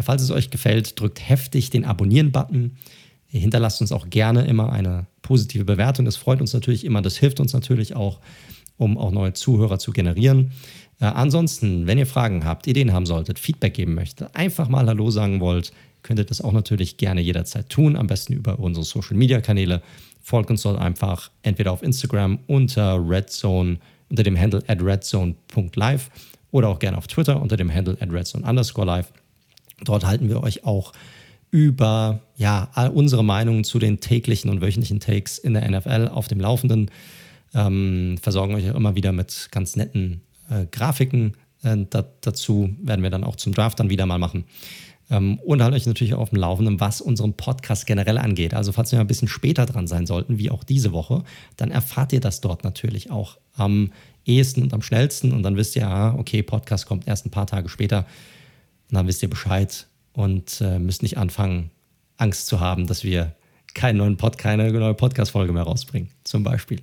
[0.00, 2.76] Falls es euch gefällt, drückt heftig den Abonnieren-Button.
[3.26, 6.04] Hinterlasst uns auch gerne immer eine positive Bewertung.
[6.04, 7.02] Das freut uns natürlich immer.
[7.02, 8.20] Das hilft uns natürlich auch,
[8.76, 10.52] um auch neue Zuhörer zu generieren.
[11.00, 15.10] Äh, ansonsten, wenn ihr Fragen habt, Ideen haben solltet, Feedback geben möchtet, einfach mal Hallo
[15.10, 15.72] sagen wollt,
[16.02, 17.96] könnt ihr das auch natürlich gerne jederzeit tun.
[17.96, 19.82] Am besten über unsere Social Media Kanäle.
[20.22, 23.78] Folgt uns dort einfach entweder auf Instagram unter redzone,
[24.08, 26.10] unter dem Handle at redzone.live
[26.50, 29.12] oder auch gerne auf Twitter unter dem Handle at redzone underscore live.
[29.82, 30.92] Dort halten wir euch auch
[31.50, 36.28] über ja, all unsere Meinungen zu den täglichen und wöchentlichen Takes in der NFL auf
[36.28, 36.90] dem Laufenden.
[37.54, 40.20] Ähm, versorgen euch auch immer wieder mit ganz netten
[40.50, 44.44] äh, Grafiken äh, da, dazu werden wir dann auch zum Draft dann wieder mal machen.
[45.10, 48.54] Ähm, und halt euch natürlich auch auf dem Laufenden, was unseren Podcast generell angeht.
[48.54, 51.24] Also falls wir ein bisschen später dran sein sollten, wie auch diese Woche,
[51.56, 53.92] dann erfahrt ihr das dort natürlich auch am
[54.24, 55.32] ehesten und am schnellsten.
[55.32, 58.06] Und dann wisst ihr, ah, okay, Podcast kommt erst ein paar Tage später.
[58.90, 61.70] Und dann wisst ihr Bescheid und äh, müsst nicht anfangen,
[62.16, 63.34] Angst zu haben, dass wir
[63.72, 66.82] keinen neuen Pod, keine neue Podcast-Folge mehr rausbringen, zum Beispiel.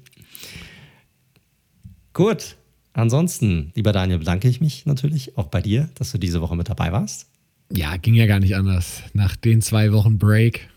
[2.13, 2.55] Gut,
[2.97, 6.67] Ansonsten, lieber Daniel, bedanke ich mich natürlich auch bei dir, dass du diese Woche mit
[6.67, 7.27] dabei warst.
[7.71, 9.03] Ja, ging ja gar nicht anders.
[9.13, 10.67] Nach den zwei Wochen Break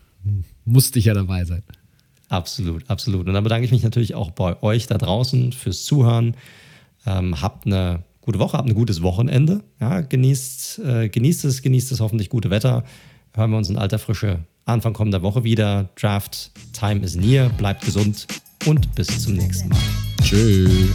[0.63, 1.63] musste ich ja dabei sein.
[2.29, 3.27] Absolut, absolut.
[3.27, 6.35] Und dann bedanke ich mich natürlich auch bei euch da draußen fürs Zuhören.
[7.07, 9.63] Ähm, habt eine gute Woche, habt ein gutes Wochenende.
[9.79, 12.83] Ja, genießt, äh, genießt es, genießt das hoffentlich gute Wetter.
[13.33, 15.89] Hören wir uns in alter Frische Anfang kommender Woche wieder.
[15.99, 17.49] Draft Time is near.
[17.49, 18.27] Bleibt gesund.
[18.67, 19.79] und bis zum nächsten Mal.
[20.21, 20.91] Tschüss.